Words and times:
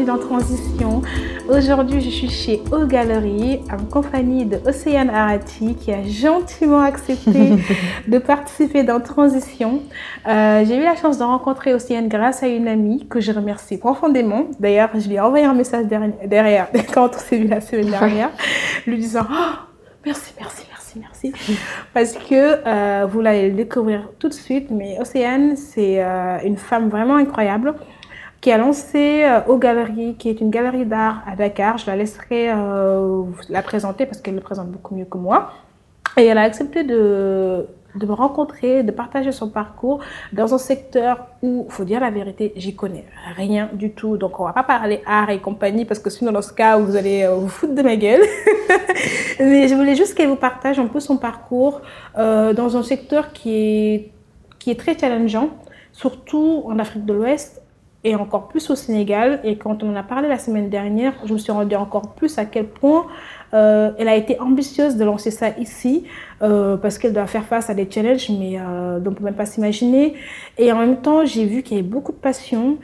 bienvenue 0.00 0.04
dans 0.04 0.18
Transition. 0.18 1.02
Aujourd'hui, 1.48 2.00
je 2.00 2.10
suis 2.10 2.28
chez 2.28 2.62
O 2.72 2.86
Gallery 2.86 3.60
en 3.70 3.84
compagnie 3.84 4.44
de 4.44 4.58
Océane 4.66 5.10
Arati 5.10 5.74
qui 5.74 5.92
a 5.92 6.02
gentiment 6.04 6.82
accepté 6.82 7.56
de 8.08 8.18
participer 8.18 8.82
dans 8.82 9.00
Transition. 9.00 9.82
Euh, 10.26 10.64
J'ai 10.66 10.76
eu 10.76 10.82
la 10.82 10.96
chance 10.96 11.18
de 11.18 11.24
rencontrer 11.24 11.74
Océane 11.74 12.08
grâce 12.08 12.42
à 12.42 12.48
une 12.48 12.68
amie 12.68 13.06
que 13.08 13.20
je 13.20 13.32
remercie 13.32 13.78
profondément. 13.78 14.46
D'ailleurs, 14.58 14.90
je 14.94 15.08
lui 15.08 15.16
ai 15.16 15.20
envoyé 15.20 15.44
un 15.44 15.54
message 15.54 15.86
derrière, 16.24 16.68
quand 16.94 17.10
on 17.14 17.18
s'est 17.18 17.38
vu 17.38 17.48
la 17.48 17.60
semaine 17.60 17.90
dernière, 17.90 18.30
lui 18.86 18.96
disant 18.98 19.26
oh, 19.30 19.56
merci, 20.04 20.32
merci, 20.38 20.64
merci, 20.70 20.98
merci. 20.98 21.56
Parce 21.92 22.12
que 22.12 22.66
euh, 22.66 23.06
vous 23.06 23.20
allez 23.20 23.48
le 23.48 23.54
découvrir 23.54 24.08
tout 24.18 24.28
de 24.28 24.34
suite, 24.34 24.70
mais 24.70 24.98
Océane, 25.00 25.56
c'est 25.56 26.02
euh, 26.02 26.38
une 26.44 26.56
femme 26.56 26.88
vraiment 26.88 27.16
incroyable 27.16 27.74
qui 28.40 28.50
a 28.50 28.58
lancé 28.58 29.24
euh, 29.24 29.40
Au 29.46 29.58
Galerie, 29.58 30.16
qui 30.18 30.28
est 30.28 30.40
une 30.40 30.50
galerie 30.50 30.86
d'art 30.86 31.22
à 31.26 31.36
Dakar. 31.36 31.78
Je 31.78 31.86
la 31.86 31.96
laisserai 31.96 32.50
euh, 32.50 33.22
la 33.48 33.62
présenter 33.62 34.06
parce 34.06 34.20
qu'elle 34.20 34.34
le 34.34 34.40
présente 34.40 34.68
beaucoup 34.68 34.94
mieux 34.94 35.04
que 35.04 35.18
moi. 35.18 35.52
Et 36.16 36.24
elle 36.24 36.38
a 36.38 36.42
accepté 36.42 36.82
de, 36.82 37.66
de 37.94 38.06
me 38.06 38.12
rencontrer, 38.12 38.82
de 38.82 38.90
partager 38.92 39.32
son 39.32 39.48
parcours 39.48 40.00
dans 40.32 40.54
un 40.54 40.58
secteur 40.58 41.26
où, 41.42 41.66
faut 41.68 41.84
dire 41.84 42.00
la 42.00 42.10
vérité, 42.10 42.52
j'y 42.56 42.74
connais 42.74 43.04
rien 43.36 43.68
du 43.72 43.90
tout. 43.90 44.16
Donc, 44.16 44.38
on 44.40 44.44
va 44.44 44.52
pas 44.52 44.62
parler 44.62 45.02
art 45.06 45.30
et 45.30 45.38
compagnie 45.38 45.84
parce 45.84 46.00
que 46.00 46.10
sinon, 46.10 46.32
dans 46.32 46.42
ce 46.42 46.52
cas, 46.52 46.78
vous 46.78 46.96
allez 46.96 47.24
euh, 47.24 47.34
vous 47.34 47.48
foutre 47.48 47.74
de 47.74 47.82
ma 47.82 47.96
gueule. 47.96 48.22
Mais 49.40 49.68
je 49.68 49.74
voulais 49.74 49.96
juste 49.96 50.14
qu'elle 50.14 50.28
vous 50.28 50.36
partage 50.36 50.78
un 50.78 50.86
peu 50.86 51.00
son 51.00 51.16
parcours 51.16 51.80
euh, 52.18 52.52
dans 52.52 52.76
un 52.76 52.82
secteur 52.82 53.32
qui 53.32 53.54
est, 53.54 54.10
qui 54.58 54.70
est 54.70 54.78
très 54.78 54.96
challengeant, 54.96 55.50
surtout 55.92 56.62
en 56.66 56.78
Afrique 56.78 57.04
de 57.04 57.12
l'Ouest 57.12 57.59
et 58.04 58.14
encore 58.14 58.48
plus 58.48 58.70
au 58.70 58.74
Sénégal. 58.74 59.40
Et 59.44 59.56
quand 59.56 59.82
on 59.82 59.90
en 59.90 59.96
a 59.96 60.02
parlé 60.02 60.28
la 60.28 60.38
semaine 60.38 60.70
dernière, 60.70 61.14
je 61.24 61.32
me 61.32 61.38
suis 61.38 61.52
rendu 61.52 61.74
encore 61.74 62.14
plus 62.14 62.38
à 62.38 62.44
quel 62.44 62.66
point 62.66 63.06
euh, 63.52 63.90
elle 63.98 64.08
a 64.08 64.16
été 64.16 64.40
ambitieuse 64.40 64.96
de 64.96 65.04
lancer 65.04 65.30
ça 65.30 65.50
ici, 65.58 66.04
euh, 66.42 66.76
parce 66.76 66.98
qu'elle 66.98 67.12
doit 67.12 67.26
faire 67.26 67.44
face 67.44 67.68
à 67.68 67.74
des 67.74 67.90
challenges, 67.90 68.30
mais 68.30 68.58
euh, 68.58 69.00
dont 69.00 69.10
on 69.10 69.12
ne 69.12 69.16
peut 69.16 69.24
même 69.24 69.34
pas 69.34 69.46
s'imaginer. 69.46 70.14
Et 70.56 70.72
en 70.72 70.78
même 70.78 71.00
temps, 71.00 71.24
j'ai 71.24 71.44
vu 71.44 71.62
qu'il 71.62 71.76
y 71.76 71.80
avait 71.80 71.88
beaucoup 71.88 72.12
de 72.12 72.18
passion 72.18 72.78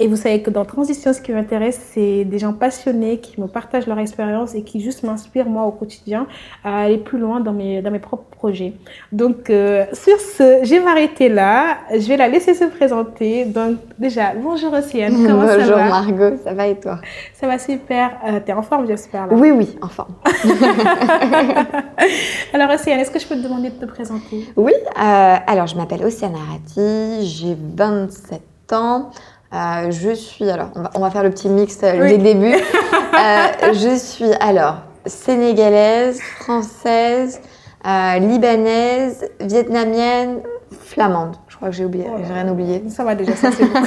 et 0.00 0.08
vous 0.08 0.16
savez 0.16 0.42
que 0.42 0.50
dans 0.50 0.64
Transition, 0.64 1.12
ce 1.12 1.20
qui 1.20 1.30
m'intéresse, 1.30 1.80
c'est 1.92 2.24
des 2.24 2.40
gens 2.40 2.52
passionnés 2.52 3.18
qui 3.18 3.40
me 3.40 3.46
partagent 3.46 3.86
leur 3.86 4.00
expérience 4.00 4.56
et 4.56 4.62
qui 4.62 4.80
juste 4.80 5.04
m'inspirent, 5.04 5.48
moi, 5.48 5.62
au 5.66 5.70
quotidien, 5.70 6.26
à 6.64 6.80
aller 6.80 6.98
plus 6.98 7.18
loin 7.18 7.38
dans 7.38 7.52
mes, 7.52 7.80
dans 7.80 7.92
mes 7.92 8.00
propres 8.00 8.24
projets. 8.24 8.72
Donc, 9.12 9.50
euh, 9.50 9.84
sur 9.92 10.18
ce, 10.18 10.64
je 10.64 10.70
vais 10.70 10.80
m'arrêter 10.80 11.28
là. 11.28 11.76
Je 11.92 12.08
vais 12.08 12.16
la 12.16 12.26
laisser 12.26 12.54
se 12.54 12.64
présenter. 12.64 13.44
Donc, 13.44 13.76
déjà, 13.96 14.34
bonjour 14.34 14.72
Océane, 14.72 15.12
comment 15.12 15.42
bonjour 15.42 15.48
ça 15.48 15.56
va? 15.58 15.62
Bonjour 15.62 15.76
Margot, 15.76 16.36
ça 16.42 16.54
va 16.54 16.66
et 16.66 16.80
toi? 16.80 16.98
Ça 17.32 17.46
va 17.46 17.60
super. 17.60 18.18
Euh, 18.26 18.40
T'es 18.44 18.52
en 18.52 18.62
forme, 18.62 18.88
j'espère, 18.88 19.28
là 19.28 19.32
Oui, 19.32 19.52
oui, 19.52 19.78
en 19.80 19.88
forme. 19.88 20.14
alors, 22.52 22.70
Océane, 22.70 22.98
est-ce 22.98 23.12
que 23.12 23.20
je 23.20 23.28
peux 23.28 23.36
te 23.36 23.42
demander 23.42 23.70
de 23.70 23.76
te 23.76 23.86
présenter? 23.86 24.44
Oui, 24.56 24.72
euh, 24.74 25.36
alors 25.46 25.68
je 25.68 25.76
m'appelle 25.76 26.04
Océane 26.04 26.34
Arati, 26.34 27.28
j'ai 27.28 27.56
27 27.76 28.42
ans. 28.72 29.10
Euh, 29.54 29.90
je 29.90 30.14
suis, 30.14 30.50
alors, 30.50 30.70
on 30.74 30.82
va, 30.82 30.90
on 30.96 31.00
va, 31.00 31.10
faire 31.10 31.22
le 31.22 31.30
petit 31.30 31.48
mix 31.48 31.78
euh, 31.82 31.92
oui. 32.00 32.08
dès 32.08 32.16
le 32.16 32.22
début. 32.22 32.54
euh, 32.54 33.72
je 33.72 33.96
suis, 33.96 34.32
alors, 34.40 34.78
sénégalaise, 35.06 36.20
française, 36.20 37.40
euh, 37.86 38.18
libanaise, 38.18 39.30
vietnamienne, 39.40 40.40
flamande. 40.80 41.36
Je 41.48 41.56
crois 41.56 41.68
que 41.68 41.74
j'ai 41.74 41.84
oublié, 41.84 42.06
oh, 42.08 42.20
j'ai 42.26 42.32
rien 42.32 42.48
oublié. 42.48 42.82
Ça 42.88 43.04
va 43.04 43.14
déjà, 43.14 43.36
ça 43.36 43.50
c'est 43.52 43.64
bon. 43.64 43.80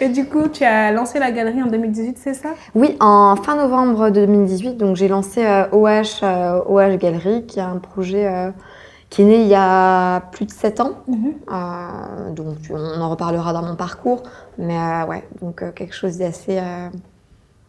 Et 0.00 0.08
du 0.08 0.26
coup, 0.26 0.48
tu 0.48 0.64
as 0.64 0.92
lancé 0.92 1.18
la 1.18 1.30
galerie 1.30 1.62
en 1.62 1.68
2018, 1.68 2.18
c'est 2.18 2.34
ça? 2.34 2.50
Oui, 2.74 2.96
en 3.00 3.36
fin 3.36 3.56
novembre 3.56 4.10
2018. 4.10 4.76
Donc, 4.76 4.96
j'ai 4.96 5.08
lancé 5.08 5.44
euh, 5.44 5.64
OH, 5.72 6.22
euh, 6.22 6.60
OH 6.66 6.96
Galerie, 6.98 7.46
qui 7.46 7.58
est 7.58 7.62
un 7.62 7.78
projet 7.78 8.26
euh, 8.26 8.50
qui 9.16 9.22
est 9.22 9.24
né 9.24 9.40
il 9.40 9.48
y 9.48 9.54
a 9.54 10.20
plus 10.30 10.44
de 10.44 10.50
7 10.50 10.80
ans. 10.80 10.92
Mm 11.08 11.14
-hmm. 11.14 12.34
donc, 12.34 12.58
on 12.70 13.00
en 13.00 13.08
reparlera 13.08 13.54
dans 13.54 13.62
mon 13.62 13.74
parcours. 13.74 14.22
Mais 14.58 14.78
ouais, 15.08 15.24
donc 15.40 15.56
quelque 15.74 15.94
chose 15.94 16.18
d'assez 16.18 16.60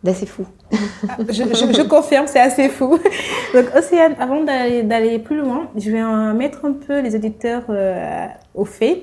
d'assez 0.03 0.25
fou. 0.25 0.45
je, 0.71 1.43
je, 1.59 1.73
je, 1.79 1.83
confirme, 1.87 2.27
c'est 2.27 2.39
assez 2.39 2.69
fou. 2.69 2.99
Donc, 3.53 3.65
Océane, 3.75 4.15
avant 4.19 4.41
d'aller 4.43 5.19
plus 5.19 5.37
loin, 5.37 5.61
je 5.75 5.89
vais 5.91 6.03
mettre 6.33 6.59
un 6.65 6.73
peu 6.73 6.99
les 7.05 7.15
auditeurs 7.15 7.63
euh, 7.69 8.27
au 8.53 8.65
fait. 8.65 8.97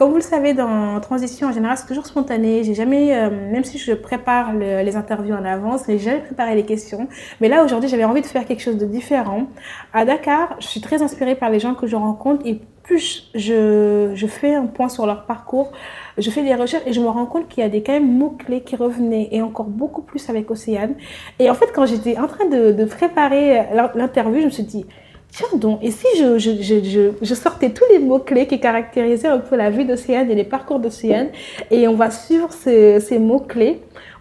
Comme 0.00 0.12
vous 0.12 0.16
le 0.16 0.22
savez, 0.22 0.54
dans 0.54 0.98
Transition, 1.00 1.48
en 1.48 1.52
général, 1.52 1.76
c'est 1.76 1.86
toujours 1.86 2.06
spontané. 2.06 2.64
J'ai 2.64 2.72
jamais, 2.72 3.14
euh, 3.14 3.28
même 3.52 3.64
si 3.64 3.76
je 3.76 3.92
prépare 3.92 4.54
le, 4.54 4.80
les 4.80 4.96
interviews 4.96 5.34
en 5.34 5.44
avance, 5.44 5.82
j'ai 5.86 5.98
jamais 5.98 6.20
préparé 6.20 6.54
les 6.54 6.64
questions. 6.64 7.06
Mais 7.42 7.50
là, 7.50 7.62
aujourd'hui, 7.62 7.90
j'avais 7.90 8.04
envie 8.04 8.22
de 8.22 8.26
faire 8.26 8.46
quelque 8.46 8.62
chose 8.62 8.78
de 8.78 8.86
différent. 8.86 9.48
À 9.92 10.06
Dakar, 10.06 10.56
je 10.58 10.68
suis 10.68 10.80
très 10.80 11.02
inspirée 11.02 11.34
par 11.34 11.50
les 11.50 11.60
gens 11.60 11.74
que 11.74 11.86
je 11.86 11.96
rencontre 11.96 12.46
et 12.46 12.62
plus 12.82 13.30
je, 13.34 14.12
je 14.14 14.26
fais 14.26 14.54
un 14.54 14.64
point 14.64 14.88
sur 14.88 15.04
leur 15.04 15.26
parcours, 15.26 15.70
je 16.16 16.30
fais 16.30 16.42
des 16.44 16.54
recherches 16.54 16.86
et 16.86 16.94
je 16.94 17.00
me 17.02 17.08
rends 17.08 17.26
compte 17.26 17.48
qu'il 17.48 17.62
y 17.62 17.66
a 17.66 17.68
des 17.68 17.82
quand 17.82 17.92
même 17.92 18.10
mots-clés 18.10 18.62
qui 18.62 18.76
revenaient 18.76 19.28
et 19.32 19.42
encore 19.42 19.66
beaucoup 19.66 20.00
plus 20.00 20.30
avec 20.30 20.50
Océane. 20.50 20.94
Et 21.38 21.50
en 21.50 21.54
fait, 21.54 21.72
quand 21.74 21.84
j'étais 21.84 22.16
en 22.16 22.26
train 22.26 22.46
de, 22.46 22.72
de 22.72 22.84
préparer 22.86 23.66
l'interview, 23.94 24.40
je 24.40 24.46
me 24.46 24.50
suis 24.50 24.62
dit, 24.62 24.86
tiens 25.30 25.58
donc, 25.58 25.80
et 25.82 25.90
si 25.90 26.06
je, 26.18 26.38
je, 26.38 26.50
je, 26.62 27.10
je 27.20 27.34
sortais 27.34 27.70
tous 27.70 27.84
les 27.90 27.98
mots-clés 27.98 28.46
qui 28.46 28.60
caractérisaient 28.60 29.28
un 29.28 29.38
peu 29.38 29.56
la 29.56 29.70
vie 29.70 29.84
d'Océane 29.84 30.30
et 30.30 30.34
les 30.34 30.44
parcours 30.44 30.78
d'Océane 30.78 31.28
et 31.70 31.88
on 31.88 31.94
va 31.94 32.10
suivre 32.10 32.52
ces, 32.52 33.00
ces 33.00 33.18
mots-clés 33.18 33.80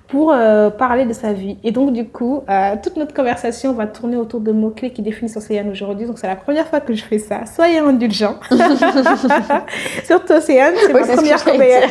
pour 0.10 0.34
euh, 0.34 0.72
parler 0.72 1.06
de 1.06 1.14
sa 1.14 1.34
vie. 1.34 1.58
Et 1.64 1.72
donc, 1.72 1.94
du 1.94 2.08
coup, 2.08 2.44
euh, 2.50 2.76
toute 2.82 2.98
notre 2.98 3.14
conversation 3.14 3.74
va 3.74 3.86
tourner 3.86 4.18
autour 4.18 4.40
de 4.40 4.52
mots-clés 4.52 4.92
qui 4.92 5.04
définissent 5.04 5.38
Océane 5.38 5.70
aujourd'hui. 5.70 6.08
Donc, 6.08 6.18
c'est 6.18 6.28
la 6.28 6.36
première 6.36 6.68
fois 6.68 6.80
que 6.80 6.94
je 6.94 7.04
fais 7.04 7.20
ça. 7.20 7.46
Soyez 7.46 7.78
indulgents. 7.78 8.40
Surtout 10.04 10.34
Océane, 10.34 10.74
c'est 10.78 10.94
oui, 10.94 11.02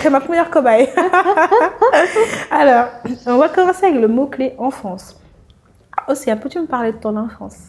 ma, 0.05 0.11
ma 0.11 0.21
première 0.21 0.51
cobaye. 0.51 0.89
Alors, 2.51 2.87
on 3.27 3.37
va 3.37 3.49
commencer 3.49 3.87
avec 3.87 4.01
le 4.01 4.09
mot-clé 4.09 4.55
enfance. 4.59 5.17
Océane, 6.09 6.41
peux-tu 6.41 6.59
me 6.59 6.67
parler 6.67 6.93
de 6.93 6.99
ton 6.99 7.17
enfance? 7.17 7.69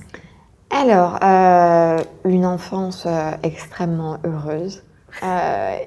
Alors, 0.71 1.17
euh, 1.23 1.97
une 2.25 2.45
enfance 2.45 3.07
extrêmement 3.43 4.17
heureuse 4.23 4.83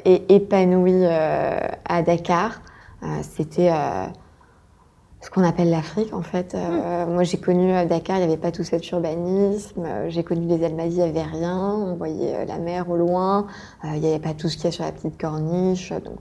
et 0.04 0.34
épanouie 0.34 1.04
à 1.04 2.02
Dakar. 2.02 2.60
C'était 3.22 3.70
ce 5.22 5.30
qu'on 5.30 5.44
appelle 5.44 5.70
l'Afrique 5.70 6.12
en 6.12 6.22
fait. 6.22 6.54
Euh, 6.54 7.06
mmh. 7.06 7.12
Moi 7.12 7.22
j'ai 7.22 7.38
connu 7.38 7.72
Dakar, 7.86 8.16
il 8.16 8.26
n'y 8.26 8.32
avait 8.32 8.40
pas 8.40 8.50
tout 8.50 8.64
cet 8.64 8.88
urbanisme. 8.90 9.86
J'ai 10.08 10.24
connu 10.24 10.46
les 10.46 10.64
Almadies, 10.64 10.96
il 10.96 11.02
n'y 11.04 11.08
avait 11.08 11.22
rien. 11.22 11.58
On 11.58 11.94
voyait 11.94 12.44
la 12.44 12.58
mer 12.58 12.90
au 12.90 12.96
loin. 12.96 13.46
Euh, 13.84 13.88
il 13.94 14.00
n'y 14.00 14.08
avait 14.08 14.18
pas 14.18 14.34
tout 14.34 14.48
ce 14.48 14.56
qu'il 14.56 14.64
y 14.64 14.68
a 14.68 14.72
sur 14.72 14.84
la 14.84 14.92
petite 14.92 15.18
corniche. 15.20 15.90
Donc, 15.92 16.18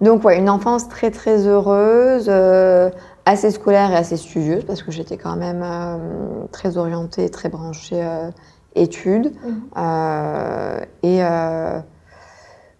donc 0.00 0.24
ouais, 0.24 0.38
une 0.38 0.48
enfance 0.48 0.88
très 0.88 1.10
très 1.10 1.46
heureuse, 1.46 2.26
euh, 2.28 2.88
assez 3.28 3.50
scolaire 3.50 3.90
et 3.92 3.96
assez 3.96 4.16
studieuse 4.16 4.64
parce 4.64 4.82
que 4.82 4.90
j'étais 4.90 5.16
quand 5.16 5.36
même 5.36 5.62
euh, 5.64 6.44
très 6.52 6.78
orientée, 6.78 7.28
très 7.30 7.48
branchée 7.48 8.02
études. 8.74 9.32
Mmh. 9.44 9.82
et 11.02 11.22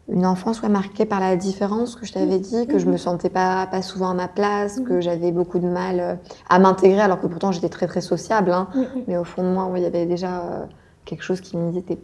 une 0.08 0.24
enfance 0.24 0.62
ouais, 0.62 0.68
marquée 0.68 1.04
par 1.04 1.20
la 1.20 1.36
différence 1.36 1.94
que 1.94 2.06
je 2.06 2.12
t'avais 2.12 2.38
dit, 2.38 2.66
que 2.66 2.78
je 2.78 2.86
me 2.86 2.96
sentais 2.96 3.28
pas, 3.28 3.66
pas 3.66 3.82
souvent 3.82 4.10
à 4.10 4.14
ma 4.14 4.28
place, 4.28 4.80
que 4.80 5.00
j'avais 5.00 5.32
beaucoup 5.32 5.58
de 5.58 5.68
mal 5.68 6.00
euh, 6.00 6.14
à 6.48 6.58
m'intégrer, 6.58 7.00
alors 7.00 7.20
que 7.20 7.26
pourtant 7.26 7.52
j'étais 7.52 7.68
très 7.68 7.86
très 7.86 8.00
sociable. 8.00 8.50
Hein. 8.50 8.68
Mais 9.06 9.18
au 9.18 9.24
fond 9.24 9.42
de 9.42 9.48
moi, 9.48 9.70
il 9.76 9.82
y 9.82 9.86
avait 9.86 10.06
déjà 10.06 10.40
euh, 10.40 10.64
quelque 11.04 11.22
chose 11.22 11.40
qui 11.40 11.56
me 11.56 11.70
disait 11.70 11.98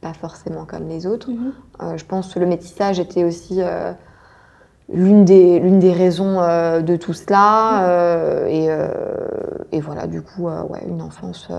pas 0.00 0.12
forcément 0.12 0.64
comme 0.64 0.88
les 0.88 1.06
autres. 1.06 1.30
Euh, 1.80 1.96
je 1.96 2.04
pense 2.04 2.32
que 2.32 2.38
le 2.38 2.46
métissage 2.46 3.00
était 3.00 3.24
aussi 3.24 3.60
euh, 3.60 3.92
l'une 4.92 5.24
des, 5.24 5.58
l'une 5.58 5.78
des 5.78 5.92
raisons 5.92 6.40
euh, 6.40 6.80
de 6.80 6.96
tout 6.96 7.12
cela. 7.12 8.46
Et, 8.48 8.68
et, 9.72 9.80
voilà, 9.80 10.06
du 10.06 10.22
coup, 10.22 10.48
ouais, 10.48 10.84
une 10.86 11.02
enfance 11.02 11.50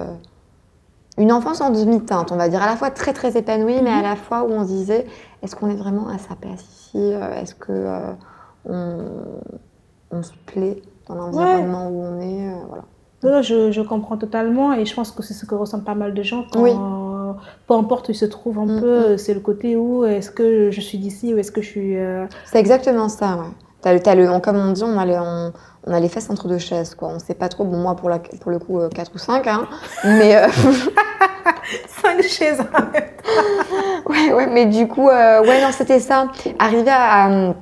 une 1.18 1.32
enfance 1.32 1.62
en 1.62 1.70
demi-teinte, 1.70 2.32
on 2.32 2.38
va 2.38 2.50
dire, 2.50 2.62
à 2.62 2.66
la 2.66 2.76
fois 2.76 2.90
très 2.90 3.14
très 3.14 3.38
épanouie, 3.38 3.82
mais 3.84 3.92
à 3.92 4.02
la 4.02 4.16
fois 4.16 4.44
où 4.44 4.52
on 4.52 4.64
se 4.64 4.70
disait, 4.70 5.06
est-ce 5.42 5.56
qu'on 5.56 5.70
est 5.70 5.76
vraiment 5.76 6.08
à 6.08 6.18
sa 6.18 6.36
place 6.36 6.64
ici 6.64 7.14
Est-ce 7.40 7.54
que 7.54 7.72
euh, 7.72 8.14
on, 8.68 8.98
on, 10.12 10.24
se 10.24 10.34
plaît 10.46 10.82
dans 11.08 11.16
l'environnement 11.16 11.90
ouais. 11.90 11.94
où 11.94 12.04
on 12.04 12.20
est 12.20 12.48
euh, 12.50 12.56
voilà. 12.68 12.84
Non, 13.24 13.42
je, 13.42 13.72
je, 13.72 13.82
comprends 13.82 14.18
totalement 14.18 14.74
et 14.74 14.86
je 14.86 14.94
pense 14.94 15.12
que 15.12 15.24
c'est 15.24 15.34
ce 15.34 15.46
que 15.46 15.56
ressentent 15.56 15.86
pas 15.86 15.96
mal 15.96 16.14
de 16.14 16.24
gens 16.24 16.46
quand, 16.52 16.62
oui. 16.62 16.72
peu 17.68 17.74
importe 17.74 18.10
où 18.10 18.12
ils 18.12 18.16
se 18.16 18.26
trouvent 18.26 18.60
un 18.60 18.66
mm 18.66 18.78
-hmm. 18.78 18.82
peu, 18.82 19.18
c'est 19.18 19.34
le 19.34 19.40
côté 19.40 19.76
où 19.76 20.06
est-ce 20.06 20.32
que 20.32 20.72
je 20.72 20.82
suis 20.82 20.98
d'ici 20.98 21.34
ou 21.34 21.38
est-ce 21.38 21.52
que 21.52 21.62
je 21.62 21.70
suis... 21.76 21.98
Euh... 21.98 22.26
C'est 22.46 22.60
exactement 22.60 23.10
ça, 23.10 23.30
ouais. 23.40 23.52
Le, 23.86 24.34
le, 24.34 24.40
comme 24.40 24.58
on 24.58 24.72
dit, 24.72 24.84
on 24.84 24.98
a, 24.98 25.06
le, 25.06 25.18
on, 25.20 25.52
on 25.88 25.92
a 25.98 26.00
les 26.00 26.10
fesses 26.14 26.30
entre 26.34 26.48
deux 26.48 26.58
chaises, 26.70 26.96
quoi. 26.96 27.10
On 27.16 27.20
sait 27.20 27.34
pas 27.44 27.50
trop, 27.50 27.66
bon, 27.66 27.78
moi, 27.86 27.96
pour, 28.00 28.10
la, 28.14 28.20
pour 28.42 28.52
le 28.56 28.60
coup, 28.60 28.80
4 28.96 29.12
ou 29.16 29.18
5, 29.18 29.48
hein, 29.48 29.68
mais... 30.06 30.32
euh, 30.38 30.48
Cinq 32.02 32.22
chaises 32.24 32.60
en 32.60 32.64
même 32.64 32.92
temps. 32.92 33.24
Ouais, 34.10 34.34
ouais, 34.34 34.48
mais 34.48 34.66
du 34.66 34.88
coup, 34.88 35.10
euh, 35.10 35.42
ouais, 35.42 35.62
non, 35.62 35.72
c'était 35.72 36.00
ça. 36.00 36.28
Arriver 36.60 36.92
à, 36.92 37.26
à, 37.26 37.54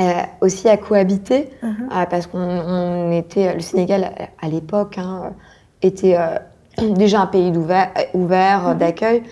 à- 0.00 0.26
aussi 0.40 0.68
à 0.68 0.76
cohabiter, 0.76 1.50
Mhm. 1.62 1.88
euh, 1.92 2.06
parce 2.08 2.26
qu'on 2.26 2.38
on 2.40 3.12
était, 3.12 3.54
le 3.54 3.60
Sénégal 3.60 4.12
à, 4.40 4.48
l'époque 4.48 4.98
hein, 4.98 5.32
était 5.82 6.16
euh, 6.18 6.38
déjà 6.94 7.20
un 7.20 7.26
pays 7.26 7.52
ouvert, 8.14 8.68
euh, 8.68 8.72
Mhm. 8.72 8.78
d'accueil, 8.78 9.22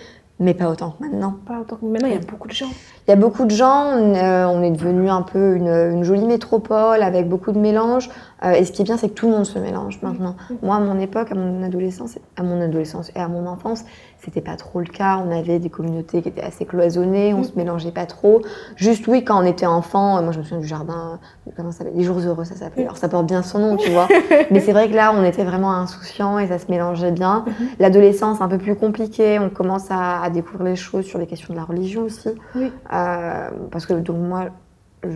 mais 0.41 0.53
pas 0.53 0.69
autant 0.69 0.91
que 0.91 1.03
maintenant. 1.03 1.35
Pas 1.45 1.59
autant 1.59 1.75
que 1.77 1.85
maintenant, 1.85 2.07
il 2.07 2.13
y 2.13 2.17
a 2.17 2.21
beaucoup 2.21 2.47
de 2.47 2.53
gens. 2.53 2.69
Il 3.07 3.11
y 3.11 3.13
a 3.13 3.17
beaucoup 3.17 3.45
de 3.45 3.51
gens, 3.51 3.87
on, 3.97 4.13
euh, 4.15 4.45
on 4.47 4.61
est 4.63 4.71
devenu 4.71 5.09
un 5.09 5.21
peu 5.23 5.55
une, 5.55 5.67
une 5.67 6.03
jolie 6.03 6.25
métropole 6.25 7.01
avec 7.01 7.27
beaucoup 7.27 7.51
de 7.51 7.57
mélanges. 7.59 8.09
Euh, 8.45 8.51
et 8.51 8.63
ce 8.63 8.71
qui 8.71 8.83
est 8.83 8.85
bien, 8.85 8.95
c'est 8.97 9.09
que 9.09 9.15
tout 9.15 9.27
le 9.27 9.33
monde 9.33 9.45
se 9.45 9.59
mélange 9.59 9.99
maintenant. 10.01 10.35
Moi, 10.61 10.75
à 10.75 10.79
mon 10.79 10.97
époque, 10.99 11.31
à 11.31 11.35
mon 11.35 11.61
adolescence, 11.63 12.17
à 12.37 12.43
mon 12.43 12.61
adolescence 12.61 13.11
et 13.15 13.19
à 13.19 13.27
mon 13.27 13.47
enfance, 13.47 13.83
c'était 14.23 14.41
pas 14.41 14.55
trop 14.55 14.79
le 14.79 14.85
cas. 14.85 15.17
On 15.25 15.31
avait 15.31 15.59
des 15.59 15.69
communautés 15.69 16.21
qui 16.21 16.29
étaient 16.29 16.41
assez 16.43 16.65
cloisonnées, 16.65 17.33
on 17.33 17.39
Mm. 17.39 17.43
se 17.45 17.55
mélangeait 17.55 17.91
pas 17.91 18.05
trop. 18.05 18.41
Juste, 18.75 19.07
oui, 19.07 19.23
quand 19.23 19.41
on 19.41 19.45
était 19.45 19.65
enfant, 19.65 20.17
euh, 20.17 20.21
moi 20.21 20.31
je 20.31 20.39
me 20.39 20.43
souviens 20.43 20.59
du 20.59 20.67
jardin, 20.67 21.19
comment 21.55 21.71
ça 21.71 21.79
s'appelle 21.79 21.93
Les 21.95 22.03
jours 22.03 22.19
heureux, 22.19 22.43
ça 22.43 22.55
s'appelait. 22.55 22.83
Alors 22.83 22.97
ça 22.97 23.07
porte 23.09 23.25
bien 23.27 23.41
son 23.43 23.59
nom, 23.59 23.77
tu 23.77 23.89
vois. 23.91 24.07
Mais 24.51 24.59
c'est 24.59 24.73
vrai 24.73 24.89
que 24.89 24.95
là, 24.95 25.13
on 25.15 25.23
était 25.23 25.43
vraiment 25.43 25.71
insouciants 25.73 26.37
et 26.39 26.47
ça 26.47 26.59
se 26.59 26.69
mélangeait 26.69 27.11
bien. 27.11 27.45
Mhm. 27.47 27.53
L'adolescence, 27.79 28.41
un 28.41 28.47
peu 28.47 28.57
plus 28.57 28.75
compliquée, 28.75 29.39
on 29.39 29.49
commence 29.49 29.89
à, 29.89 30.21
à 30.21 30.29
découvrir 30.29 30.63
les 30.65 30.75
choses 30.75 31.05
sur 31.05 31.17
les 31.19 31.27
questions 31.27 31.53
de 31.53 31.59
la 31.59 31.65
religion 31.65 32.03
aussi. 32.03 32.29
Oui. 32.55 32.71
Euh, 32.93 33.49
parce 33.71 33.85
que 33.85 33.93
donc 33.93 34.17
moi, 34.17 34.45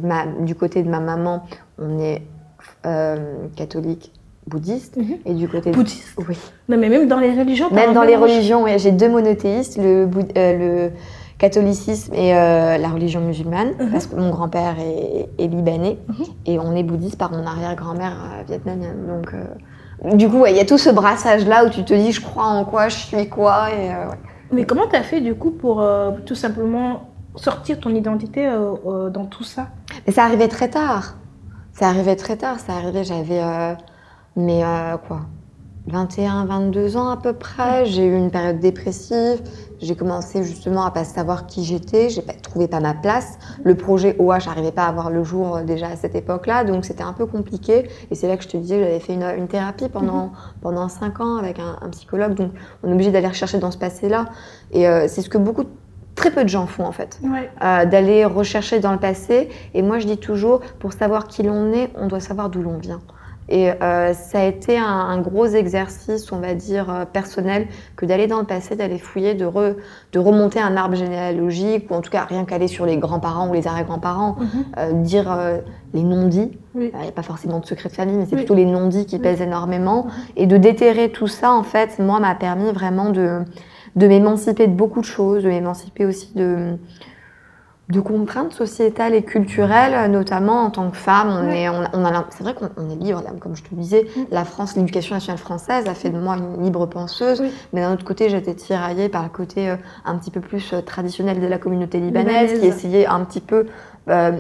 ma- 0.02 0.26
du 0.26 0.56
côté 0.56 0.82
de 0.82 0.90
ma 0.90 1.00
maman, 1.02 1.44
on 1.78 2.00
est 2.00 2.22
euh, 2.86 3.48
catholique 3.58 4.14
bouddhiste, 4.48 4.98
Mhm. 4.98 5.18
et 5.26 5.34
du 5.34 5.48
côté 5.48 5.72
de- 5.72 5.76
Bouddhiste. 5.76 6.16
oui, 6.28 6.38
Non, 6.70 6.78
mais 6.78 6.90
même 6.90 7.08
dans 7.08 7.20
les 7.20 7.32
religions. 7.38 7.70
même 7.72 7.94
dans 7.94 8.04
les 8.04 8.16
religions, 8.16 8.64
ouais, 8.64 8.78
j'ai 8.80 8.92
deux 8.92 9.10
monothéistes, 9.10 9.78
le, 9.78 10.06
boud- 10.06 10.32
euh, 10.38 10.88
le 10.88 10.92
catholicisme 11.38 12.14
et 12.14 12.36
euh, 12.36 12.78
la 12.78 12.90
religion 12.90 13.22
musulmane, 13.22 13.72
Mhm. 13.80 13.92
parce 13.92 14.08
que 14.08 14.16
mon 14.16 14.30
grand-père 14.30 14.76
est, 14.80 15.30
est 15.44 15.48
libanais 15.48 15.98
Mhm. 16.08 16.26
et 16.46 16.60
on 16.60 16.76
est 16.76 16.84
bouddhiste 16.84 17.18
par 17.18 17.32
mon 17.32 17.46
arrière-grand-mère 17.46 18.16
euh, 18.40 18.44
vietnamienne. 18.48 19.06
Donc, 19.08 20.18
du 20.18 20.28
coup, 20.30 20.40
ouais, 20.40 20.52
il 20.52 20.58
y 20.58 20.62
a 20.62 20.66
tout 20.66 20.78
ce 20.78 20.90
brassage-là 20.90 21.66
où 21.66 21.70
tu 21.70 21.84
te 21.84 21.94
dis, 21.94 22.12
je 22.12 22.22
crois 22.22 22.46
en 22.46 22.66
quoi, 22.66 22.90
je 22.90 22.98
suis 22.98 23.30
quoi, 23.30 23.70
et 23.72 23.90
euh, 23.92 24.10
ouais. 24.10 24.18
Mais 24.52 24.66
comment 24.66 24.88
tu 24.88 24.96
as 24.96 25.04
fait 25.04 25.22
du 25.22 25.34
coup 25.36 25.52
pour 25.52 25.82
euh, 25.82 26.12
tout 26.26 26.36
simplement 26.36 27.10
sortir 27.36 27.80
ton 27.80 27.90
identité 27.90 28.46
euh, 28.48 29.10
dans 29.10 29.26
tout 29.26 29.44
ça? 29.44 29.68
Mais 30.06 30.14
ça 30.14 30.24
arrivait 30.26 30.48
très 30.50 30.70
tard. 30.70 31.16
Ça 31.74 31.88
arrivait 31.88 32.16
très 32.16 32.36
tard. 32.38 32.60
Ça 32.60 32.74
arrivait, 32.74 33.04
j'avais. 33.04 33.42
Mais 34.36 34.64
euh, 34.64 34.98
quoi 34.98 35.22
21, 35.88 36.46
22 36.46 36.96
ans 36.96 37.10
à 37.10 37.18
peu 37.18 37.34
près. 37.34 37.86
J'ai 37.86 38.06
eu 38.06 38.16
une 38.16 38.32
période 38.32 38.60
dépressive. 38.60 39.42
J'ai 39.82 39.96
commencé 39.98 40.42
justement 40.46 40.86
à 40.86 40.92
pas 40.92 41.04
savoir 41.04 41.46
qui 41.46 41.66
j'étais. 41.66 42.10
J'ai 42.10 42.22
pas 42.22 42.32
trouvé 42.32 42.70
pas 42.70 42.80
ma 42.80 42.94
place. 42.94 43.38
Le 43.66 43.76
projet 43.76 44.16
OH 44.18 44.46
n'arrivait 44.46 44.72
pas 44.72 44.86
à 44.86 44.94
voir 44.94 45.10
le 45.10 45.26
jour 45.26 45.58
euh, 45.58 45.64
déjà 45.64 45.88
à 45.88 45.96
cette 45.98 46.16
époque-là. 46.16 46.64
Donc 46.64 46.86
c'était 46.86 47.04
un 47.04 47.12
peu 47.12 47.26
compliqué. 47.26 47.90
Et 48.10 48.16
c'est 48.16 48.30
là 48.30 48.38
que 48.38 48.44
je 48.44 48.48
te 48.48 48.56
disais, 48.56 48.80
j'avais 48.80 49.02
fait 49.02 49.14
une, 49.14 49.24
une 49.24 49.50
thérapie 49.50 49.90
pendant, 49.90 50.32
pendant 50.62 50.88
5 50.88 51.20
ans 51.20 51.36
avec 51.36 51.60
un, 51.60 51.76
un 51.82 51.90
psychologue. 51.90 52.34
Donc 52.36 52.52
on 52.82 52.90
est 52.90 52.94
obligé 52.94 53.12
d'aller 53.12 53.28
rechercher 53.28 53.60
dans 53.60 53.72
ce 53.72 53.78
passé-là. 53.78 54.28
Et 54.72 54.88
euh, 54.88 55.08
c'est 55.10 55.22
ce 55.22 55.28
que 55.30 55.38
beaucoup, 55.38 55.66
très 56.16 56.32
peu 56.32 56.44
de 56.46 56.50
gens 56.50 56.66
font 56.66 56.86
en 56.86 56.94
fait 56.94 57.20
Ouais. 57.24 57.50
euh, 57.62 57.84
d'aller 57.86 58.24
rechercher 58.24 58.80
dans 58.80 58.94
le 58.94 59.00
passé. 59.00 59.50
Et 59.74 59.82
moi, 59.82 60.00
je 60.00 60.08
dis 60.08 60.18
toujours, 60.18 60.62
pour 60.80 60.94
savoir 60.94 61.28
qui 61.28 61.44
l'on 61.44 61.74
est, 61.74 61.90
on 61.96 62.08
doit 62.08 62.22
savoir 62.22 62.50
d'où 62.50 62.62
l'on 62.62 62.78
vient. 62.78 63.02
Et 63.50 63.70
euh, 63.72 64.14
ça 64.14 64.40
a 64.40 64.44
été 64.46 64.78
un, 64.78 64.86
un 64.86 65.20
gros 65.20 65.46
exercice, 65.46 66.32
on 66.32 66.38
va 66.40 66.54
dire, 66.54 66.90
euh, 66.90 67.06
personnel, 67.06 67.68
que 67.98 68.06
d'aller 68.06 68.28
dans 68.28 68.40
le 68.40 68.46
passé, 68.46 68.76
d'aller 68.76 68.98
fouiller, 69.00 69.34
de, 69.34 69.46
re- 69.46 69.76
de 70.14 70.20
remonter 70.20 70.60
un 70.60 70.78
arbre 70.78 70.96
généalogique, 70.96 71.92
ou 71.92 71.96
en 71.96 72.02
tout 72.02 72.10
cas 72.10 72.24
rien 72.24 72.46
qu'aller 72.46 72.68
sur 72.70 72.86
les 72.86 72.98
grands-parents 72.98 73.50
ou 73.50 73.54
les 73.54 73.68
arrière-grands-parents, 73.68 74.38
Mhm. 74.40 74.48
euh, 74.78 74.92
dire 75.02 75.32
euh, 75.32 75.58
les 75.94 76.04
non-dits. 76.04 76.58
Oui. 76.74 76.90
Il 76.94 77.00
n'y 77.02 77.08
a 77.10 77.12
pas 77.12 77.22
forcément 77.22 77.60
de 77.60 77.66
secret 77.66 77.90
de 77.90 77.94
famille, 77.94 78.16
mais 78.16 78.26
c'est 78.26 78.32
Oui. 78.36 78.38
plutôt 78.42 78.56
les 78.56 78.66
non-dits 78.66 79.06
qui 79.06 79.16
Oui. 79.18 79.22
pèsent 79.22 79.42
énormément. 79.42 80.08
Et 80.38 80.48
de 80.48 80.58
déterrer 80.58 81.10
tout 81.12 81.28
ça, 81.28 81.52
en 81.52 81.64
fait, 81.64 82.00
moi, 82.00 82.20
m'a 82.22 82.36
permis 82.36 82.72
vraiment 82.72 83.10
de, 83.10 83.40
de 83.98 84.08
m'émanciper 84.08 84.68
de 84.68 84.74
beaucoup 84.74 85.02
de 85.02 85.06
choses, 85.06 85.44
de 85.44 85.50
m'émanciper 85.50 86.06
aussi 86.06 86.32
de, 86.34 86.78
de 87.90 88.00
contraintes 88.00 88.54
sociétales 88.54 89.14
et 89.14 89.24
culturelles, 89.24 90.10
notamment 90.10 90.64
en 90.64 90.70
tant 90.70 90.90
que 90.90 90.96
femme. 90.98 91.28
On 91.30 91.48
Ouais. 91.48 91.64
est, 91.64 91.70
on, 91.70 91.84
on 91.94 92.06
a, 92.06 92.12
l'im- 92.12 92.26
c'est 92.30 92.44
vrai 92.44 92.54
qu'on 92.54 92.70
on 92.78 92.90
est 92.90 92.96
libre, 92.96 93.22
comme 93.42 93.56
je 93.58 93.64
te 93.64 93.76
disais. 93.76 94.08
Mm. 94.16 94.22
La 94.32 94.46
France, 94.46 94.76
l'éducation 94.78 95.16
nationale 95.16 95.38
française 95.38 95.86
a 95.88 95.94
fait 95.94 96.10
de 96.10 96.18
moi 96.18 96.38
une 96.38 96.64
libre 96.64 96.86
penseuse. 96.86 97.42
Oui. 97.42 97.52
Mais 97.74 97.82
d'un 97.82 97.92
autre 97.94 98.06
côté, 98.06 98.30
j'étais 98.30 98.54
tiraillée 98.56 99.10
par 99.10 99.24
le 99.24 99.30
côté 99.30 99.70
euh, 99.70 99.76
un 100.06 100.16
petit 100.18 100.32
peu 100.32 100.40
plus 100.40 100.72
euh, 100.74 100.82
traditionnel 100.82 101.42
de 101.42 101.48
la 101.48 101.58
communauté 101.58 102.00
libanaise, 102.00 102.54
Libanaise. 102.54 102.60
qui 102.62 102.66
essayait 102.68 103.06
un 103.06 103.20
petit 103.26 103.42
peu, 103.42 103.68
euh, 104.10 104.32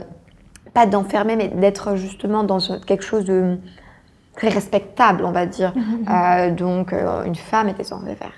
pas 0.73 0.85
d'enfermer, 0.85 1.35
mais 1.35 1.49
d'être 1.49 1.95
justement 1.97 2.43
dans 2.43 2.59
quelque 2.87 3.03
chose 3.03 3.25
de 3.25 3.57
très 4.37 4.49
respectable, 4.49 5.25
on 5.25 5.31
va 5.31 5.45
dire. 5.45 5.73
Mhm. 5.75 6.05
Euh, 6.09 6.49
donc, 6.51 6.93
euh, 6.93 7.23
une 7.25 7.35
femme 7.35 7.67
était 7.67 7.83
censée 7.83 8.15
faire 8.15 8.31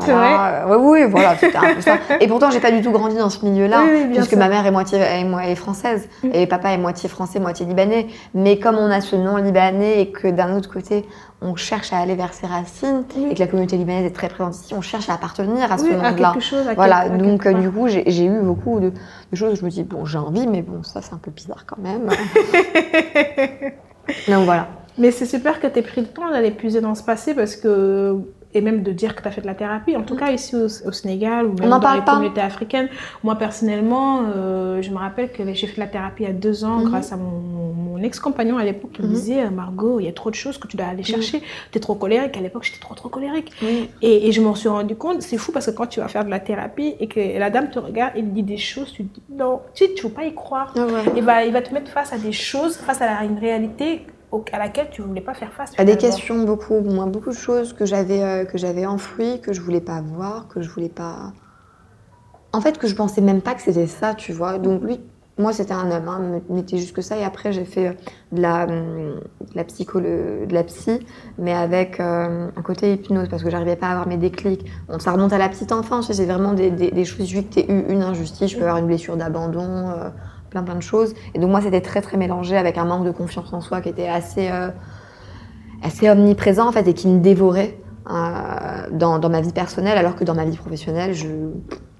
Voilà. 0.00 0.66
Euh, 0.68 0.76
oui, 0.78 1.02
oui, 1.04 1.10
voilà, 1.10 1.36
c'était 1.36 1.56
un 1.56 1.74
peu 1.74 1.80
ça. 1.80 1.96
Et 2.20 2.26
pourtant, 2.28 2.50
j'ai 2.50 2.60
pas 2.60 2.70
du 2.70 2.82
tout 2.82 2.90
grandi 2.92 3.16
dans 3.16 3.30
ce 3.30 3.44
milieu-là, 3.44 3.80
Oui, 3.84 3.90
oui, 4.08 4.14
puisque 4.14 4.34
ma 4.34 4.48
mère 4.48 4.66
est 4.66 4.70
moitié 4.70 4.98
est, 4.98 5.54
française 5.54 6.08
Mm. 6.22 6.28
et 6.32 6.46
papa 6.46 6.70
est 6.72 6.78
moitié 6.78 7.08
français, 7.08 7.38
moitié 7.40 7.66
libanais. 7.66 8.06
Mais 8.34 8.58
comme 8.58 8.76
on 8.76 8.90
a 8.90 9.00
ce 9.00 9.16
nom 9.16 9.36
libanais 9.36 10.00
et 10.02 10.10
que 10.10 10.28
d'un 10.28 10.56
autre 10.56 10.70
côté, 10.72 11.04
on 11.42 11.54
cherche 11.56 11.92
à 11.92 11.98
aller 11.98 12.14
vers 12.14 12.32
ses 12.32 12.46
racines 12.46 13.04
et 13.30 13.34
que 13.34 13.40
la 13.40 13.46
communauté 13.46 13.76
libanaise 13.76 14.06
est 14.06 14.14
très 14.14 14.28
présente 14.28 14.54
ici, 14.56 14.74
on 14.74 14.80
cherche 14.80 15.08
à 15.10 15.14
appartenir 15.14 15.70
à 15.70 15.78
ce 15.78 15.84
monde-là. 15.92 16.32
Voilà, 16.76 17.04
quelque- 17.08 17.22
donc 17.22 17.42
quelque 17.42 17.56
euh, 17.56 17.60
du 17.60 17.70
coup, 17.70 17.88
j'ai 17.88 18.04
j'ai 18.06 18.24
eu 18.24 18.40
beaucoup 18.40 18.80
de, 18.80 18.90
de 18.90 19.36
choses 19.36 19.52
où 19.52 19.56
je 19.56 19.64
me 19.64 19.70
dis, 19.70 19.82
bon, 19.82 20.04
j'ai 20.06 20.18
envie, 20.18 20.46
mais 20.46 20.62
bon, 20.62 20.82
ça 20.82 21.02
c'est 21.02 21.12
un 21.14 21.18
peu 21.18 21.30
bizarre 21.30 21.64
quand 21.66 21.78
même. 21.78 22.08
donc 24.28 24.44
voilà. 24.44 24.68
Mais 24.98 25.10
c'est 25.10 25.26
super 25.26 25.60
que 25.60 25.66
tu 25.66 25.78
aies 25.78 25.82
pris 25.82 26.00
le 26.00 26.06
temps 26.06 26.30
d'aller 26.30 26.50
puiser 26.50 26.80
dans 26.80 26.94
ce 26.94 27.02
passé 27.02 27.34
parce 27.34 27.56
que. 27.56 28.16
Et 28.54 28.60
même 28.62 28.82
de 28.82 28.92
dire 28.92 29.14
que 29.14 29.20
tu 29.22 29.28
as 29.28 29.30
fait 29.30 29.42
de 29.42 29.46
la 29.46 29.54
thérapie. 29.54 29.96
En 29.96 30.02
tout 30.02 30.16
cas, 30.16 30.30
ici 30.30 30.56
au, 30.56 30.64
au 30.66 30.92
Sénégal 30.92 31.46
ou 31.46 31.52
même 31.60 31.68
dans 31.68 31.80
parle 31.80 31.98
les 31.98 32.04
pas. 32.04 32.12
communautés 32.14 32.40
africaines. 32.40 32.88
Moi, 33.22 33.34
personnellement, 33.36 34.22
euh, 34.34 34.80
je 34.80 34.90
me 34.90 34.96
rappelle 34.96 35.30
que 35.30 35.42
j'ai 35.52 35.66
fait 35.66 35.74
de 35.76 35.80
la 35.80 35.86
thérapie 35.88 36.22
il 36.22 36.26
y 36.26 36.30
a 36.30 36.32
deux 36.32 36.64
ans 36.64 36.76
Mhm. 36.78 36.84
grâce 36.84 37.12
à 37.12 37.16
mon, 37.16 37.30
mon 37.74 38.02
ex-compagnon 38.02 38.56
à 38.56 38.64
l'époque 38.64 38.92
qui 38.92 39.02
me 39.02 39.08
Mhm. 39.08 39.12
disait 39.12 39.42
euh, 39.42 39.50
Margot, 39.50 40.00
il 40.00 40.06
y 40.06 40.08
a 40.08 40.12
trop 40.12 40.30
de 40.30 40.34
choses 40.36 40.56
que 40.58 40.68
tu 40.68 40.76
dois 40.76 40.86
aller 40.86 41.02
chercher. 41.02 41.40
Tu 41.72 41.78
es 41.78 41.80
trop 41.80 41.96
colérique. 41.96 42.36
À 42.36 42.40
l'époque, 42.40 42.62
j'étais 42.64 42.78
trop, 42.80 42.94
trop 42.94 43.08
colérique. 43.10 43.52
Et, 44.00 44.28
et 44.28 44.32
je 44.32 44.40
m'en 44.40 44.54
suis 44.54 44.68
rendu 44.68 44.96
compte, 44.96 45.20
c'est 45.22 45.36
fou 45.38 45.52
parce 45.52 45.66
que 45.66 45.72
quand 45.72 45.86
tu 45.86 46.00
vas 46.00 46.08
faire 46.08 46.24
de 46.24 46.30
la 46.30 46.40
thérapie 46.40 46.94
et 47.00 47.08
que 47.08 47.38
la 47.38 47.50
dame 47.50 47.68
te 47.70 47.78
regarde 47.78 48.12
et 48.16 48.22
dit 48.22 48.42
des 48.42 48.56
choses, 48.58 48.92
tu 48.92 49.04
te 49.04 49.14
dis 49.20 49.22
non, 49.36 49.60
tu 49.74 49.84
ne 49.84 50.02
veux 50.02 50.08
pas 50.14 50.24
y 50.24 50.34
croire. 50.34 50.72
Ah 50.76 50.86
ouais. 50.86 51.02
Il 51.16 51.22
va, 51.24 51.44
il 51.44 51.52
va 51.52 51.60
te 51.62 51.74
mettre 51.74 51.90
face 51.90 52.12
à 52.12 52.18
des 52.18 52.32
choses, 52.32 52.76
face 52.76 53.02
à 53.02 53.22
une 53.24 53.38
réalité 53.38 54.06
au- 54.32 54.44
à 54.52 54.58
laquelle 54.58 54.90
tu 54.90 55.02
voulais 55.02 55.20
pas 55.20 55.34
faire 55.34 55.52
face. 55.52 55.72
À 55.78 55.84
des 55.84 55.96
questions, 55.96 56.44
beaucoup, 56.44 56.80
moi, 56.80 57.06
beaucoup 57.06 57.30
de 57.30 57.34
choses 57.36 57.72
que 57.72 57.84
j'avais 57.86 58.22
euh, 58.22 58.44
que 58.44 58.58
j'avais 58.58 58.86
enfouies, 58.86 59.40
que 59.40 59.52
je 59.52 59.60
voulais 59.60 59.80
pas 59.80 60.00
voir, 60.00 60.48
que 60.48 60.62
je 60.62 60.68
voulais 60.70 60.88
pas. 60.88 61.32
En 62.52 62.60
fait, 62.60 62.78
que 62.78 62.86
je 62.86 62.94
pensais 62.94 63.20
même 63.20 63.42
pas 63.42 63.54
que 63.54 63.60
c'était 63.62 63.86
ça, 63.86 64.14
tu 64.14 64.32
vois. 64.32 64.58
Donc 64.58 64.82
lui, 64.82 65.00
moi, 65.38 65.52
c'était 65.52 65.74
un 65.74 65.90
homme, 65.90 66.08
hein, 66.08 66.40
me 66.48 66.54
mettait 66.54 66.78
juste 66.78 66.94
que 66.96 67.02
ça. 67.02 67.18
Et 67.18 67.24
après, 67.24 67.52
j'ai 67.52 67.66
fait 67.66 67.88
euh, 67.88 67.92
de 68.32 68.40
la, 68.40 68.64
hum, 68.64 69.20
de 69.52 69.54
la 69.54 69.64
de 69.64 70.54
la 70.54 70.64
psy, 70.64 71.00
mais 71.38 71.52
avec 71.52 72.00
euh, 72.00 72.48
un 72.56 72.62
côté 72.62 72.94
hypnose, 72.94 73.28
parce 73.28 73.42
que 73.42 73.50
j'arrivais 73.50 73.76
pas 73.76 73.88
à 73.88 73.90
avoir 73.90 74.08
mes 74.08 74.16
déclics. 74.16 74.64
Ça 74.98 75.12
remonte 75.12 75.32
à 75.34 75.38
la 75.38 75.48
petite 75.50 75.72
enfance, 75.72 76.10
c'est 76.10 76.24
vraiment 76.24 76.54
des, 76.54 76.70
des, 76.70 76.90
des 76.90 77.04
choses. 77.04 77.30
Vu 77.30 77.42
que 77.42 77.60
tu 77.60 77.60
eu 77.70 77.84
une 77.92 78.02
injustice, 78.02 78.50
je 78.52 78.56
peux 78.56 78.62
avoir 78.64 78.78
une 78.78 78.86
blessure 78.86 79.16
d'abandon. 79.16 79.90
euh, 79.90 80.08
plein 80.50 80.62
plein 80.62 80.74
de 80.74 80.82
choses. 80.82 81.14
Et 81.34 81.38
donc 81.38 81.50
moi 81.50 81.60
c'était 81.60 81.80
très 81.80 82.00
très 82.00 82.16
mélangé 82.16 82.56
avec 82.56 82.78
un 82.78 82.84
manque 82.84 83.04
de 83.04 83.10
confiance 83.10 83.52
en 83.52 83.60
soi 83.60 83.80
qui 83.80 83.88
était 83.88 84.08
assez 84.08 84.50
euh, 84.50 84.70
assez 85.82 86.08
omniprésent 86.08 86.68
en 86.68 86.72
fait 86.72 86.86
et 86.88 86.94
qui 86.94 87.08
me 87.08 87.20
dévorait 87.20 87.78
dans, 88.06 89.18
dans 89.18 89.28
ma 89.28 89.40
vie 89.40 89.52
personnelle 89.52 89.98
alors 89.98 90.14
que 90.14 90.24
dans 90.24 90.34
ma 90.34 90.44
vie 90.44 90.56
professionnelle 90.56 91.12
je 91.12 91.26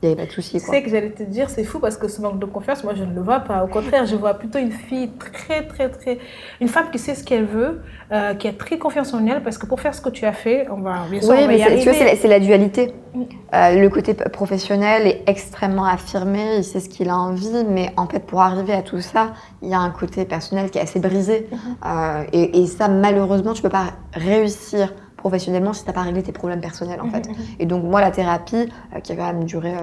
il 0.02 0.08
n'y 0.08 0.12
avait 0.12 0.22
pas 0.22 0.28
de 0.28 0.32
souci 0.32 0.60
Tu 0.60 0.66
sais 0.66 0.82
que 0.82 0.90
j'allais 0.90 1.10
te 1.10 1.22
dire, 1.22 1.48
c'est 1.48 1.64
fou 1.64 1.78
parce 1.78 1.96
que 1.96 2.06
ce 2.06 2.20
manque 2.20 2.38
de 2.38 2.44
confiance, 2.44 2.84
moi 2.84 2.92
je 2.94 3.02
ne 3.02 3.14
le 3.14 3.22
vois 3.22 3.40
pas. 3.40 3.64
Au 3.64 3.66
contraire, 3.66 4.04
je 4.04 4.14
vois 4.14 4.34
plutôt 4.34 4.58
une 4.58 4.70
fille 4.70 5.10
très, 5.18 5.66
très, 5.66 5.88
très. 5.88 6.18
Une 6.60 6.68
femme 6.68 6.90
qui 6.92 6.98
sait 6.98 7.14
ce 7.14 7.24
qu'elle 7.24 7.46
veut, 7.46 7.80
euh, 8.12 8.34
qui 8.34 8.46
a 8.46 8.52
très 8.52 8.76
confiance 8.76 9.14
en 9.14 9.26
elle 9.26 9.42
parce 9.42 9.56
que 9.56 9.64
pour 9.64 9.80
faire 9.80 9.94
ce 9.94 10.02
que 10.02 10.10
tu 10.10 10.26
as 10.26 10.34
fait, 10.34 10.68
on 10.70 10.82
va 10.82 11.06
bien 11.10 11.22
sûr 11.22 11.30
Oui, 11.30 11.38
on 11.38 11.42
va 11.42 11.48
mais 11.48 11.58
y 11.58 11.78
tu 11.78 11.88
vois, 11.88 11.94
c'est 11.94 12.04
la, 12.04 12.14
c'est 12.14 12.28
la 12.28 12.40
dualité. 12.40 12.92
Mm. 13.14 13.22
Euh, 13.54 13.80
le 13.80 13.88
côté 13.88 14.12
professionnel 14.12 15.06
est 15.06 15.22
extrêmement 15.26 15.86
affirmé, 15.86 16.58
il 16.58 16.64
sait 16.64 16.80
ce 16.80 16.90
qu'il 16.90 17.08
a 17.08 17.16
envie, 17.16 17.64
mais 17.66 17.90
en 17.96 18.06
fait, 18.06 18.20
pour 18.20 18.42
arriver 18.42 18.74
à 18.74 18.82
tout 18.82 19.00
ça, 19.00 19.32
il 19.62 19.70
y 19.70 19.74
a 19.74 19.80
un 19.80 19.90
côté 19.90 20.26
personnel 20.26 20.70
qui 20.70 20.76
est 20.76 20.82
assez 20.82 21.00
brisé. 21.00 21.48
Mhm. 21.50 21.58
Euh, 21.86 22.24
et, 22.34 22.60
et 22.60 22.66
ça, 22.66 22.88
malheureusement, 22.88 23.54
tu 23.54 23.62
peux 23.62 23.70
pas 23.70 23.94
réussir 24.12 24.92
professionnellement 25.16 25.72
si 25.72 25.82
tu 25.82 25.88
n'as 25.88 25.94
pas 25.94 26.02
réglé 26.02 26.22
tes 26.22 26.32
problèmes 26.32 26.60
personnels, 26.60 27.00
en 27.00 27.08
fait. 27.08 27.28
Mhm. 27.28 27.34
Et 27.58 27.66
donc, 27.66 27.84
moi, 27.84 28.00
la 28.00 28.10
thérapie, 28.10 28.68
euh, 28.94 29.00
qui 29.00 29.12
a 29.12 29.16
quand 29.16 29.26
même 29.26 29.44
duré 29.44 29.74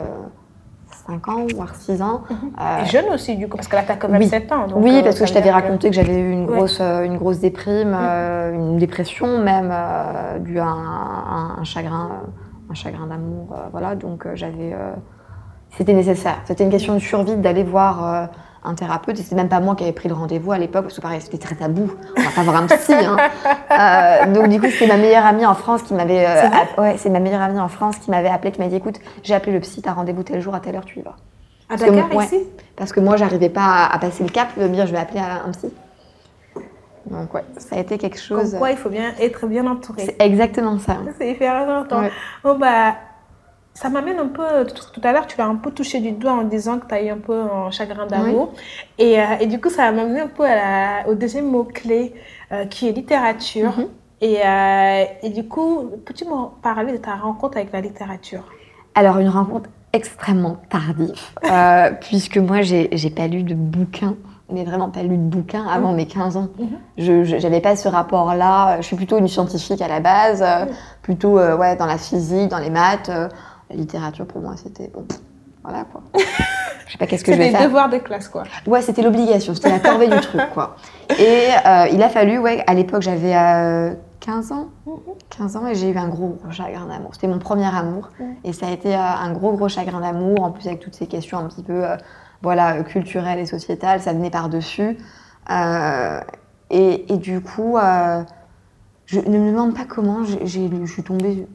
5 1.07 1.27
ans, 1.27 1.45
voire 1.55 1.75
6 1.75 2.01
ans. 2.01 2.21
Et 2.81 2.85
jeune 2.85 3.05
aussi, 3.13 3.35
du 3.35 3.49
coup, 3.49 3.57
parce 3.57 3.67
que 3.67 3.75
là, 3.75 3.83
tu 3.83 3.91
as 3.91 3.95
quand 3.97 4.09
même 4.09 4.21
oui. 4.21 4.27
7 4.27 4.51
ans. 4.51 4.67
donc, 4.67 4.77
oui, 4.83 4.95
euh, 4.99 5.03
parce 5.03 5.19
que 5.19 5.25
je 5.25 5.33
t'avais 5.33 5.51
raconté 5.51 5.89
que 5.89 5.95
j'avais 5.95 6.17
eu 6.17 6.31
une 6.31 6.45
grosse, 6.45 6.79
euh, 6.79 7.03
une 7.03 7.17
grosse 7.17 7.39
déprime, 7.39 7.95
euh, 7.99 8.53
une 8.53 8.77
dépression 8.77 9.39
même, 9.43 9.69
euh, 9.73 10.39
due 10.39 10.59
à 10.59 10.65
un, 10.65 11.57
un- 11.59 11.63
chagrin, 11.63 12.09
euh, 12.11 12.71
un 12.71 12.73
chagrin 12.73 13.07
d'amour. 13.07 13.53
euh, 13.53 13.67
voilà, 13.71 13.95
donc 13.95 14.25
euh, 14.25 14.31
j'avais. 14.35 14.73
euh, 14.73 14.93
c'était 15.75 15.93
nécessaire. 15.93 16.37
C'était 16.45 16.63
une 16.63 16.69
question 16.69 16.93
de 16.93 16.99
survie 16.99 17.35
d'aller 17.35 17.63
voir 17.63 18.05
euh, 18.05 18.25
un 18.65 18.75
thérapeute. 18.75 19.19
Et 19.19 19.23
c'est 19.23 19.35
même 19.35 19.49
pas 19.49 19.59
moi 19.59 19.75
qui 19.75 19.83
avais 19.83 19.93
pris 19.93 20.09
le 20.09 20.15
rendez-vous 20.15 20.51
à 20.51 20.57
l'époque, 20.57 20.83
parce 20.83 20.95
que 20.95 21.01
pareil, 21.01 21.21
c'était 21.21 21.37
très 21.37 21.55
tabou. 21.55 21.91
On 22.17 22.21
va 22.21 22.29
pas 22.31 22.41
voir 22.43 22.55
un 22.57 22.67
psy. 22.67 22.93
hein. 22.93 23.17
Euh, 23.73 24.31
donc 24.31 24.49
du 24.49 24.59
coup, 24.59 24.67
c'était 24.69 24.85
ma 24.85 24.97
meilleure 24.97 25.25
amie 25.25 25.45
en 25.47 25.55
France 25.55 25.81
qui 25.81 25.95
m'avait. 25.95 26.25
euh, 26.27 26.43
app- 26.45 26.77
ouais, 26.77 26.95
c'est 26.97 27.09
ma 27.09 27.19
meilleure 27.19 27.41
amie 27.41 27.59
en 27.59 27.67
France 27.69 27.97
qui 27.97 28.11
m'avait 28.11 28.29
appelé, 28.29 28.51
qui 28.51 28.61
m'a 28.61 28.67
dit 28.67 28.75
écoute, 28.75 28.97
j'ai 29.23 29.33
appelé 29.33 29.51
le 29.51 29.59
psy, 29.61 29.81
t'as 29.81 29.93
rendez-vous 29.93 30.21
tel 30.21 30.39
jour 30.41 30.53
à 30.53 30.59
telle 30.59 30.75
heure, 30.75 30.85
tu 30.85 30.99
y 30.99 31.01
vas. 31.01 31.11
À 31.11 31.15
parce 31.69 31.81
que 31.83 31.89
Dakar, 31.89 32.09
moi- 32.13 32.23
ici? 32.25 32.37
Parce 32.75 32.91
que 32.93 32.99
moi, 32.99 33.15
j'arrivais 33.17 33.49
pas 33.49 33.85
à, 33.91 33.97
passer 33.97 34.23
le 34.23 34.29
cap 34.29 34.49
de 34.57 34.63
me 34.67 34.73
dire 34.75 34.85
je 34.85 34.91
vais 34.91 34.99
appeler 34.99 35.21
un 35.21 35.49
psy. 35.51 35.71
Donc 37.07 37.33
ouais, 37.33 37.43
ça 37.57 37.75
a 37.75 37.79
été 37.79 37.97
quelque 37.97 38.15
Comme 38.27 38.39
chose. 38.41 38.55
quoi, 38.57 38.71
il 38.71 38.77
faut 38.77 38.89
bien 38.89 39.13
être 39.19 39.45
bien 39.47 39.65
entouré. 39.67 40.03
C'est 40.05 40.21
exactement 40.21 40.79
ça. 40.79 40.97
C'est 41.17 41.31
hyper 41.31 41.55
important. 41.55 41.99
Ouais. 42.01 42.11
Bon, 42.43 42.57
bah, 42.57 42.95
ça 43.73 43.89
m'amène 43.89 44.19
un 44.19 44.27
peu, 44.27 44.43
tout, 44.65 45.01
à 45.03 45.11
l'heure, 45.11 45.25
tu 45.27 45.37
l'as 45.37 45.45
un 45.47 45.55
peu 45.55 45.71
touché 45.71 45.99
du 45.99 46.11
doigt 46.11 46.33
en 46.33 46.43
disant 46.43 46.79
que 46.79 46.87
tu 46.87 46.93
as 46.93 47.01
eu 47.03 47.09
un 47.09 47.17
peu 47.17 47.41
un 47.41 47.71
chagrin 47.71 48.05
d'amour. 48.05 48.53
Et, 48.99 49.19
euh, 49.19 49.23
et 49.39 49.47
du 49.47 49.59
coup, 49.59 49.69
ça 49.69 49.91
m'a 49.91 50.03
amené 50.03 50.19
un 50.21 50.27
peu 50.27 50.43
à 50.45 50.55
la- 51.03 51.09
au 51.09 51.15
deuxième 51.15 51.47
mot-clé, 51.49 52.13
euh, 52.51 52.65
qui 52.65 52.87
est 52.87 52.91
littérature. 52.91 53.77
Mhm. 53.77 53.87
et, 54.21 54.37
euh, 54.45 55.03
et 55.23 55.29
du 55.31 55.45
coup, 55.47 55.89
peux-tu 56.05 56.23
me 56.25 56.61
parler 56.61 56.93
de 56.93 56.97
ta 56.97 57.15
rencontre 57.15 57.57
avec 57.57 57.73
la 57.73 57.81
littérature? 57.81 58.43
Alors 58.95 59.17
une 59.17 59.27
rencontre 59.27 59.69
extrêmement 59.91 60.57
tardive, 60.69 61.13
puisque 62.01 62.37
moi 62.37 62.61
j'ai 62.61 62.87
pas 63.09 63.27
lu 63.27 63.43
de 63.43 63.53
bouquins, 63.55 64.15
mais 64.49 64.63
vraiment 64.63 64.89
pas 64.89 65.01
lu 65.03 65.17
de 65.17 65.23
bouquins 65.23 65.65
avant 65.67 65.91
mes 65.93 66.05
15 66.05 66.37
ans. 66.37 66.47
Mhm. 66.57 66.67
Je 66.97 67.23
j'avais 67.39 67.59
pas 67.59 67.75
ce 67.75 67.87
rapport-là. 67.89 68.77
Je 68.81 68.83
suis 68.85 68.95
plutôt 68.95 69.17
une 69.17 69.27
scientifique 69.27 69.81
à 69.81 69.87
la 69.89 69.99
base, 69.99 70.41
Mhm. 70.41 70.67
plutôt 71.01 71.37
euh, 71.39 71.57
ouais 71.57 71.75
dans 71.75 71.85
la 71.87 71.97
physique, 71.97 72.49
dans 72.49 72.59
les 72.59 72.69
maths. 72.69 73.09
La 73.73 73.79
littérature 73.79 74.25
pour 74.25 74.41
moi 74.41 74.55
c'était 74.57 74.87
bon, 74.93 75.05
voilà 75.63 75.85
quoi. 75.85 76.01
Je 76.85 76.91
sais 76.91 76.97
pas 76.97 77.07
qu'est-ce 77.07 77.23
que 77.23 77.31
je 77.33 77.37
vais 77.37 77.49
faire. 77.49 77.63
devoirs 77.63 77.89
de 77.89 77.97
classe, 77.97 78.27
quoi. 78.27 78.43
Ouais, 78.67 78.81
c'était 78.81 79.01
l'obligation, 79.01 79.55
c'était 79.55 79.69
la 79.69 79.79
corvée 79.79 80.09
du 80.09 80.19
truc, 80.19 80.41
quoi. 80.53 80.75
Et 81.17 81.47
euh, 81.65 81.87
il 81.91 82.03
a 82.03 82.09
fallu, 82.09 82.37
ouais, 82.37 82.61
à 82.67 82.73
l'époque, 82.75 83.01
j'avais 83.01 83.35
euh, 83.35 83.93
15 84.19 84.51
ans. 84.51 84.67
15 85.35 85.55
ans 85.55 85.65
et 85.65 85.73
j'ai 85.75 85.89
eu 85.89 85.97
un 85.97 86.09
gros, 86.09 86.37
gros 86.43 86.51
chagrin 86.51 86.85
d'amour. 86.85 87.11
C'était 87.15 87.27
mon 87.29 87.39
premier 87.39 87.65
amour. 87.73 88.09
Et 88.43 88.51
ça 88.53 88.67
a 88.67 88.71
été 88.71 88.93
euh, 88.93 88.99
un 88.99 89.31
gros, 89.31 89.53
gros 89.53 89.69
chagrin 89.69 90.01
d'amour, 90.01 90.43
en 90.43 90.51
plus 90.51 90.67
avec 90.67 90.81
toutes 90.81 90.93
ces 90.93 91.07
questions 91.07 91.37
un 91.39 91.45
petit 91.47 91.63
peu, 91.63 91.83
euh, 91.83 91.95
voilà, 92.43 92.83
culturelles 92.83 93.39
et 93.39 93.45
sociétales, 93.47 94.01
ça 94.01 94.11
venait 94.13 94.29
par-dessus. 94.29 94.97
Euh, 95.49 96.19
et, 96.69 97.11
et 97.11 97.17
du 97.17 97.39
coup, 97.41 97.77
je 99.05 99.19
ne 99.19 99.37
me 99.39 99.51
demande 99.51 99.73
pas 99.73 99.85
comment, 99.87 100.23
j'ai- 100.25 100.45
je 100.45 100.85
suis 100.91 101.03
tombée 101.03 101.47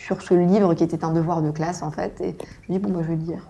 sur 0.00 0.22
ce 0.22 0.34
livre 0.34 0.74
qui 0.74 0.84
était 0.84 1.04
un 1.04 1.12
devoir 1.12 1.42
de 1.42 1.50
classe, 1.50 1.82
en 1.82 1.90
fait. 1.90 2.20
Et 2.20 2.36
je 2.62 2.72
me 2.72 2.78
dis, 2.78 2.84
bon, 2.84 2.90
bah, 2.90 3.00
je 3.02 3.08
vais 3.08 3.16
le 3.16 3.22
lire. 3.22 3.46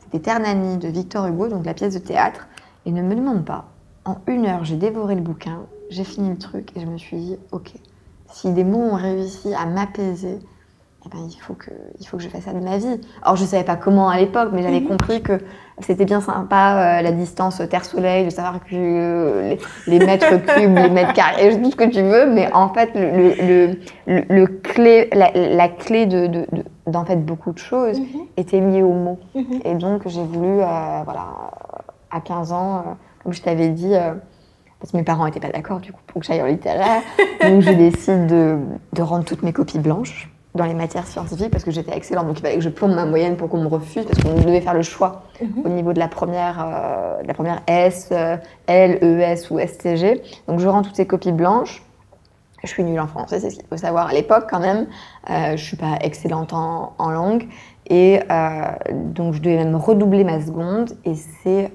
C'était 0.00 0.20
Ternani 0.20 0.78
de 0.78 0.88
Victor 0.88 1.26
Hugo, 1.26 1.48
donc 1.48 1.64
la 1.64 1.74
pièce 1.74 1.94
de 1.94 1.98
théâtre. 1.98 2.48
Et 2.86 2.92
ne 2.92 3.02
me 3.02 3.14
demande 3.14 3.44
pas, 3.44 3.66
en 4.04 4.16
une 4.26 4.46
heure, 4.46 4.64
j'ai 4.64 4.76
dévoré 4.76 5.14
le 5.14 5.22
bouquin, 5.22 5.60
j'ai 5.90 6.04
fini 6.04 6.28
le 6.28 6.36
truc 6.36 6.76
et 6.76 6.80
je 6.80 6.86
me 6.86 6.98
suis 6.98 7.16
dit, 7.16 7.38
ok, 7.52 7.72
si 8.30 8.52
des 8.52 8.64
mots 8.64 8.82
ont 8.82 8.96
réussi 8.96 9.54
à 9.54 9.64
m'apaiser, 9.64 10.38
eh 11.06 11.08
ben, 11.10 11.26
il, 11.28 11.38
faut 11.40 11.54
que, 11.54 11.70
il 12.00 12.06
faut 12.06 12.16
que 12.16 12.22
je 12.22 12.28
fasse 12.28 12.44
ça 12.44 12.52
de 12.52 12.60
ma 12.60 12.78
vie. 12.78 13.00
Alors, 13.22 13.36
je 13.36 13.42
ne 13.42 13.46
savais 13.48 13.64
pas 13.64 13.76
comment 13.76 14.08
à 14.08 14.16
l'époque, 14.18 14.50
mais 14.52 14.62
j'avais 14.62 14.80
Mhm. 14.80 14.88
compris 14.88 15.22
que 15.22 15.38
c'était 15.80 16.04
bien 16.06 16.20
sympa, 16.20 16.98
euh, 16.98 17.02
la 17.02 17.12
distance 17.12 17.60
Terre-Soleil, 17.68 18.24
de 18.24 18.30
savoir 18.30 18.60
que 18.64 18.74
euh, 18.74 19.54
les, 19.86 19.98
les 19.98 20.06
mètres 20.06 20.36
cubes, 20.54 20.76
les 20.78 20.88
mètres 20.90 21.12
carrés, 21.12 21.60
tout 21.60 21.70
ce 21.70 21.76
que 21.76 21.84
tu 21.90 22.00
veux, 22.00 22.26
mais 22.32 22.50
en 22.54 22.68
fait, 22.72 22.90
le, 22.94 23.34
le, 23.44 23.76
le, 24.06 24.24
le- 24.34 24.46
clé, 24.46 25.10
la, 25.12 25.30
la 25.34 25.68
clé 25.68 26.06
de, 26.06 26.26
de, 26.26 26.46
de- 26.52 26.64
d'en 26.86 27.04
fait 27.04 27.16
beaucoup 27.16 27.52
de 27.52 27.58
choses 27.58 27.98
était 28.36 28.60
liée 28.60 28.82
aux 28.82 28.92
mots. 28.94 29.18
Mhm. 29.34 29.60
Et 29.64 29.74
donc, 29.74 30.02
j'ai 30.08 30.24
voulu, 30.24 30.60
euh, 30.60 31.02
voilà, 31.04 31.26
à 32.10 32.20
15 32.20 32.52
ans, 32.52 32.76
euh, 32.78 32.80
comme 33.22 33.32
je 33.32 33.42
t'avais 33.42 33.68
dit, 33.68 33.92
parce 34.80 34.92
que 34.92 34.96
mes 34.96 35.02
parents 35.02 35.24
n'étaient 35.26 35.40
pas 35.40 35.48
d'accord 35.50 35.80
du 35.80 35.92
coup 35.92 36.00
pour 36.06 36.20
que 36.20 36.26
j'aille 36.26 36.42
en 36.42 36.46
littéraire, 36.46 37.02
donc 37.42 37.60
je 37.62 37.72
décide 37.72 38.26
de, 38.26 38.58
de 38.92 39.02
rendre 39.02 39.24
toutes 39.24 39.42
mes 39.42 39.52
copies 39.52 39.78
blanches 39.78 40.30
dans 40.54 40.66
les 40.66 40.74
matières 40.74 41.06
scientifiques 41.06 41.50
parce 41.50 41.64
que 41.64 41.70
j'étais 41.70 41.96
excellente. 41.96 42.26
Donc, 42.26 42.38
il 42.38 42.42
fallait 42.42 42.54
que 42.54 42.60
je 42.60 42.68
plombe 42.68 42.94
ma 42.94 43.04
moyenne 43.04 43.36
pour 43.36 43.48
qu'on 43.48 43.60
me 43.60 43.66
refuse 43.66 44.04
parce 44.04 44.22
qu'on 44.22 44.40
devait 44.40 44.60
faire 44.60 44.74
le 44.74 44.82
choix 44.82 45.24
au 45.64 45.68
niveau 45.68 45.92
de 45.92 45.98
la 45.98 46.08
première, 46.08 46.64
euh, 46.64 47.22
de 47.22 47.28
la 47.28 47.34
première 47.34 47.62
S, 47.66 48.10
euh, 48.12 48.36
L, 48.68 48.98
ES 49.02 49.50
ou 49.50 49.58
STG. 49.58 50.22
Donc, 50.46 50.60
je 50.60 50.68
rends 50.68 50.82
toutes 50.82 50.96
ces 50.96 51.06
copies 51.06 51.32
blanches. 51.32 51.82
Je 52.62 52.68
suis 52.68 52.84
nulle 52.84 53.00
en 53.00 53.08
français, 53.08 53.40
c'est 53.40 53.50
ce 53.50 53.56
qu'il 53.56 53.66
faut 53.66 53.76
savoir 53.76 54.06
à 54.06 54.12
l'époque 54.14 54.46
quand 54.48 54.60
même. 54.60 54.86
Euh, 55.28 55.56
je 55.56 55.62
suis 55.62 55.76
pas 55.76 55.98
excellente 56.00 56.52
en, 56.52 56.94
en 56.98 57.10
langue. 57.10 57.48
Et 57.88 58.20
euh, 58.30 58.62
donc, 58.92 59.34
je 59.34 59.40
devais 59.40 59.56
même 59.56 59.74
redoubler 59.74 60.24
ma 60.24 60.40
seconde. 60.40 60.92
Et 61.04 61.14
c'est 61.42 61.72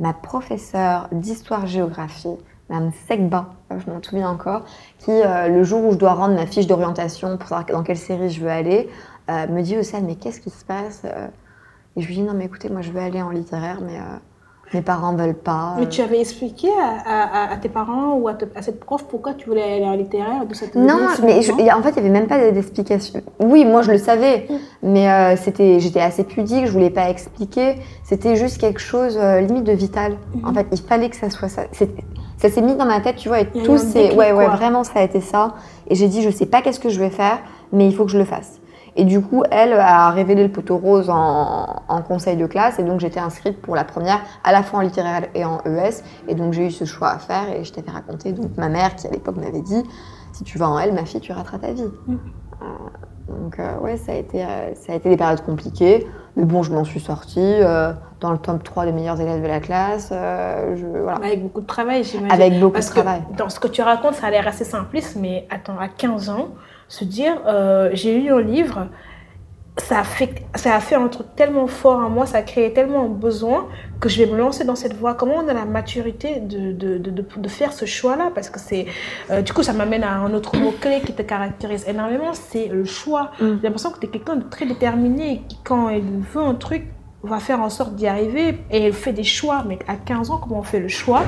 ma 0.00 0.12
professeure 0.12 1.08
d'histoire-géographie, 1.12 2.36
Mme 2.70 2.92
Segba, 3.08 3.46
je 3.70 3.90
m'en 3.90 4.02
souviens 4.02 4.30
encore, 4.30 4.62
qui, 4.98 5.10
euh, 5.10 5.48
le 5.48 5.64
jour 5.64 5.84
où 5.84 5.92
je 5.92 5.96
dois 5.98 6.14
rendre 6.14 6.34
ma 6.34 6.46
fiche 6.46 6.66
d'orientation 6.66 7.36
pour 7.36 7.48
savoir 7.48 7.66
dans 7.66 7.82
quelle 7.82 7.98
série 7.98 8.30
je 8.30 8.40
veux 8.40 8.50
aller, 8.50 8.88
euh, 9.30 9.46
me 9.48 9.60
dit 9.62 9.76
Océane, 9.76 10.04
mais 10.06 10.14
qu'est-ce 10.14 10.40
qui 10.40 10.50
se 10.50 10.64
passe 10.64 11.02
Euh, 11.04 11.26
Et 11.96 12.00
je 12.00 12.06
lui 12.08 12.14
dis 12.16 12.22
Non, 12.22 12.32
mais 12.34 12.46
écoutez, 12.46 12.68
moi 12.70 12.80
je 12.80 12.90
veux 12.90 13.00
aller 13.00 13.20
en 13.22 13.30
littéraire, 13.30 13.78
mais 13.82 13.98
mes 14.72 14.82
parents 14.82 15.14
veulent 15.14 15.34
pas. 15.34 15.76
Mais 15.78 15.88
tu 15.88 16.00
avais 16.00 16.18
expliqué 16.20 16.68
à, 16.80 17.44
à- 17.46 17.52
à 17.52 17.56
tes 17.58 17.68
parents 17.68 18.14
ou 18.14 18.26
à, 18.28 18.34
te- 18.34 18.46
à 18.56 18.62
cette 18.62 18.80
prof 18.80 19.04
pourquoi 19.08 19.34
tu 19.34 19.46
voulais 19.48 19.62
aller 19.62 19.84
en 19.84 19.92
littéraire 19.94 20.44
de 20.46 20.54
cette 20.54 20.74
Non, 20.74 20.96
mais 21.22 21.42
je- 21.42 21.52
en 21.52 21.82
fait, 21.82 21.90
il 21.90 22.02
n'y 22.02 22.08
avait 22.08 22.10
même 22.18 22.26
pas 22.26 22.50
d'explication. 22.50 23.20
Oui, 23.38 23.64
moi, 23.64 23.82
je 23.82 23.92
le 23.92 23.98
savais, 23.98 24.48
mais 24.82 25.08
euh, 25.08 25.36
c'était, 25.36 25.78
j'étais 25.78 26.00
assez 26.00 26.24
pudique, 26.24 26.66
je 26.66 26.72
voulais 26.72 26.90
pas 26.90 27.08
expliquer. 27.10 27.76
C'était 28.02 28.34
juste 28.36 28.58
quelque 28.58 28.80
chose, 28.80 29.16
euh, 29.16 29.40
limite 29.40 29.64
de 29.64 29.72
vital. 29.72 30.16
En 30.44 30.52
fait, 30.52 30.66
il 30.72 30.78
fallait 30.80 31.10
que 31.10 31.16
ça 31.16 31.30
soit 31.30 31.48
ça. 31.48 31.62
Ça 32.44 32.50
s'est 32.50 32.60
mis 32.60 32.74
dans 32.74 32.84
ma 32.84 33.00
tête, 33.00 33.16
tu 33.16 33.28
vois, 33.28 33.40
et 33.40 33.46
tout 33.46 33.78
déclic, 33.78 34.18
ouais, 34.18 34.32
ouais, 34.32 34.48
vraiment, 34.48 34.84
ça 34.84 35.00
a 35.00 35.02
été 35.02 35.22
ça. 35.22 35.54
Et 35.88 35.94
j'ai 35.94 36.08
dit, 36.08 36.20
je 36.20 36.28
sais 36.28 36.44
pas 36.44 36.60
qu'est-ce 36.60 36.78
que 36.78 36.90
je 36.90 37.00
vais 37.00 37.08
faire, 37.08 37.38
mais 37.72 37.86
il 37.86 37.94
faut 37.94 38.04
que 38.04 38.10
je 38.10 38.18
le 38.18 38.26
fasse. 38.26 38.60
Et 38.96 39.04
du 39.06 39.22
coup, 39.22 39.44
elle 39.50 39.72
a 39.72 40.10
révélé 40.10 40.42
le 40.42 40.52
poteau 40.52 40.76
rose 40.76 41.08
en, 41.08 41.82
en 41.88 42.02
conseil 42.02 42.36
de 42.36 42.44
classe, 42.44 42.78
et 42.78 42.82
donc 42.82 43.00
j'étais 43.00 43.18
inscrite 43.18 43.62
pour 43.62 43.74
la 43.74 43.84
première, 43.84 44.20
à 44.44 44.52
la 44.52 44.62
fois 44.62 44.80
en 44.80 44.82
littéraire 44.82 45.22
et 45.34 45.46
en 45.46 45.60
ES. 45.64 46.02
Et 46.28 46.34
donc 46.34 46.52
j'ai 46.52 46.66
eu 46.66 46.70
ce 46.70 46.84
choix 46.84 47.08
à 47.08 47.18
faire, 47.18 47.50
et 47.50 47.64
je 47.64 47.72
t'avais 47.72 47.90
raconté. 47.90 48.32
Donc 48.32 48.50
ma 48.58 48.68
mère, 48.68 48.94
qui 48.94 49.06
à 49.06 49.10
l'époque 49.10 49.36
m'avait 49.36 49.62
dit, 49.62 49.82
si 50.34 50.44
tu 50.44 50.58
vas 50.58 50.68
en 50.68 50.78
L, 50.78 50.92
ma 50.92 51.06
fille, 51.06 51.20
tu 51.20 51.32
rateras 51.32 51.56
ta 51.56 51.72
vie. 51.72 51.88
Mm. 52.06 52.14
Euh, 52.60 53.36
donc 53.40 53.58
euh, 53.58 53.78
ouais, 53.78 53.96
ça 53.96 54.12
a, 54.12 54.16
été, 54.16 54.44
euh, 54.44 54.74
ça 54.74 54.92
a 54.92 54.96
été 54.96 55.08
des 55.08 55.16
périodes 55.16 55.40
compliquées, 55.40 56.06
mais 56.36 56.44
bon, 56.44 56.62
je 56.62 56.72
m'en 56.72 56.84
suis 56.84 57.00
sortie 57.00 57.38
euh, 57.40 57.92
dans 58.20 58.32
le 58.32 58.38
top 58.38 58.62
3 58.64 58.86
des 58.86 58.92
meilleurs 58.92 59.20
élèves 59.20 59.42
de 59.42 59.46
la 59.46 59.60
classe. 59.60 60.10
euh, 60.12 60.76
je, 60.76 60.86
voilà. 60.86 61.18
Avec 61.18 61.42
beaucoup 61.42 61.60
de 61.60 61.66
travail, 61.66 62.02
j'imagine. 62.04 62.32
Avec 62.32 62.58
beaucoup 62.58 62.72
Parce 62.72 62.88
de 62.88 62.94
travail. 62.94 63.22
dans 63.36 63.48
ce 63.48 63.60
que 63.60 63.68
tu 63.68 63.82
racontes, 63.82 64.14
ça 64.14 64.26
a 64.26 64.30
l'air 64.30 64.46
assez 64.48 64.64
simpliste, 64.64 65.16
mais 65.20 65.46
attends, 65.50 65.78
à 65.78 65.88
15 65.88 66.30
ans, 66.30 66.48
se 66.88 67.04
dire, 67.04 67.34
euh, 67.46 67.90
j'ai 67.92 68.18
lu 68.20 68.30
un 68.32 68.40
livre, 68.40 68.88
ça 69.76 69.98
a, 69.98 70.04
fait, 70.04 70.30
ça 70.54 70.76
a 70.76 70.80
fait 70.80 70.94
un 70.94 71.08
truc 71.08 71.26
tellement 71.34 71.66
fort 71.66 71.98
en 71.98 72.08
moi, 72.08 72.26
ça 72.26 72.38
a 72.38 72.42
créé 72.42 72.72
tellement 72.72 73.06
un 73.06 73.08
besoin 73.08 73.66
que 74.00 74.08
je 74.08 74.22
vais 74.22 74.30
me 74.30 74.38
lancer 74.38 74.64
dans 74.64 74.76
cette 74.76 74.94
voie. 74.94 75.14
Comment 75.14 75.36
on 75.44 75.48
a 75.48 75.52
la 75.52 75.64
maturité 75.64 76.38
de, 76.38 76.70
de, 76.70 76.98
de, 76.98 77.10
de, 77.10 77.48
faire 77.48 77.72
ce 77.72 77.84
choix-là? 77.84 78.30
Parce 78.34 78.50
que 78.50 78.60
c'est. 78.60 78.86
euh, 79.30 79.42
du 79.42 79.52
coup, 79.52 79.64
ça 79.64 79.72
m'amène 79.72 80.04
à 80.04 80.14
un 80.18 80.32
autre 80.32 80.56
mot-clé 80.56 81.00
qui 81.04 81.12
te 81.12 81.22
caractérise 81.22 81.88
énormément 81.88 82.34
c'est 82.34 82.68
le 82.68 82.84
choix. 82.84 83.32
Mm. 83.40 83.46
J'ai 83.56 83.62
l'impression 83.62 83.90
que 83.90 83.98
tu 83.98 84.06
es 84.06 84.10
quelqu'un 84.10 84.36
de 84.36 84.44
très 84.48 84.64
déterminé 84.66 85.42
qui, 85.48 85.58
quand 85.64 85.88
elle 85.88 86.02
veut 86.32 86.42
un 86.42 86.54
truc, 86.54 86.84
va 87.24 87.40
faire 87.40 87.60
en 87.60 87.70
sorte 87.70 87.96
d'y 87.96 88.06
arriver 88.06 88.58
et 88.70 88.84
elle 88.84 88.92
fait 88.92 89.12
des 89.12 89.24
choix. 89.24 89.64
Mais 89.66 89.78
à 89.88 89.96
15 89.96 90.30
ans, 90.30 90.38
comment 90.38 90.60
on 90.60 90.62
fait 90.62 90.80
le 90.80 90.88
choix 90.88 91.22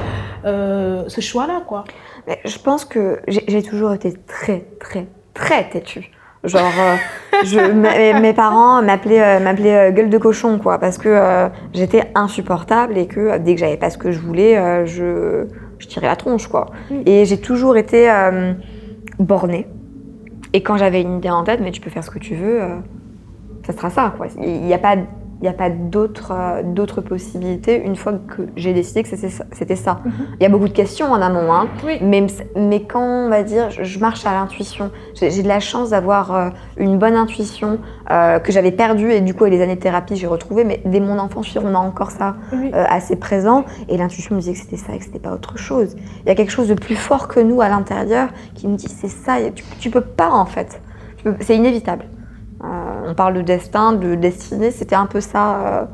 euh, 0.45 1.05
Ce 1.09 1.21
choix-là, 1.21 1.63
quoi? 1.67 1.83
Mais 2.29 2.39
je 2.45 2.59
pense 2.59 2.85
que 2.85 3.21
j'ai 3.27 3.63
toujours 3.63 3.93
été 3.93 4.13
très, 4.13 4.67
très, 4.79 5.09
très 5.35 5.69
têtue. 5.69 6.13
Genre, 6.47 6.73
euh, 6.79 6.97
je, 7.45 7.59
mes, 8.21 8.33
parents 8.33 8.83
m'appelaient 8.83 9.39
euh, 9.39 9.41
m'appelaient, 9.41 9.91
euh, 9.91 9.93
gueule 9.93 10.11
de 10.11 10.19
cochon, 10.19 10.59
quoi, 10.59 10.79
parce 10.79 10.99
que 10.99 11.49
j'étais 11.73 12.11
insupportable 12.15 12.97
et 12.97 13.07
que 13.07 13.39
dès 13.39 13.55
que 13.55 13.61
j'avais 13.61 13.77
pas 13.77 13.91
ce 13.91 13.99
que 13.99 14.11
je 14.11 14.21
voulais, 14.21 14.87
je, 14.87 15.47
je 15.79 15.87
tirais 15.87 16.07
la 16.07 16.17
tronche, 16.17 16.49
quoi. 16.49 16.67
Et 17.05 17.25
j'ai 17.25 17.39
toujours 17.39 17.77
été 17.77 18.11
bornée. 19.19 19.67
Et 20.53 20.63
quand 20.63 20.77
j'avais 20.77 21.03
une 21.03 21.19
idée 21.19 21.31
en 21.31 21.45
tête, 21.45 21.61
mais 21.63 21.73
tu 21.73 21.81
peux 21.81 21.91
faire 21.91 22.05
ce 22.05 22.11
que 22.11 22.19
tu 22.19 22.35
veux, 22.35 22.61
ça 23.67 23.73
sera 23.73 23.91
ça, 23.91 24.15
quoi. 24.17 24.27
Il 24.39 24.63
n'y 24.63 24.75
a 24.75 24.79
pas 24.79 24.97
il 25.41 25.43
n'y 25.43 25.49
a 25.49 25.53
pas 25.53 25.69
d'autres 25.69 26.33
euh, 26.33 26.63
d'autres 26.63 27.03
possibilités 27.03 27.83
une 27.85 27.95
fois 27.97 28.15
que 28.15 28.43
j'ai 28.57 28.73
décidé 28.73 29.03
que 29.03 29.09
c'était 29.09 29.77
ça. 29.77 30.01
Mhm. 30.05 30.13
Il 30.41 30.43
y 30.43 30.47
a 30.47 30.49
beaucoup 30.49 30.69
de 30.69 30.73
questions 30.73 31.07
en 31.13 31.21
amont, 31.21 31.53
hein, 31.53 31.69
Oui. 31.85 31.99
mais, 32.01 32.27
mais 32.57 32.83
quand 32.83 33.03
on 33.03 33.29
va 33.29 33.43
dire, 33.43 33.71
je, 33.71 33.99
marche 33.99 34.25
à 34.25 34.33
l'intuition, 34.33 34.91
j'ai 35.15 35.43
de 35.43 35.49
la 35.49 35.61
chance 35.61 35.91
d'avoir 35.91 36.35
euh, 36.35 36.49
une 36.79 36.99
bonne 36.99 37.17
intuition 37.17 37.79
euh, 38.11 38.39
que 38.39 38.51
j'avais 38.51 38.73
perdue 38.73 39.13
et 39.13 39.21
du 39.21 39.35
coup, 39.35 39.45
avec 39.45 39.55
les 39.55 39.63
années 39.63 39.77
de 39.77 39.81
thérapie, 39.81 40.17
j'ai 40.17 40.27
retrouvé, 40.27 40.65
mais 40.65 40.81
dès 40.87 41.01
mon 41.01 41.19
enfance, 41.19 41.45
je 41.47 41.51
suis 41.51 41.61
sûre, 41.61 41.69
on 41.69 41.75
a 41.75 41.79
encore 41.79 42.11
ça 42.11 42.37
Oui. 42.53 42.71
assez 42.73 43.17
présent 43.17 43.65
et 43.89 43.97
l'intuition 43.99 44.35
me 44.35 44.41
disait 44.41 44.53
que 44.55 44.59
c'était 44.59 44.77
ça 44.77 44.95
et 44.95 44.99
que 44.99 45.05
c'était 45.05 45.19
pas 45.19 45.33
autre 45.33 45.59
chose. 45.59 45.97
Il 46.25 46.29
y 46.29 46.31
a 46.31 46.35
quelque 46.35 46.53
chose 46.53 46.69
de 46.69 46.75
plus 46.75 46.97
fort 46.97 47.29
que 47.29 47.41
nous 47.41 47.61
à 47.61 47.69
l'intérieur 47.69 48.29
qui 48.55 48.69
me 48.69 48.77
dit 48.77 48.89
c'est 48.89 49.09
ça, 49.09 49.35
tu, 49.55 49.65
tu 49.79 49.91
peux 49.91 50.01
pas 50.01 50.31
en 50.31 50.47
fait. 50.47 50.81
C'est 51.41 51.57
inévitable. 51.57 52.05
On 53.07 53.15
parle 53.15 53.35
de 53.35 53.43
destin, 53.43 53.93
de 53.93 54.15
destinée, 54.15 54.71
c'était 54.71 54.97
un 54.97 55.07
peu 55.07 55.21
ça. 55.21 55.57
euh. 55.57 55.85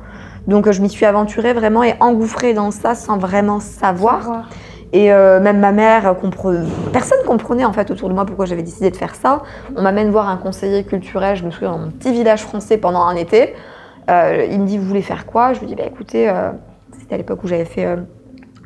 donc 0.46 0.70
je 0.70 0.80
m'y 0.82 0.88
suis 0.88 1.04
aventurée 1.06 1.52
vraiment 1.52 1.82
et 1.82 1.94
engouffrée 2.00 2.54
dans 2.54 2.70
ça 2.70 2.94
sans 2.94 3.18
vraiment 3.18 3.60
savoir. 3.60 4.22
Savoir. 4.22 4.48
Et 4.94 5.10
euh, 5.12 5.40
même 5.40 5.58
ma 5.60 5.72
mère, 5.72 6.14
compre- 6.22 6.64
personne 6.92 7.18
comprenait 7.26 7.64
en 7.64 7.72
fait 7.72 7.90
autour 7.90 8.08
de 8.10 8.14
moi 8.14 8.26
pourquoi 8.26 8.44
j'avais 8.44 8.62
décidé 8.62 8.90
de 8.90 8.96
faire 8.96 9.14
ça. 9.14 9.42
On 9.76 9.82
m'amène 9.82 10.10
voir 10.10 10.28
un 10.28 10.36
conseiller 10.36 10.84
culturel, 10.84 11.36
je 11.36 11.44
me 11.44 11.50
souviens, 11.50 11.70
dans 11.72 11.78
mon 11.78 11.90
petit 11.90 12.12
village 12.12 12.42
français 12.42 12.76
pendant 12.76 13.00
un 13.02 13.16
été. 13.16 13.54
Euh, 14.10 14.46
il 14.50 14.60
me 14.60 14.66
dit, 14.66 14.76
vous 14.78 14.84
voulez 14.84 15.00
faire 15.00 15.24
quoi? 15.26 15.52
Je 15.54 15.60
lui 15.60 15.66
dis, 15.66 15.74
bah 15.76 15.84
écoutez, 15.86 16.28
euh, 16.28 16.50
c'était 16.98 17.14
à 17.14 17.18
l'époque 17.18 17.42
où 17.42 17.46
j'avais 17.46 17.64
fait 17.64 17.86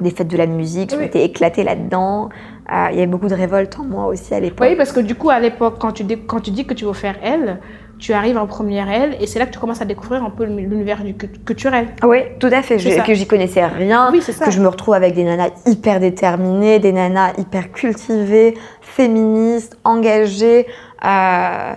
des 0.01 0.11
fêtes 0.11 0.29
de 0.29 0.37
la 0.37 0.47
musique, 0.47 0.91
je 0.91 0.97
Oui. 0.97 1.03
m'étais 1.03 1.25
éclatée 1.25 1.63
là-dedans. 1.63 2.29
Il 2.69 2.95
y 2.97 2.99
avait 2.99 3.07
beaucoup 3.07 3.29
de 3.29 3.35
révolte 3.35 3.79
en 3.79 3.85
moi 3.85 4.07
aussi 4.07 4.35
à 4.35 4.41
l'époque. 4.41 4.67
Oui, 4.69 4.75
parce 4.77 4.91
que 4.91 4.99
du 5.01 5.15
coup, 5.15 5.31
à 5.31 5.39
l'époque, 5.39 5.77
quand 5.79 5.93
tu, 5.93 6.03
dis, 6.03 6.19
quand 6.27 6.41
tu 6.41 6.51
dis 6.51 6.67
que 6.67 6.75
tu 6.75 6.85
veux 6.87 6.93
faire 6.93 7.15
elle, 7.23 7.61
tu 7.99 8.13
arrives 8.13 8.37
en 8.37 8.47
première 8.47 8.91
elle 8.91 9.17
et 9.21 9.27
c'est 9.27 9.39
là 9.39 9.47
que 9.47 9.53
tu 9.53 9.59
commences 9.59 9.81
à 9.81 9.85
découvrir 9.85 10.23
un 10.25 10.31
peu 10.31 10.45
l'univers 10.45 10.99
culturel. 11.45 11.89
Oui, 12.05 12.19
tout 12.39 12.51
à 12.53 12.63
fait, 12.63 12.79
je- 12.79 13.03
que 13.03 13.15
j'y 13.15 13.27
connaissais 13.27 13.65
rien. 13.65 14.11
Oui, 14.13 14.21
c'est 14.23 14.33
ça. 14.33 14.45
que 14.45 14.51
je 14.51 14.61
me 14.61 14.69
retrouve 14.69 14.95
avec 14.95 15.15
des 15.15 15.25
nanas 15.25 15.49
hyper 15.67 15.99
déterminées, 16.01 16.79
des 16.79 16.93
nanas 16.93 17.33
hyper 17.39 17.73
cultivées, 17.73 18.55
féministes, 18.83 19.77
engagées, 19.85 20.67
euh, 21.05 21.73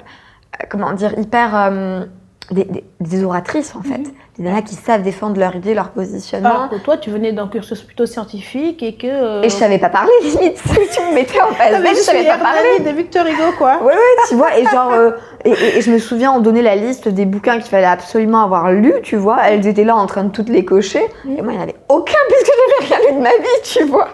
comment 0.69 0.93
dire, 0.93 1.17
hyper. 1.17 1.55
euh, 1.55 2.05
des, 2.51 2.63
des- 2.65 2.83
des 2.99 3.23
oratrices 3.23 3.75
en 3.75 3.81
fait. 3.81 3.97
Mhm. 3.99 4.11
Des 4.37 4.43
nanas 4.45 4.61
qui 4.61 4.75
savent 4.75 5.01
défendre 5.01 5.37
leur 5.39 5.55
idée, 5.55 5.73
leur 5.73 5.89
positionnement. 5.89 6.49
Alors 6.49 6.69
que 6.69 6.77
toi, 6.77 6.97
tu 6.97 7.09
venais 7.11 7.33
d'un 7.33 7.47
cursus 7.47 7.81
plutôt 7.81 8.05
scientifique 8.05 8.81
et 8.83 8.95
que. 8.95 9.07
euh, 9.07 9.41
Et 9.41 9.49
je 9.49 9.53
savais 9.55 9.77
pas 9.79 9.89
parler 9.89 10.11
limite. 10.23 10.61
Tu 10.63 11.01
me 11.01 11.13
mettais 11.13 11.41
en 11.41 11.47
face, 11.47 11.73
mais 11.81 11.89
je 11.89 11.95
je 11.95 11.99
savais 12.01 12.25
pas 12.25 12.37
parler. 12.37 12.79
De 12.79 12.89
Victor 12.89 13.25
Hugo, 13.25 13.51
quoi. 13.57 13.77
Ouais, 13.81 13.93
ouais, 13.93 14.23
tu 14.29 14.35
vois, 14.35 14.57
et 14.57 14.65
genre, 14.65 14.91
euh, 14.93 15.11
et, 15.45 15.51
et- 15.51 15.77
et 15.77 15.81
je 15.81 15.91
me 15.91 15.99
souviens, 15.99 16.31
on 16.31 16.39
donnait 16.39 16.61
la 16.61 16.75
liste 16.75 17.07
des 17.09 17.25
bouquins 17.25 17.55
qu'il 17.55 17.69
fallait 17.69 17.85
absolument 17.85 18.43
avoir 18.43 18.71
lus, 18.71 18.93
tu 19.03 19.15
vois. 19.17 19.37
Elles 19.47 19.67
étaient 19.67 19.83
là 19.83 19.95
en 19.95 20.05
train 20.05 20.23
de 20.23 20.31
toutes 20.31 20.49
les 20.49 20.63
cocher. 20.65 21.01
Mhm. 21.25 21.37
Et 21.37 21.41
moi, 21.41 21.51
il 21.51 21.55
n'y 21.57 21.59
en 21.59 21.63
avait 21.63 21.75
aucun 21.89 22.13
puisque 22.29 22.51
j'avais 22.81 22.95
rien 22.95 23.09
lu 23.11 23.17
de 23.17 23.21
ma 23.23 23.29
vie, 23.31 23.61
tu 23.63 23.83
vois. 23.85 24.07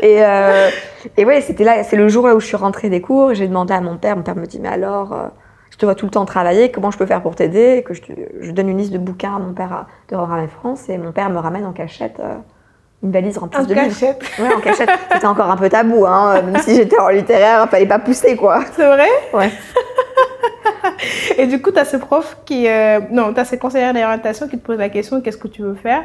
Et, 0.00 0.22
euh, 0.24 0.68
et 1.16 1.24
ouais, 1.24 1.40
c'était 1.40 1.64
là, 1.64 1.82
c'est 1.84 1.96
le 1.96 2.08
jour 2.08 2.26
là 2.26 2.34
où 2.36 2.40
je 2.40 2.46
suis 2.46 2.56
rentrée 2.56 2.90
des 2.90 3.00
cours. 3.00 3.32
et 3.32 3.34
J'ai 3.34 3.48
demandé 3.48 3.72
à 3.74 3.80
mon 3.80 3.96
père. 3.96 4.16
Mon 4.16 4.22
père 4.22 4.36
me 4.36 4.46
dit, 4.46 4.60
mais 4.60 4.68
alors, 4.68 5.12
euh, 5.12 5.26
je 5.72 5.76
te 5.78 5.84
vois 5.84 5.94
tout 5.96 6.04
le 6.06 6.10
temps 6.12 6.24
travailler, 6.24 6.70
comment 6.70 6.90
je 6.92 6.98
peux 6.98 7.06
faire 7.06 7.22
pour 7.22 7.34
t'aider 7.34 7.82
que 7.84 7.94
je, 7.94 8.02
te- 8.02 8.12
je 8.40 8.50
donne 8.52 8.68
une 8.68 8.78
liste 8.78 8.92
de 8.92 8.98
bouquins 8.98 9.34
à 9.34 9.38
mon 9.40 9.52
père 9.54 9.72
à- 9.72 9.86
de 10.10 10.14
Ramène 10.14 10.48
France. 10.48 10.88
Et 10.88 10.98
mon 10.98 11.10
père 11.12 11.28
me 11.30 11.38
ramène 11.38 11.64
en 11.66 11.72
cachette 11.72 12.20
euh, 12.20 12.34
une 13.02 13.10
valise 13.10 13.36
remplie 13.38 13.58
En 13.60 13.64
de 13.64 13.74
livres. 13.74 13.86
cachette. 13.88 14.22
Ouais, 14.38 14.54
en 14.54 14.60
cachette. 14.60 14.90
C'était 15.12 15.26
encore 15.26 15.50
un 15.50 15.56
peu 15.56 15.68
tabou, 15.68 16.06
hein. 16.06 16.40
Même 16.42 16.58
si 16.62 16.76
j'étais 16.76 16.98
en 17.00 17.08
littéraire, 17.08 17.68
fallait 17.68 17.86
pas 17.86 17.98
pousser, 17.98 18.36
quoi. 18.36 18.60
C'est 18.76 18.86
vrai? 18.86 19.08
Ouais. 19.32 19.50
Et 21.38 21.46
du 21.46 21.60
coup, 21.60 21.70
tu 21.72 21.78
as 21.78 21.84
ce 21.84 21.96
prof 21.96 22.36
qui. 22.44 22.68
euh, 22.68 23.00
Non, 23.10 23.32
tu 23.32 23.40
as 23.40 23.44
ces 23.44 23.58
conseillères 23.58 23.92
d'orientation 23.94 24.46
qui 24.48 24.58
te 24.58 24.64
posent 24.64 24.78
la 24.78 24.88
question 24.88 25.20
qu'est-ce 25.20 25.36
que 25.38 25.48
tu 25.48 25.62
veux 25.62 25.74
faire? 25.74 26.02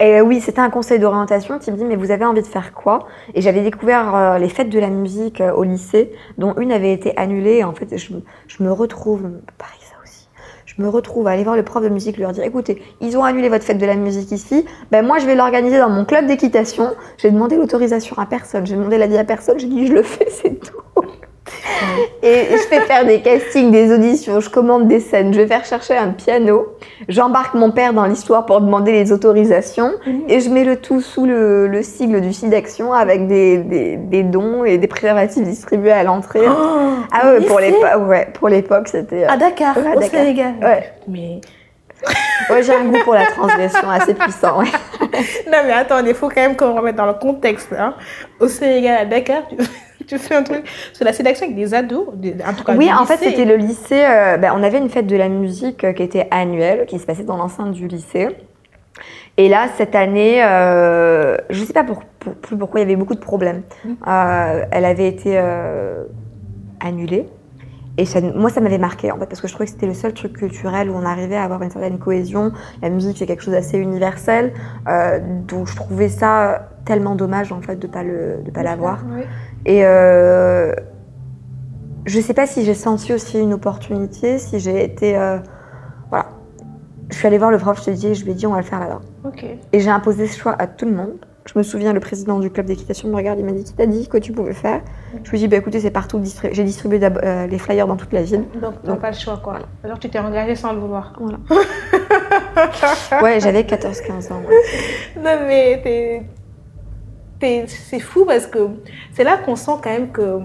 Et 0.00 0.20
oui, 0.20 0.40
c'était 0.40 0.60
un 0.60 0.70
conseil 0.70 0.98
d'orientation 0.98 1.58
qui 1.58 1.70
me 1.70 1.76
dit 1.76 1.84
mais 1.84 1.96
vous 1.96 2.10
avez 2.10 2.24
envie 2.24 2.42
de 2.42 2.46
faire 2.46 2.72
quoi? 2.72 3.06
Et 3.34 3.40
j'avais 3.42 3.62
découvert 3.62 4.14
euh, 4.14 4.38
les 4.38 4.48
fêtes 4.48 4.70
de 4.70 4.78
la 4.78 4.88
musique 4.88 5.40
euh, 5.40 5.52
au 5.52 5.62
lycée, 5.62 6.12
dont 6.38 6.54
une 6.54 6.72
avait 6.72 6.92
été 6.92 7.16
annulée. 7.16 7.56
Et 7.56 7.64
en 7.64 7.74
fait, 7.74 7.96
je, 7.96 8.12
je 8.46 8.62
me 8.62 8.72
retrouve, 8.72 9.22
pareil 9.58 9.78
ça 9.80 9.96
aussi, 10.02 10.28
je 10.66 10.80
me 10.80 10.88
retrouve 10.88 11.26
à 11.26 11.32
aller 11.32 11.44
voir 11.44 11.56
le 11.56 11.62
prof 11.62 11.82
de 11.82 11.88
musique, 11.88 12.16
lui 12.16 12.26
dire 12.32 12.44
écoutez, 12.44 12.82
ils 13.00 13.16
ont 13.16 13.24
annulé 13.24 13.48
votre 13.48 13.64
fête 13.64 13.78
de 13.78 13.86
la 13.86 13.96
musique 13.96 14.32
ici, 14.32 14.64
ben 14.90 15.06
moi 15.06 15.18
je 15.18 15.26
vais 15.26 15.34
l'organiser 15.34 15.78
dans 15.78 15.90
mon 15.90 16.04
club 16.04 16.26
d'équitation. 16.26 16.94
J'ai 17.18 17.30
demandé 17.30 17.56
l'autorisation 17.56 18.16
à 18.18 18.26
personne, 18.26 18.66
j'ai 18.66 18.76
demandé 18.76 18.98
l'avis 18.98 19.18
à 19.18 19.24
personne, 19.24 19.58
j'ai 19.58 19.68
dit 19.68 19.86
je 19.86 19.92
le 19.92 20.02
fais, 20.02 20.28
c'est 20.30 20.60
tout. 20.60 20.80
Et 22.22 22.46
je 22.52 22.56
fais 22.68 22.80
faire 22.80 23.04
des 23.04 23.20
castings, 23.20 23.70
des 23.70 23.92
auditions, 23.94 24.40
je 24.40 24.48
commande 24.48 24.88
des 24.88 25.00
scènes, 25.00 25.34
je 25.34 25.40
vais 25.40 25.46
faire 25.46 25.64
chercher 25.64 25.94
un 25.96 26.08
piano, 26.08 26.68
j'embarque 27.08 27.54
mon 27.54 27.70
père 27.70 27.92
dans 27.92 28.06
l'histoire 28.06 28.46
pour 28.46 28.62
demander 28.62 28.92
les 28.92 29.12
autorisations 29.12 29.92
et 30.28 30.40
je 30.40 30.48
mets 30.48 30.64
le 30.64 30.76
tout 30.76 31.02
sous 31.02 31.26
le, 31.26 31.66
le 31.68 31.82
sigle 31.82 32.22
du 32.22 32.32
site 32.32 32.48
d'action 32.48 32.94
avec 32.94 33.26
des, 33.28 33.58
des, 33.58 33.96
des 33.96 34.22
dons 34.22 34.64
et 34.64 34.78
des 34.78 34.86
préservatifs 34.86 35.44
distribués 35.44 35.92
à 35.92 36.02
l'entrée. 36.02 36.46
ah 37.12 37.32
ouais, 37.32 37.40
pour 37.42 37.60
l'époque, 37.60 38.08
ouais, 38.08 38.28
pour 38.32 38.48
l'époque, 38.48 38.88
c'était. 38.88 39.24
À 39.24 39.36
Dakar, 39.36 39.76
Ouais, 39.76 39.88
à 39.88 39.96
au 39.96 40.00
Dakar. 40.00 40.20
Sénégal. 40.20 40.54
Ouais. 40.62 40.92
Mais. 41.08 41.40
Ouais, 42.50 42.62
j'ai 42.62 42.74
un 42.74 42.84
goût 42.84 42.98
pour 43.04 43.14
la 43.14 43.26
transgression 43.26 43.88
assez 43.90 44.14
puissant. 44.14 44.58
Ouais. 44.60 44.66
Non, 45.46 45.58
mais 45.64 45.72
attends, 45.72 46.04
il 46.04 46.14
faut 46.14 46.28
quand 46.28 46.40
même 46.40 46.56
qu'on 46.56 46.74
remette 46.74 46.96
dans 46.96 47.06
le 47.06 47.14
contexte. 47.14 47.68
Hein. 47.78 47.94
Au 48.40 48.48
Sénégal, 48.48 48.98
à 49.02 49.04
Dakar, 49.04 49.42
tu, 49.48 49.56
tu 50.08 50.18
fais 50.18 50.34
un 50.34 50.42
truc 50.42 50.64
sur 50.92 51.04
la 51.04 51.12
sélection 51.12 51.46
avec 51.46 51.56
des 51.56 51.74
ados, 51.74 52.08
des- 52.14 52.34
en 52.46 52.52
tout 52.54 52.64
cas. 52.64 52.74
Oui, 52.76 52.90
en 52.92 53.04
fait, 53.06 53.16
c'était 53.30 53.44
le 53.44 53.56
lycée. 53.56 54.04
euh, 54.04 54.36
ben, 54.36 54.52
on 54.56 54.62
avait 54.62 54.78
une 54.78 54.88
fête 54.90 55.06
de 55.06 55.16
la 55.16 55.28
musique 55.28 55.84
euh, 55.84 55.92
qui 55.92 56.02
était 56.02 56.28
annuelle, 56.30 56.86
qui 56.86 56.98
se 56.98 57.06
passait 57.06 57.24
dans 57.24 57.36
l'enceinte 57.36 57.72
du 57.72 57.86
lycée. 57.88 58.28
Et 59.36 59.48
là, 59.48 59.66
cette 59.76 59.94
année, 59.96 60.44
euh, 60.44 61.36
je 61.50 61.60
ne 61.60 61.66
sais 61.66 61.72
pas 61.72 61.82
pour, 61.84 62.04
pour- 62.20 62.34
plus 62.34 62.56
pourquoi, 62.56 62.80
il 62.80 62.84
y 62.84 62.86
avait 62.86 62.96
beaucoup 62.96 63.14
de 63.16 63.20
problèmes. 63.20 63.62
Euh, 64.06 64.64
elle 64.70 64.84
avait 64.84 65.08
été 65.08 65.36
annulée. 66.80 67.26
Et 67.96 68.06
ça- 68.06 68.20
moi, 68.20 68.50
ça 68.50 68.60
m'avait 68.60 68.78
marqué, 68.78 69.12
en 69.12 69.18
fait, 69.18 69.26
parce 69.26 69.40
que 69.40 69.46
je 69.46 69.52
trouvais 69.52 69.66
que 69.66 69.70
c'était 69.72 69.86
le 69.86 69.94
seul 69.94 70.12
truc 70.14 70.32
culturel 70.32 70.90
où 70.90 70.94
on 70.94 71.04
arrivait 71.06 71.36
à 71.36 71.44
avoir 71.44 71.62
une 71.62 71.70
certaine 71.70 71.98
cohésion. 71.98 72.50
La 72.82 72.88
musique, 72.90 73.16
c'est 73.18 73.26
quelque 73.26 73.42
chose 73.42 73.54
d'assez 73.54 73.78
universel. 73.78 74.52
Euh, 74.88 75.20
donc, 75.46 75.68
je 75.68 75.76
trouvais 75.76 76.08
ça 76.08 76.70
tellement 76.84 77.14
dommage, 77.14 77.52
en 77.52 77.60
fait, 77.62 77.76
de 77.76 77.86
ne 77.86 77.92
pas 77.92 78.02
le- 78.02 78.38
de 78.44 78.50
pas 78.50 78.64
l'avoir. 78.64 79.04
Oui. 79.08 79.22
Et 79.66 79.84
euh, 79.84 80.72
je 82.06 82.20
sais 82.20 82.34
pas 82.34 82.46
si 82.46 82.64
j'ai 82.64 82.74
senti 82.74 83.12
aussi 83.12 83.38
une 83.40 83.52
opportunité, 83.54 84.38
si 84.38 84.58
j'ai 84.60 84.84
été. 84.84 85.16
euh, 85.16 85.38
voilà. 86.10 86.26
Je 87.10 87.16
suis 87.16 87.26
allée 87.26 87.38
voir 87.38 87.50
le 87.50 87.58
prof, 87.58 87.78
je 87.80 87.84
te 87.84 87.90
dis, 87.90 88.14
je 88.14 88.24
lui 88.24 88.32
ai 88.32 88.34
dit, 88.34 88.46
on 88.46 88.50
va 88.52 88.58
le 88.58 88.62
faire 88.64 88.80
là-bas. 88.80 89.00
Et 89.72 89.80
j'ai 89.80 89.90
imposé 89.90 90.26
ce 90.26 90.38
choix 90.38 90.54
à 90.58 90.66
tout 90.66 90.84
le 90.86 90.92
monde. 90.92 91.14
Je 91.46 91.58
me 91.58 91.62
souviens, 91.62 91.92
le 91.92 92.00
président 92.00 92.38
du 92.38 92.50
club 92.50 92.64
d'équitation 92.64 93.08
me 93.10 93.16
regarde, 93.16 93.38
il 93.38 93.44
m'a 93.44 93.52
dit, 93.52 93.64
qui 93.64 93.74
t'a 93.74 93.84
dit 93.84 94.08
que 94.08 94.16
tu 94.16 94.32
pouvais 94.32 94.54
faire 94.54 94.80
Je 95.22 95.30
lui 95.30 95.36
ai 95.36 95.40
dit, 95.40 95.48
bah 95.48 95.58
écoutez, 95.58 95.78
c'est 95.80 95.90
partout. 95.90 96.18
J'ai 96.52 96.64
distribué 96.64 96.98
euh, 97.02 97.46
les 97.46 97.58
flyers 97.58 97.86
dans 97.86 97.96
toute 97.96 98.12
la 98.14 98.22
ville. 98.22 98.44
Donc, 98.62 98.74
t'as 98.82 98.92
Donc, 98.92 99.00
pas 99.00 99.10
le 99.10 99.16
choix, 99.16 99.38
quoi. 99.44 99.58
Alors, 99.84 99.98
tu 99.98 100.08
t'es 100.08 100.18
engagée 100.18 100.54
sans 100.56 100.72
le 100.72 100.80
vouloir. 100.80 101.12
Voilà. 101.20 101.38
Ouais, 103.22 103.40
j'avais 103.40 103.62
14-15 103.62 104.32
ans. 104.32 104.40
ouais. 104.48 105.22
Non, 105.22 105.46
mais 105.46 105.80
t'es- 105.82 106.22
c'est 107.66 108.00
fou 108.00 108.24
parce 108.24 108.46
que 108.46 108.58
c'est 109.12 109.24
là 109.24 109.36
qu'on 109.38 109.56
sent 109.56 109.72
quand 109.82 109.90
même 109.90 110.10
que 110.10 110.38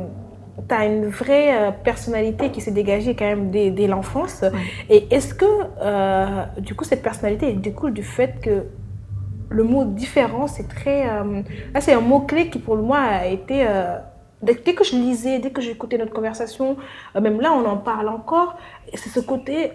tu 0.68 0.76
as 0.76 0.86
une 0.86 1.08
vraie 1.08 1.50
euh, 1.58 1.72
personnalité 1.72 2.50
qui 2.52 2.60
s'est 2.62 2.72
dégagée 2.82 3.16
quand 3.16 3.26
même 3.34 3.50
dès, 3.52 3.72
dès 3.72 3.88
l'enfance. 3.88 4.44
Et 4.90 5.08
est-ce 5.16 5.34
que, 5.34 5.46
euh, 5.82 6.44
du 6.60 6.76
coup, 6.76 6.84
cette 6.84 7.02
personnalité 7.02 7.54
découle 7.54 7.94
du 7.94 8.04
fait 8.04 8.34
que 8.42 8.66
le 9.50 9.64
mot 9.64 9.84
différent, 9.86 10.46
c'est 10.48 10.68
très. 10.68 11.10
euh, 11.10 11.42
là, 11.74 11.82
c'est 11.82 11.94
un 11.94 12.02
mot-clé 12.02 12.50
qui, 12.50 12.60
pour 12.60 12.78
moi, 12.78 13.00
a 13.00 13.26
été. 13.28 13.66
euh, 13.68 13.98
dès, 14.44 14.56
que 14.56 14.84
je 14.84 14.96
lisais, 14.96 15.40
dès 15.40 15.50
que 15.52 15.62
j'écoutais 15.62 15.98
notre 15.98 16.14
conversation, 16.14 16.78
même 17.20 17.40
là, 17.42 17.52
on 17.54 17.66
en 17.66 17.78
parle 17.78 18.10
encore, 18.10 18.58
c'est 18.94 19.10
ce 19.10 19.20
côté. 19.22 19.72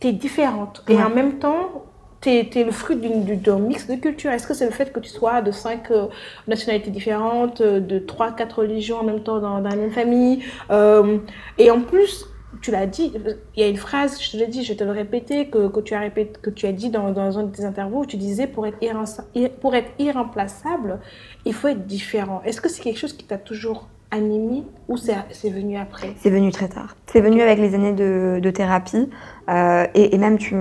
Tu 0.00 0.06
es 0.08 0.12
différente. 0.12 0.84
Et 0.88 0.94
Ouais. 0.96 1.02
en 1.02 1.10
même 1.10 1.38
temps, 1.40 1.84
tu 2.20 2.30
es, 2.30 2.64
le 2.64 2.72
fruit 2.72 2.96
d'un 2.96 3.58
mix 3.58 3.86
de 3.86 3.94
cultures. 3.94 4.30
Est-ce 4.30 4.46
que 4.46 4.54
c'est 4.54 4.66
le 4.66 4.72
fait 4.72 4.92
que 4.92 5.00
tu 5.00 5.08
sois 5.08 5.40
de 5.42 5.50
cinq 5.50 5.90
euh, 5.90 6.06
nationalités 6.46 6.90
différentes, 6.90 7.60
euh, 7.60 7.80
de 7.80 7.98
trois, 7.98 8.32
quatre 8.32 8.60
religions 8.60 8.98
en 9.00 9.04
même 9.04 9.22
temps 9.22 9.38
dans, 9.40 9.60
dans 9.60 9.68
la 9.68 9.76
même 9.76 9.92
famille 9.92 10.42
Euh, 10.70 11.18
Et 11.58 11.70
en 11.70 11.80
plus, 11.80 12.26
tu 12.60 12.70
l'as 12.70 12.86
dit, 12.86 13.12
il 13.56 13.60
y 13.60 13.64
a 13.64 13.68
une 13.68 13.76
phrase, 13.76 14.20
je 14.20 14.32
te 14.32 14.36
l'ai 14.36 14.46
dit, 14.46 14.64
je 14.64 14.72
vais 14.72 14.76
te 14.76 14.84
le 14.84 14.90
répéter, 14.90 15.48
que, 15.48 15.68
que, 15.68 15.80
tu, 15.80 15.94
as 15.94 16.00
répété, 16.00 16.32
que 16.40 16.50
tu 16.50 16.66
as 16.66 16.72
dit 16.72 16.90
dans, 16.90 17.12
dans 17.12 17.38
un 17.38 17.44
de 17.44 17.54
tes 17.54 17.64
interviews, 17.64 18.00
où 18.00 18.06
tu 18.06 18.16
disais 18.16 18.46
pour 18.46 18.66
être, 18.66 18.78
irremplaçable, 18.82 19.28
pour 19.60 19.74
être 19.74 19.90
irremplaçable, 19.98 20.98
il 21.44 21.54
faut 21.54 21.68
être 21.68 21.86
différent. 21.86 22.42
Est-ce 22.44 22.60
que 22.60 22.68
c'est 22.68 22.82
quelque 22.82 22.98
chose 22.98 23.12
qui 23.12 23.26
t'a 23.26 23.38
toujours 23.38 23.88
animé 24.10 24.64
ou 24.88 24.96
c'est 24.96 25.50
venu 25.50 25.76
après? 25.76 26.14
C'est 26.16 26.30
venu 26.30 26.50
très 26.50 26.68
tard. 26.68 26.96
C'est 27.06 27.20
venu 27.20 27.42
avec 27.42 27.58
les 27.58 27.74
années 27.74 27.92
de, 27.92 28.40
de 28.42 28.50
thérapie. 28.50 29.08
Euh, 29.48 29.86
et, 29.94 30.14
et 30.14 30.18
même, 30.18 30.38
tu, 30.38 30.56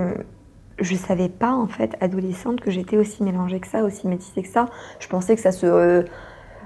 je 0.80 0.94
ne 0.94 0.98
savais 0.98 1.30
pas, 1.30 1.52
en 1.52 1.68
fait, 1.68 1.96
adolescente, 2.02 2.62
que 2.62 2.72
j'étais 2.72 2.98
aussi 2.98 3.24
mélangée 3.24 3.60
que 3.60 3.68
ça, 3.68 3.84
aussi 3.84 4.08
métissée 4.08 4.44
que 4.44 4.48
ça. 4.48 4.68
Je 5.00 5.08
pensais 5.08 5.36
que 5.36 5.42
ça 5.42 5.52
se 5.52 5.66
euh, 5.66 6.04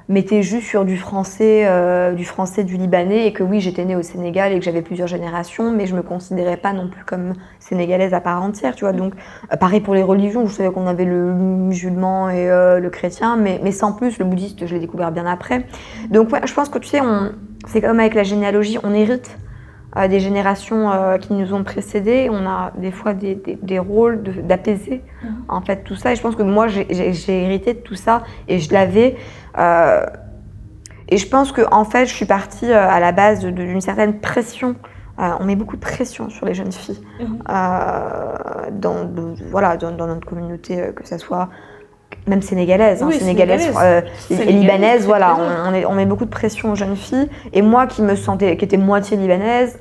mettait 0.10 0.44
juste 0.44 0.68
sur 0.68 0.84
du 0.84 0.98
français, 0.98 1.66
euh, 1.66 2.14
du 2.14 2.26
français 2.26 2.64
du 2.64 2.78
libanais 2.78 3.28
et 3.28 3.34
que 3.34 3.44
oui, 3.44 3.62
j'étais 3.62 3.86
née 3.86 3.96
au 3.96 4.02
Sénégal 4.02 4.52
et 4.52 4.60
que 4.60 4.66
j'avais 4.66 4.82
plusieurs 4.82 5.08
générations, 5.08 5.72
mais 5.72 5.86
je 5.86 5.96
me 5.96 6.02
considérais 6.02 6.58
pas 6.58 6.74
non 6.74 6.90
plus 6.90 7.06
comme 7.06 7.34
sénégalaise 7.60 8.14
à 8.14 8.20
part 8.20 8.44
entière, 8.44 8.76
tu 8.76 8.84
vois. 8.84 8.94
Donc, 8.94 9.14
euh, 9.52 9.56
pareil 9.56 9.80
pour 9.80 9.94
les 9.94 10.04
religions, 10.04 10.46
je 10.46 10.54
savais 10.54 10.72
qu'on 10.72 10.88
avait 10.88 11.06
le 11.06 11.34
musulman 11.34 12.30
et 12.30 12.48
le 12.48 12.90
chrétien, 12.90 13.38
mais, 13.38 13.60
mais 13.64 13.72
sans 13.72 13.94
plus, 13.94 14.20
le 14.20 14.26
bouddhiste, 14.26 14.66
je 14.66 14.74
l'ai 14.74 14.82
découvert 14.82 15.12
bien 15.12 15.26
après. 15.26 15.66
Donc, 16.10 16.32
ouais, 16.34 16.42
je 16.46 16.54
pense 16.54 16.70
que 16.70 16.80
tu 16.80 16.90
sais, 16.90 17.00
c'est 17.68 17.82
comme 17.82 18.00
avec 18.00 18.14
la 18.14 18.24
généalogie, 18.24 18.78
on 18.84 18.94
hérite 18.94 19.38
des 20.08 20.20
générations 20.20 20.90
qui 21.20 21.34
nous 21.34 21.54
ont 21.54 21.64
précédés, 21.64 22.30
on 22.32 22.46
a 22.46 22.72
des 22.78 22.92
fois 22.92 23.14
des, 23.14 23.36
des, 23.36 23.58
des 23.62 23.80
rôles 23.80 24.24
d'apaiser 24.24 25.04
mmh. 25.24 25.28
en 25.50 25.62
fait 25.62 25.84
tout 25.84 25.96
ça. 25.96 26.14
Et 26.14 26.16
je 26.16 26.22
pense 26.22 26.36
que 26.36 26.44
moi, 26.44 26.68
j'ai 26.68 27.44
hérité 27.44 27.74
de 27.74 27.80
tout 27.80 27.96
ça 27.96 28.24
et 28.48 28.60
je 28.60 28.72
l'avais. 28.74 29.18
Euh, 29.58 30.06
et 31.10 31.18
je 31.18 31.28
pense 31.28 31.52
que 31.52 31.62
en 31.72 31.84
fait, 31.84 32.06
je 32.06 32.14
suis 32.14 32.26
partie 32.26 32.72
euh, 32.72 32.90
à 32.90 33.00
la 33.00 33.12
base 33.12 33.44
d'une 33.46 33.82
certaine 33.82 34.20
pression. 34.20 34.76
Euh, 35.20 35.32
on 35.40 35.46
met 35.46 35.56
beaucoup 35.56 35.76
de 35.76 35.82
pression 35.82 36.30
sur 36.30 36.46
les 36.46 36.54
jeunes 36.54 36.72
filles 36.72 37.02
mhm. 37.20 37.40
dans, 38.80 39.10
voilà, 39.50 39.78
dans, 39.78 39.92
notre 39.92 40.26
communauté, 40.26 40.92
que 40.96 41.06
ce 41.06 41.18
soit 41.18 41.50
même 42.28 42.42
sénégalaise, 42.42 43.02
hein, 43.02 43.10
sénégalaise, 43.12 43.72
et 44.30 44.52
libanaise, 44.52 45.06
voilà, 45.06 45.38
on, 45.38 45.74
on, 45.90 45.94
met 45.94 46.06
beaucoup 46.06 46.26
de 46.26 46.30
pression 46.30 46.72
aux 46.72 46.76
jeunes 46.76 46.96
filles. 46.96 47.30
Et 47.52 47.62
moi 47.62 47.88
qui 47.88 48.02
me 48.02 48.16
sentais, 48.16 48.58
qui 48.58 48.66
était 48.66 48.78
moitié 48.78 49.18
libanaise, 49.18 49.80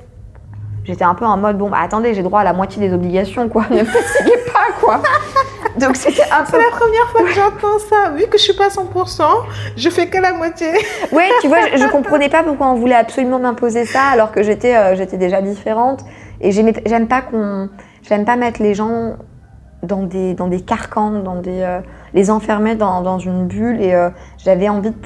j'étais 0.84 1.04
un 1.04 1.14
peu 1.14 1.24
en 1.24 1.36
mode 1.36 1.58
bon, 1.58 1.70
bah, 1.70 1.78
attendez, 1.82 2.14
j'ai 2.14 2.22
droit 2.22 2.40
à 2.40 2.44
la 2.44 2.52
moitié 2.52 2.80
des 2.80 2.94
obligations, 2.94 3.48
quoi. 3.48 3.64
Ne 3.70 3.84
fatiguez 3.84 4.38
pas, 4.52 4.72
quoi. 4.80 5.02
Donc 5.78 5.96
c'était 5.96 6.22
un 6.22 6.44
peu. 6.44 6.52
C'est 6.52 6.58
la 6.58 6.76
première 6.76 7.08
fois 7.10 7.22
que 7.22 7.32
j'entends 7.32 7.78
ça. 7.88 8.10
Vu 8.10 8.26
que 8.26 8.38
je 8.38 8.42
suis 8.42 8.54
pas 8.54 8.68
100%, 8.68 9.22
je 9.76 9.88
fais 9.90 10.08
que 10.08 10.18
la 10.18 10.32
moitié. 10.32 10.68
Oui, 11.12 11.24
tu 11.40 11.48
vois, 11.48 11.68
je, 11.74 11.82
ne 11.82 11.88
comprenais 11.88 12.28
pas 12.28 12.42
pourquoi 12.42 12.68
on 12.68 12.74
voulait 12.74 12.94
absolument 12.94 13.38
m'imposer 13.38 13.84
ça 13.84 14.02
alors 14.12 14.32
que 14.32 14.42
j'étais 14.42 14.76
euh, 14.76 14.96
j'étais 14.96 15.16
déjà 15.16 15.40
différente. 15.40 16.00
Et 16.40 16.52
j'aime 16.52 17.06
pas 17.06 17.22
qu'on. 17.22 17.68
J'aime 18.02 18.24
pas 18.24 18.36
mettre 18.36 18.62
les 18.62 18.74
gens 18.74 19.16
dans 19.82 20.02
des, 20.02 20.34
dans 20.34 20.48
des 20.48 20.60
carcans, 20.60 21.10
dans 21.22 21.40
des, 21.40 21.62
euh, 21.62 21.80
les 22.14 22.30
enfermer 22.30 22.74
dans, 22.74 23.02
dans, 23.02 23.18
une 23.18 23.46
bulle. 23.46 23.80
Et 23.80 23.94
euh, 23.94 24.10
j'avais 24.38 24.68
envie 24.68 24.90
de. 24.90 24.96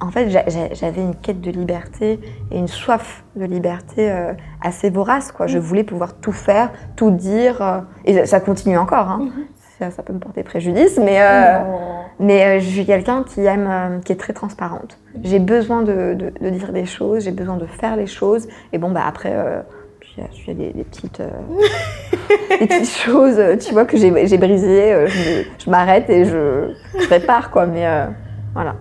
En 0.00 0.12
fait, 0.12 0.28
j'avais 0.30 1.02
une 1.02 1.16
quête 1.16 1.40
de 1.40 1.50
liberté 1.50 2.20
et 2.52 2.58
une 2.58 2.68
soif 2.68 3.24
de 3.34 3.44
liberté 3.44 4.08
assez 4.60 4.90
vorace. 4.90 5.32
Quoi. 5.32 5.48
Je 5.48 5.58
mm. 5.58 5.60
voulais 5.60 5.82
pouvoir 5.82 6.14
tout 6.14 6.30
faire, 6.30 6.70
tout 6.94 7.10
dire. 7.10 7.82
et 8.04 8.24
ça 8.24 8.38
continue 8.38 8.78
encore. 8.78 9.10
Hein. 9.10 9.22
Mm-hmm 9.24 9.58
ça, 9.90 10.02
peut 10.02 10.12
me 10.12 10.18
porter 10.18 10.42
préjudice, 10.42 10.98
mais, 10.98 11.20
euh, 11.20 11.58
mais 12.18 12.44
euh, 12.44 12.60
je 12.60 12.68
suis 12.68 12.86
quelqu'un 12.86 13.22
qui 13.22 13.44
aime, 13.44 13.68
euh, 13.68 13.98
qui 14.00 14.12
est 14.12 14.16
très 14.16 14.32
transparente. 14.32 14.98
J'ai 15.22 15.38
besoin 15.38 15.82
de, 15.82 16.14
de, 16.14 16.50
dire 16.50 16.72
des 16.72 16.86
choses, 16.86 17.24
j'ai 17.24 17.30
besoin 17.30 17.56
de 17.56 17.66
faire 17.66 17.96
les 17.96 18.06
choses, 18.06 18.48
et 18.72 18.78
bon, 18.78 18.90
bah 18.90 19.02
après, 19.06 19.34
il 20.18 20.48
y 20.48 20.50
a 20.50 20.54
des, 20.54 20.72
des 20.72 20.84
petites, 20.84 21.20
des 22.50 22.66
petites 22.66 22.90
choses, 22.90 23.40
tu 23.60 23.72
vois, 23.72 23.84
que 23.84 23.96
j'ai 23.96 24.10
brisées, 24.38 25.06
je 25.58 25.70
m'arrête 25.70 26.10
et 26.10 26.24
je, 26.24 26.72
je, 26.98 27.08
répare, 27.08 27.50
quoi, 27.50 27.66
mais 27.66 27.86
voilà. 28.54 28.74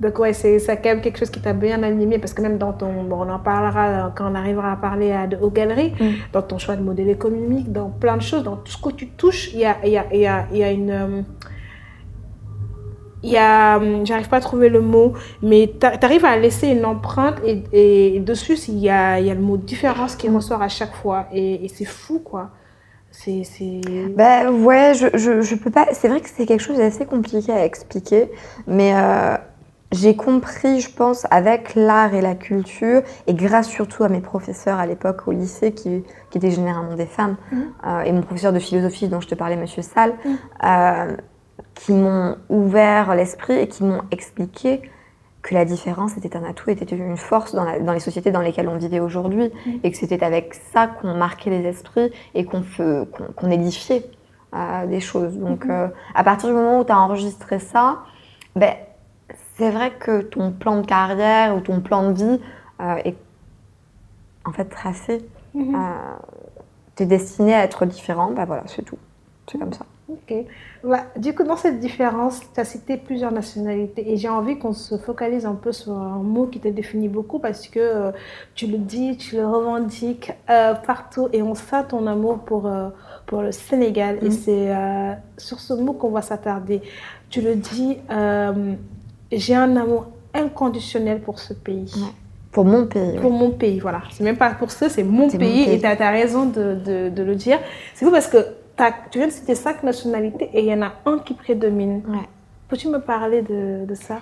Donc 0.00 0.18
ouais, 0.18 0.32
c'est 0.32 0.58
quand 0.66 0.90
même 0.90 1.00
quelque 1.00 1.18
chose 1.18 1.30
qui 1.30 1.40
t'a 1.40 1.52
bien 1.52 1.82
animé 1.82 2.18
parce 2.18 2.34
que 2.34 2.42
même 2.42 2.58
dans 2.58 2.72
ton, 2.72 3.04
bon, 3.04 3.24
on 3.24 3.30
en 3.30 3.38
parlera 3.38 3.86
euh, 3.88 4.08
quand 4.14 4.30
on 4.30 4.34
arrivera 4.34 4.72
à 4.72 4.76
parler 4.76 5.12
à, 5.12 5.28
aux 5.40 5.50
galeries, 5.50 5.92
mm. 5.98 6.04
dans 6.32 6.42
ton 6.42 6.58
choix 6.58 6.76
de 6.76 6.82
modèle 6.82 7.08
économique, 7.08 7.72
dans 7.72 7.90
plein 7.90 8.16
de 8.16 8.22
choses, 8.22 8.42
dans 8.42 8.56
tout 8.56 8.72
ce 8.72 8.82
que 8.82 8.90
tu 8.90 9.08
touches, 9.08 9.52
il 9.52 9.60
y 9.60 9.64
a, 9.64 9.76
y, 9.86 9.96
a, 9.96 10.14
y, 10.14 10.26
a, 10.26 10.46
y 10.52 10.62
a 10.62 10.70
une... 10.70 11.24
Il 13.24 13.30
y 13.30 13.36
a, 13.36 13.78
hum, 13.78 14.06
j'arrive 14.06 14.28
pas 14.28 14.36
à 14.36 14.40
trouver 14.40 14.68
le 14.68 14.80
mot, 14.80 15.14
mais 15.42 15.72
tu 15.80 15.86
arrives 15.86 16.24
à 16.24 16.36
laisser 16.36 16.68
une 16.68 16.84
empreinte 16.84 17.36
et, 17.44 18.16
et 18.16 18.20
dessus, 18.20 18.56
il 18.68 18.78
y 18.78 18.90
a, 18.90 19.18
y 19.18 19.30
a 19.30 19.34
le 19.34 19.40
mot 19.40 19.56
différence 19.56 20.14
qui 20.14 20.28
ressort 20.28 20.62
à 20.62 20.68
chaque 20.68 20.94
fois 20.94 21.26
et, 21.32 21.64
et 21.64 21.68
c'est 21.68 21.84
fou, 21.84 22.20
quoi. 22.20 22.50
C'est. 23.10 23.42
Ben 24.16 24.50
ouais, 24.50 24.92
je, 24.94 25.06
je, 25.14 25.40
je, 25.40 25.54
peux 25.54 25.70
pas. 25.70 25.86
C'est 25.92 26.08
vrai 26.08 26.20
que 26.20 26.28
c'est 26.28 26.46
quelque 26.46 26.60
chose 26.60 26.78
d'assez 26.78 27.06
compliqué 27.06 27.52
à 27.52 27.64
expliquer, 27.64 28.30
mais. 28.66 28.92
Euh 28.94 29.36
j'ai 29.94 30.16
compris, 30.16 30.80
je 30.80 30.90
pense, 30.90 31.26
avec 31.30 31.74
l'art 31.74 32.14
et 32.14 32.20
la 32.20 32.34
culture, 32.34 33.02
et 33.26 33.34
grâce 33.34 33.68
surtout 33.68 34.04
à 34.04 34.08
mes 34.08 34.20
professeurs 34.20 34.78
à 34.78 34.86
l'époque 34.86 35.26
au 35.26 35.32
lycée, 35.32 35.72
qui, 35.72 36.02
qui, 36.30 36.38
étaient 36.38 36.50
généralement 36.50 36.96
des 36.96 37.06
femmes, 37.06 37.36
mmh. 37.52 37.56
euh, 37.86 38.00
et 38.02 38.12
mon 38.12 38.22
professeur 38.22 38.52
de 38.52 38.58
philosophie 38.58 39.08
dont 39.08 39.20
je 39.20 39.28
te 39.28 39.34
parlais, 39.34 39.56
Monsieur 39.56 39.82
Salle, 39.82 40.14
mmh. 40.24 40.28
euh, 40.64 41.16
qui 41.74 41.92
m'ont 41.92 42.36
ouvert 42.48 43.14
l'esprit 43.14 43.54
et 43.54 43.68
qui 43.68 43.84
m'ont 43.84 44.02
expliqué 44.10 44.82
que 45.42 45.54
la 45.54 45.64
différence 45.64 46.16
était 46.16 46.36
un 46.36 46.44
atout, 46.44 46.70
était 46.70 46.96
une 46.96 47.18
force 47.18 47.54
dans, 47.54 47.66
dans 47.80 47.92
les 47.92 48.00
sociétés 48.00 48.30
dans 48.30 48.40
lesquelles 48.40 48.68
on 48.68 48.76
vivait 48.76 49.00
aujourd'hui, 49.00 49.48
mmh. 49.48 49.70
et 49.82 49.90
que 49.90 49.96
c'était 49.96 50.24
avec 50.24 50.54
ça 50.72 50.86
qu'on 50.86 51.14
marquait 51.14 51.50
les 51.50 51.66
esprits 51.66 52.10
et 52.34 52.44
qu'on 52.46 52.62
qu 52.62 53.52
édifiait 53.52 54.10
euh, 54.54 54.86
des 54.86 55.00
choses. 55.00 55.36
Donc, 55.36 55.66
à 56.14 56.24
partir 56.24 56.48
du 56.48 56.54
moment 56.54 56.80
où 56.80 56.84
tu 56.84 56.92
as 56.92 56.98
enregistré 56.98 57.58
ça, 57.58 57.98
ben, 58.56 58.74
c'est 59.56 59.70
vrai 59.70 59.92
que 59.92 60.22
ton 60.22 60.50
plan 60.50 60.80
de 60.80 60.86
carrière 60.86 61.56
ou 61.56 61.60
ton 61.60 61.80
plan 61.80 62.10
de 62.10 62.14
vie 62.14 62.40
euh, 62.80 62.96
est 63.04 63.16
en 64.44 64.52
fait 64.52 64.64
tracé. 64.64 65.24
Euh, 65.56 65.60
tu 66.96 67.04
es 67.04 67.06
destiné 67.06 67.54
à 67.54 67.62
être 67.64 67.86
différent, 67.86 68.32
bah 68.32 68.44
voilà, 68.44 68.64
c'est 68.66 68.82
tout. 68.82 68.98
C'est 69.50 69.58
comme 69.58 69.72
ça. 69.72 69.86
Ok. 70.08 70.34
Bah, 70.82 71.04
du 71.16 71.34
coup, 71.34 71.44
dans 71.44 71.56
cette 71.56 71.80
différence, 71.80 72.40
tu 72.52 72.60
as 72.60 72.64
cité 72.64 72.98
plusieurs 72.98 73.32
nationalités 73.32 74.12
et 74.12 74.16
j'ai 74.18 74.28
envie 74.28 74.58
qu'on 74.58 74.74
se 74.74 74.98
focalise 74.98 75.46
un 75.46 75.54
peu 75.54 75.72
sur 75.72 75.92
un 75.92 76.18
mot 76.18 76.46
qui 76.46 76.60
te 76.60 76.68
définit 76.68 77.08
beaucoup 77.08 77.38
parce 77.38 77.68
que 77.68 77.80
euh, 77.80 78.12
tu 78.54 78.66
le 78.66 78.76
dis, 78.76 79.16
tu 79.16 79.36
le 79.36 79.46
revendiques 79.46 80.32
partout 80.46 81.28
et 81.32 81.42
on 81.42 81.54
sent 81.54 81.84
ton 81.88 82.06
amour 82.06 82.40
pour, 82.40 82.70
pour 83.26 83.40
le 83.40 83.50
Sénégal. 83.50 84.18
Et 84.20 84.26
mhm. 84.26 84.30
c'est 84.30 84.72
sur 85.38 85.58
ce 85.58 85.72
mot 85.72 85.94
qu'on 85.94 86.10
va 86.10 86.20
s'attarder. 86.20 86.82
Tu 87.30 87.40
le 87.40 87.54
dis 87.56 87.96
j'ai 89.32 89.54
un 89.54 89.76
amour 89.76 90.06
inconditionnel 90.32 91.20
pour 91.20 91.38
ce 91.38 91.54
pays. 91.54 91.92
Pour 92.52 92.64
mon 92.64 92.86
pays. 92.86 93.18
Pour 93.20 93.32
mon 93.32 93.50
pays, 93.50 93.80
voilà. 93.80 94.02
C'est 94.10 94.22
même 94.22 94.36
pas 94.36 94.50
pour 94.50 94.70
ça, 94.70 94.88
c'est 94.88 95.02
mon, 95.02 95.28
pays, 95.28 95.70
et 95.70 95.80
tu 95.80 95.86
as, 95.86 96.10
raison 96.10 96.46
de, 96.46 96.74
de, 96.74 97.08
de, 97.08 97.22
le 97.22 97.34
dire. 97.34 97.58
C'est 97.94 98.04
vous 98.04 98.12
parce 98.12 98.28
que 98.28 98.38
tu 99.10 99.18
viens 99.18 99.28
de 99.28 99.32
citer 99.32 99.54
cinq 99.54 99.82
nationalités 99.82 100.50
et 100.52 100.60
il 100.60 100.66
y 100.66 100.74
en 100.74 100.82
a 100.82 100.92
un 101.06 101.18
qui 101.18 101.34
prédomine. 101.34 102.02
Ouais. 102.08 102.28
Peux-tu 102.68 102.88
me 102.88 102.98
parler 102.98 103.42
de, 103.42 103.84
de 103.84 103.94
ça? 103.94 104.18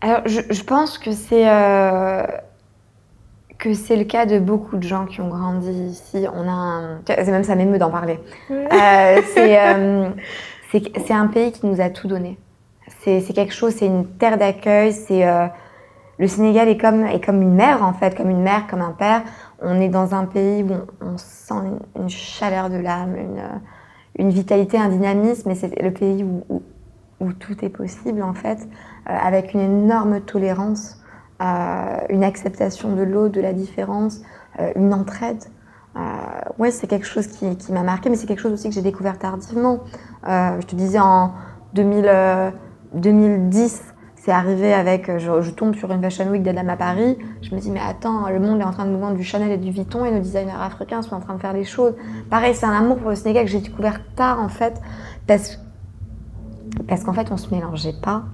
Alors, 0.00 0.22
je, 0.26 0.40
je, 0.50 0.62
pense 0.62 0.98
que 0.98 1.12
c'est 1.12 1.48
euh, 1.48 2.22
que 3.58 3.74
c'est 3.74 3.96
le 3.96 4.04
cas 4.04 4.26
de 4.26 4.38
beaucoup 4.38 4.76
de 4.76 4.82
gens 4.82 5.06
qui 5.06 5.20
ont 5.20 5.28
grandi 5.28 5.70
ici. 5.70 6.26
On 6.32 6.48
a 6.48 6.52
un... 6.52 7.00
C'est 7.06 7.30
même 7.30 7.44
ça 7.44 7.54
m'émeut 7.54 7.78
d'en 7.78 7.90
parler. 7.90 8.20
Euh, 8.50 8.64
euh, 9.38 10.10
c'est 10.72 11.12
un 11.12 11.26
pays 11.26 11.52
qui 11.52 11.66
nous 11.66 11.80
a 11.80 11.90
tout 11.90 12.08
donné. 12.08 12.38
C'est 13.02 13.32
quelque 13.34 13.54
chose, 13.54 13.74
c'est 13.74 13.86
une 13.86 14.06
terre 14.06 14.36
d'accueil. 14.36 14.92
C'est 14.92 15.24
le 16.18 16.26
Sénégal 16.26 16.68
est 16.68 16.76
comme 16.76 17.06
est 17.06 17.24
comme 17.24 17.40
une 17.40 17.54
mère 17.54 17.84
en 17.84 17.92
fait, 17.92 18.16
comme 18.16 18.30
une 18.30 18.42
mère, 18.42 18.66
comme 18.68 18.80
un 18.80 18.90
père. 18.90 19.22
On 19.62 19.80
est 19.80 19.88
dans 19.88 20.14
un 20.14 20.24
pays 20.24 20.62
où 20.62 20.72
on, 21.00 21.16
sent 21.16 21.54
une, 21.96 22.08
chaleur 22.08 22.70
de 22.70 22.76
l'âme, 22.76 23.16
une, 23.16 23.38
euh, 23.38 23.58
une, 24.18 24.30
vitalité, 24.30 24.78
un 24.78 24.88
dynamisme. 24.88 25.50
Et 25.50 25.54
c'est 25.54 25.82
le 25.82 25.92
pays 25.92 26.24
où, 26.24 26.62
tout 27.40 27.64
est 27.64 27.70
possible 27.70 28.22
en 28.22 28.34
fait, 28.34 28.58
euh, 29.08 29.16
avec 29.18 29.54
une 29.54 29.60
énorme 29.60 30.20
tolérance, 30.20 31.02
une 31.40 32.24
acceptation 32.24 32.94
de 32.94 33.02
l'autre, 33.02 33.34
de 33.34 33.40
la 33.40 33.52
différence, 33.52 34.22
une 34.74 34.94
entraide. 34.94 35.44
Euh, 35.96 36.00
ouais, 36.58 36.70
c'est 36.70 36.86
quelque 36.86 37.06
chose 37.06 37.26
qui, 37.26 37.72
m'a 37.72 37.82
marqué, 37.82 38.08
mais 38.08 38.16
c'est 38.16 38.26
quelque 38.26 38.40
chose 38.40 38.52
aussi 38.52 38.68
que 38.68 38.74
j'ai 38.74 38.82
découvert 38.82 39.18
tardivement. 39.18 39.80
je 40.24 40.66
te 40.66 40.74
disais 40.74 40.98
en 40.98 41.32
2000. 41.74 42.52
2010, 42.94 43.94
c'est 44.26 44.32
arrivé 44.32 44.74
avec, 44.74 45.08
euh, 45.08 45.20
je, 45.20 45.50
tombe 45.52 45.76
sur 45.76 45.92
une 45.92 46.02
Fashion 46.02 46.28
Week 46.28 46.42
d'Adam 46.42 46.68
à 46.68 46.76
Paris, 46.76 47.16
je 47.42 47.54
me 47.54 47.60
dis 47.60 47.70
mais 47.70 47.78
attends, 47.78 48.28
le 48.28 48.40
monde 48.40 48.60
est 48.60 48.64
en 48.64 48.72
train 48.72 48.84
de 48.84 48.90
nous 48.90 48.98
vendre 48.98 49.16
du 49.16 49.22
Chanel 49.22 49.52
et 49.52 49.56
du 49.56 49.70
Vuitton 49.70 50.04
et 50.04 50.10
nos 50.10 50.18
designers 50.18 50.50
africains 50.60 51.00
sont 51.02 51.14
en 51.14 51.20
train 51.20 51.34
de 51.34 51.40
faire 51.40 51.54
des 51.54 51.62
choses. 51.62 51.94
Pareil, 52.28 52.52
c'est 52.52 52.66
un 52.66 52.72
amour 52.72 52.96
pour 52.96 53.10
le 53.10 53.14
Sénégal 53.14 53.44
que 53.44 53.52
j'ai 53.52 53.60
découvert 53.60 54.00
tard 54.16 54.40
en 54.40 54.48
fait, 54.48 54.82
parce, 55.28 55.60
parce 56.88 57.04
qu'en 57.04 57.12
fait 57.12 57.30
on 57.30 57.36
se 57.36 57.54
mélangeait 57.54 57.94
pas. 58.02 58.24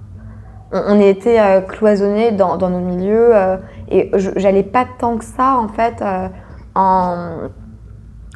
On, 0.71 0.99
était 0.99 1.39
euh, 1.39 1.61
cloisonnés 1.61 2.31
dans, 2.31 2.57
nos 2.57 2.79
milieux 2.79 3.35
euh, 3.35 3.57
et 3.87 4.09
j'allais 4.15 4.63
pas 4.63 4.87
tant 4.97 5.17
que 5.17 5.25
ça 5.25 5.57
en 5.59 5.67
fait 5.67 6.03
en, 6.73 7.49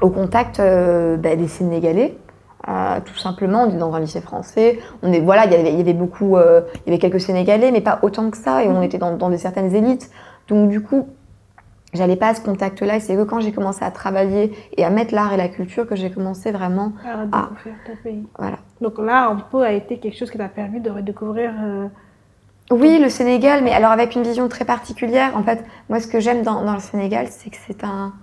au 0.04 0.12
contact 0.12 0.60
bah, 0.60 1.36
des 1.36 1.48
Sénégalais. 1.48 2.20
Euh, 2.68 3.00
tout 3.06 3.16
simplement, 3.16 3.64
on 3.64 3.70
est 3.70 3.78
dans 3.78 3.94
un 3.94 4.00
lycée 4.00 4.22
français. 4.22 4.80
On 5.02 5.12
est, 5.14 5.22
voilà, 5.22 5.46
il 5.46 5.52
y 5.52 5.56
avait, 5.56 5.72
il 5.72 5.78
y 5.78 5.82
avait 5.82 5.94
beaucoup, 5.94 6.36
euh, 6.36 6.62
il 6.86 6.90
y 6.90 6.90
avait 6.90 7.00
quelques 7.00 7.22
Sénégalais, 7.22 7.72
mais 7.72 7.82
pas 7.82 8.00
autant 8.02 8.30
que 8.30 8.38
ça, 8.38 8.64
et 8.64 8.68
on 8.68 8.78
mhm. 8.78 8.84
était 8.84 8.98
dans, 8.98 9.16
dans 9.16 9.30
des 9.30 9.38
certaines 9.38 9.74
élites. 9.74 10.10
Donc 10.50 10.70
du 10.70 10.82
coup, 10.82 11.08
j'allais 11.94 12.18
pas 12.18 12.30
à 12.30 12.34
ce 12.34 12.42
contact-là. 12.42 12.98
Et 12.98 13.00
c'est 13.00 13.16
que 13.16 13.24
quand 13.24 13.40
j'ai 13.40 13.54
commencé 13.54 13.86
à 13.86 13.92
travailler 13.92 14.54
et 14.76 14.84
à 14.84 14.90
mettre 14.90 15.14
l'art 15.14 15.34
et 15.34 15.38
la 15.38 15.48
culture 15.48 15.88
que 15.88 15.96
j'ai 15.96 16.12
commencé 16.12 16.52
vraiment 16.52 16.92
à, 17.32 17.40
à 17.40 17.50
ton 17.86 17.96
pays. 18.04 18.28
Voilà. 18.38 18.58
Donc 18.82 18.98
là, 19.00 19.30
un 19.30 19.36
peu 19.38 19.64
a 19.64 19.72
été 19.72 19.98
quelque 19.98 20.18
chose 20.18 20.30
qui 20.30 20.38
t'a 20.38 20.50
permis 20.50 20.82
de 20.82 20.90
redécouvrir 20.90 21.52
euh, 21.64 21.88
Oui, 22.72 23.00
le 23.02 23.10
Sénégal, 23.10 23.64
mais 23.64 23.72
alors 23.72 23.92
avec 23.92 24.16
une 24.16 24.24
vision 24.24 24.50
très 24.50 24.66
particulière. 24.66 25.32
En 25.36 25.44
fait, 25.44 25.64
moi, 25.90 26.02
ce 26.02 26.08
que 26.08 26.20
j'aime 26.20 26.44
dans, 26.44 26.64
dans 26.66 26.74
le 26.74 26.82
Sénégal, 26.82 27.28
c'est 27.30 27.50
que 27.50 27.58
c'est 27.66 27.86
un, 27.86 28.14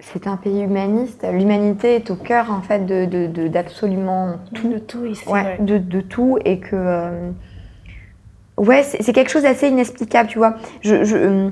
c'est 0.00 0.26
un 0.26 0.36
pays 0.36 0.62
humaniste. 0.62 1.26
L'humanité 1.30 1.96
est 1.96 2.10
au 2.10 2.16
cœur, 2.16 2.50
en 2.50 2.62
fait, 2.62 2.86
de, 2.86 3.48
d'absolument 3.48 4.36
tout. 4.54 4.68
De 4.68 4.78
tout 4.78 5.04
ici. 5.04 5.28
Ouais, 5.28 5.42
ouais. 5.42 5.56
De, 5.60 5.78
de 5.78 6.00
tout. 6.00 6.38
Et 6.44 6.60
que. 6.60 6.76
euh, 6.76 7.30
ouais, 8.56 8.82
c'est, 8.82 9.12
quelque 9.12 9.30
chose 9.30 9.42
d'assez 9.42 9.68
inexplicable, 9.68 10.28
tu 10.28 10.38
vois. 10.38 10.54
Je. 10.82 11.04
je 11.04 11.16
euh, 11.16 11.50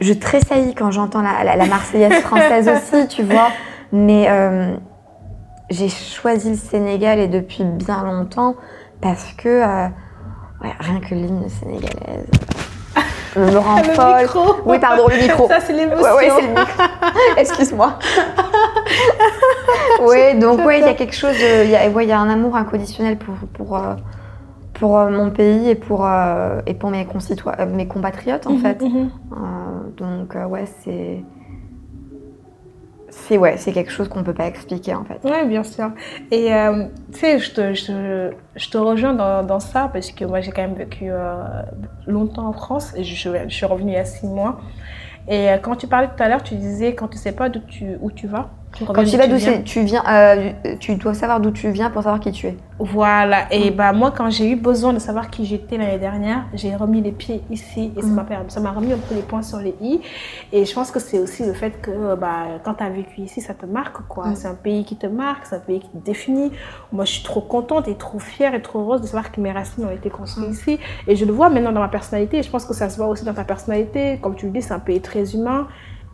je 0.00 0.14
tressaillis 0.14 0.74
quand 0.74 0.90
j'entends 0.90 1.20
la, 1.20 1.44
la, 1.44 1.56
la 1.56 1.66
Marseillaise 1.66 2.20
française 2.22 2.68
aussi, 2.68 3.06
tu 3.08 3.22
vois. 3.22 3.48
Mais 3.92 4.26
euh, 4.30 4.74
j'ai 5.68 5.88
choisi 5.88 6.50
le 6.50 6.56
Sénégal 6.56 7.18
et 7.18 7.28
depuis 7.28 7.64
bien 7.64 8.02
longtemps 8.04 8.56
parce 9.00 9.32
que 9.34 9.48
euh, 9.48 9.88
ouais, 10.62 10.72
rien 10.78 11.00
que 11.00 11.14
l'hymne 11.14 11.48
sénégalaise 11.48 12.26
me 13.38 13.58
rend 13.58 13.76
Le 13.76 13.84
folle. 13.94 14.20
micro. 14.22 14.56
Oui, 14.64 14.78
pardon, 14.78 15.06
le 15.08 15.16
micro. 15.16 15.46
Ça, 15.48 15.60
c'est 15.60 15.72
l'émotion. 15.72 16.02
Ouais, 16.02 16.12
ouais, 16.12 16.30
c'est 16.34 16.42
le 16.42 16.48
micro. 16.48 16.82
Excuse-moi. 17.36 17.98
oui, 20.02 20.38
donc 20.38 20.64
ouais, 20.64 20.80
il 20.80 20.84
y 20.84 20.88
a 20.88 20.94
quelque 20.94 21.14
chose, 21.14 21.34
il 21.38 21.70
y, 21.70 21.76
a, 21.76 21.88
ouais, 21.88 22.06
y 22.06 22.12
a 22.12 22.18
un 22.18 22.28
amour 22.30 22.56
inconditionnel 22.56 23.16
pour 23.18 23.34
pour 23.54 23.76
euh, 23.76 23.94
pour 24.74 24.98
euh, 24.98 25.10
mon 25.10 25.30
pays 25.30 25.68
et 25.70 25.74
pour 25.74 26.06
euh, 26.06 26.60
et 26.66 26.74
pour 26.74 26.90
mes 26.90 27.06
mes 27.66 27.86
compatriotes 27.86 28.46
en 28.46 28.52
Mhm, 28.52 28.58
fait. 28.60 28.80
mhm. 28.82 29.10
Euh, 29.32 29.36
donc 29.96 30.34
euh, 30.36 30.46
ouais, 30.46 30.64
c'est 30.82 31.22
c'est 33.30 33.38
ouais, 33.38 33.56
c'est 33.58 33.72
quelque 33.72 33.92
chose 33.92 34.08
qu'on 34.08 34.24
peut 34.24 34.34
pas 34.34 34.46
expliquer 34.48 34.92
en 34.92 35.04
fait. 35.04 35.20
Oui, 35.22 35.46
bien 35.46 35.62
sûr. 35.62 35.92
Et 36.32 36.52
euh, 36.52 36.86
tu 37.12 37.20
sais, 37.20 37.38
je 37.38 37.52
te, 37.52 37.74
je, 37.74 38.70
te- 38.70 38.76
rejoins 38.76 39.14
dans, 39.14 39.44
dans 39.44 39.60
ça 39.60 39.88
parce 39.92 40.10
que 40.10 40.24
moi, 40.24 40.40
j'ai 40.40 40.50
quand 40.50 40.62
même 40.62 40.74
vécu 40.74 41.04
euh, 41.10 41.44
longtemps 42.08 42.48
en 42.48 42.52
France 42.52 42.92
et 42.96 43.04
je, 43.04 43.14
je 43.14 43.54
suis 43.54 43.66
revenue 43.66 43.92
il 43.92 43.94
y 43.94 43.98
a 43.98 44.04
six 44.04 44.26
mois. 44.26 44.58
Et 45.28 45.50
euh, 45.50 45.58
quand 45.58 45.76
tu 45.76 45.86
parlais 45.86 46.08
tout 46.08 46.20
à 46.22 46.28
l'heure, 46.28 46.42
tu 46.42 46.56
disais 46.56 46.94
quand 46.96 47.06
tu 47.08 47.18
sais 47.18 47.32
pas 47.32 47.48
d'où 47.48 47.60
tu, 47.60 47.96
où 48.00 48.10
tu 48.10 48.26
vas, 48.26 48.50
Quand 48.78 49.04
tu 49.04 49.16
vas 49.16 49.26
d'où 49.26 49.36
tu 49.64 49.82
viens, 49.82 50.02
euh, 50.08 50.52
tu 50.78 50.94
dois 50.94 51.12
savoir 51.12 51.40
d'où 51.40 51.50
tu 51.50 51.70
viens 51.70 51.90
pour 51.90 52.02
savoir 52.02 52.20
qui 52.20 52.30
tu 52.32 52.46
es. 52.46 52.56
Voilà. 52.78 53.52
Et 53.52 53.70
Mm. 53.70 53.74
bah, 53.74 53.92
moi, 53.92 54.10
quand 54.16 54.30
j'ai 54.30 54.48
eu 54.50 54.56
besoin 54.56 54.92
de 54.92 54.98
savoir 55.00 55.28
qui 55.28 55.44
j'étais 55.44 55.76
l'année 55.76 55.98
dernière, 55.98 56.44
j'ai 56.54 56.74
remis 56.76 57.02
les 57.02 57.10
pieds 57.12 57.42
ici 57.50 57.92
et 57.96 58.00
ça 58.00 58.06
Mm. 58.06 58.14
m'a 58.14 58.24
permis- 58.24 58.50
ça 58.50 58.60
m'a 58.60 58.70
remis 58.70 58.92
un 58.92 58.96
peu 58.98 59.14
les 59.14 59.22
points 59.22 59.42
sur 59.42 59.58
les 59.58 59.74
i. 59.82 60.00
Et 60.52 60.64
je 60.64 60.72
pense 60.74 60.90
que 60.90 60.98
c'est 61.00 61.18
aussi 61.18 61.44
le 61.44 61.52
fait 61.52 61.80
que 61.82 62.14
bah, 62.14 62.44
quand 62.64 62.74
tu 62.74 62.84
as 62.84 62.88
vécu 62.90 63.20
ici, 63.22 63.40
ça 63.40 63.54
te 63.54 63.66
marque. 63.66 64.06
quoi. 64.08 64.28
Mm. 64.28 64.34
C'est 64.36 64.48
un 64.48 64.54
pays 64.54 64.84
qui 64.84 64.96
te 64.96 65.06
marque, 65.06 65.46
c'est 65.46 65.56
un 65.56 65.60
pays 65.60 65.80
qui 65.80 65.88
te 65.88 65.98
définit. 66.04 66.52
Moi, 66.92 67.04
je 67.04 67.12
suis 67.14 67.24
trop 67.24 67.40
contente 67.42 67.86
et 67.88 67.96
trop 67.96 68.18
fière 68.18 68.54
et 68.54 68.62
trop 68.62 68.78
heureuse 68.80 69.02
de 69.02 69.06
savoir 69.06 69.30
que 69.32 69.40
mes 69.40 69.52
racines 69.52 69.84
ont 69.84 69.90
été 69.90 70.08
construites 70.10 70.48
Mm. 70.48 70.52
ici. 70.52 70.78
Et 71.08 71.16
je 71.16 71.24
le 71.24 71.32
vois 71.32 71.50
maintenant 71.50 71.72
dans 71.72 71.80
ma 71.80 71.88
personnalité. 71.88 72.38
Et 72.38 72.42
je 72.42 72.50
pense 72.50 72.64
que 72.64 72.72
ça 72.74 72.88
se 72.88 72.96
voit 72.96 73.08
aussi 73.08 73.24
dans 73.24 73.34
ta 73.34 73.44
personnalité. 73.44 74.18
Comme 74.22 74.36
tu 74.36 74.46
le 74.46 74.52
dis, 74.52 74.62
c'est 74.62 74.72
un 74.74 74.78
pays 74.78 75.00
très 75.00 75.34
humain. 75.34 75.66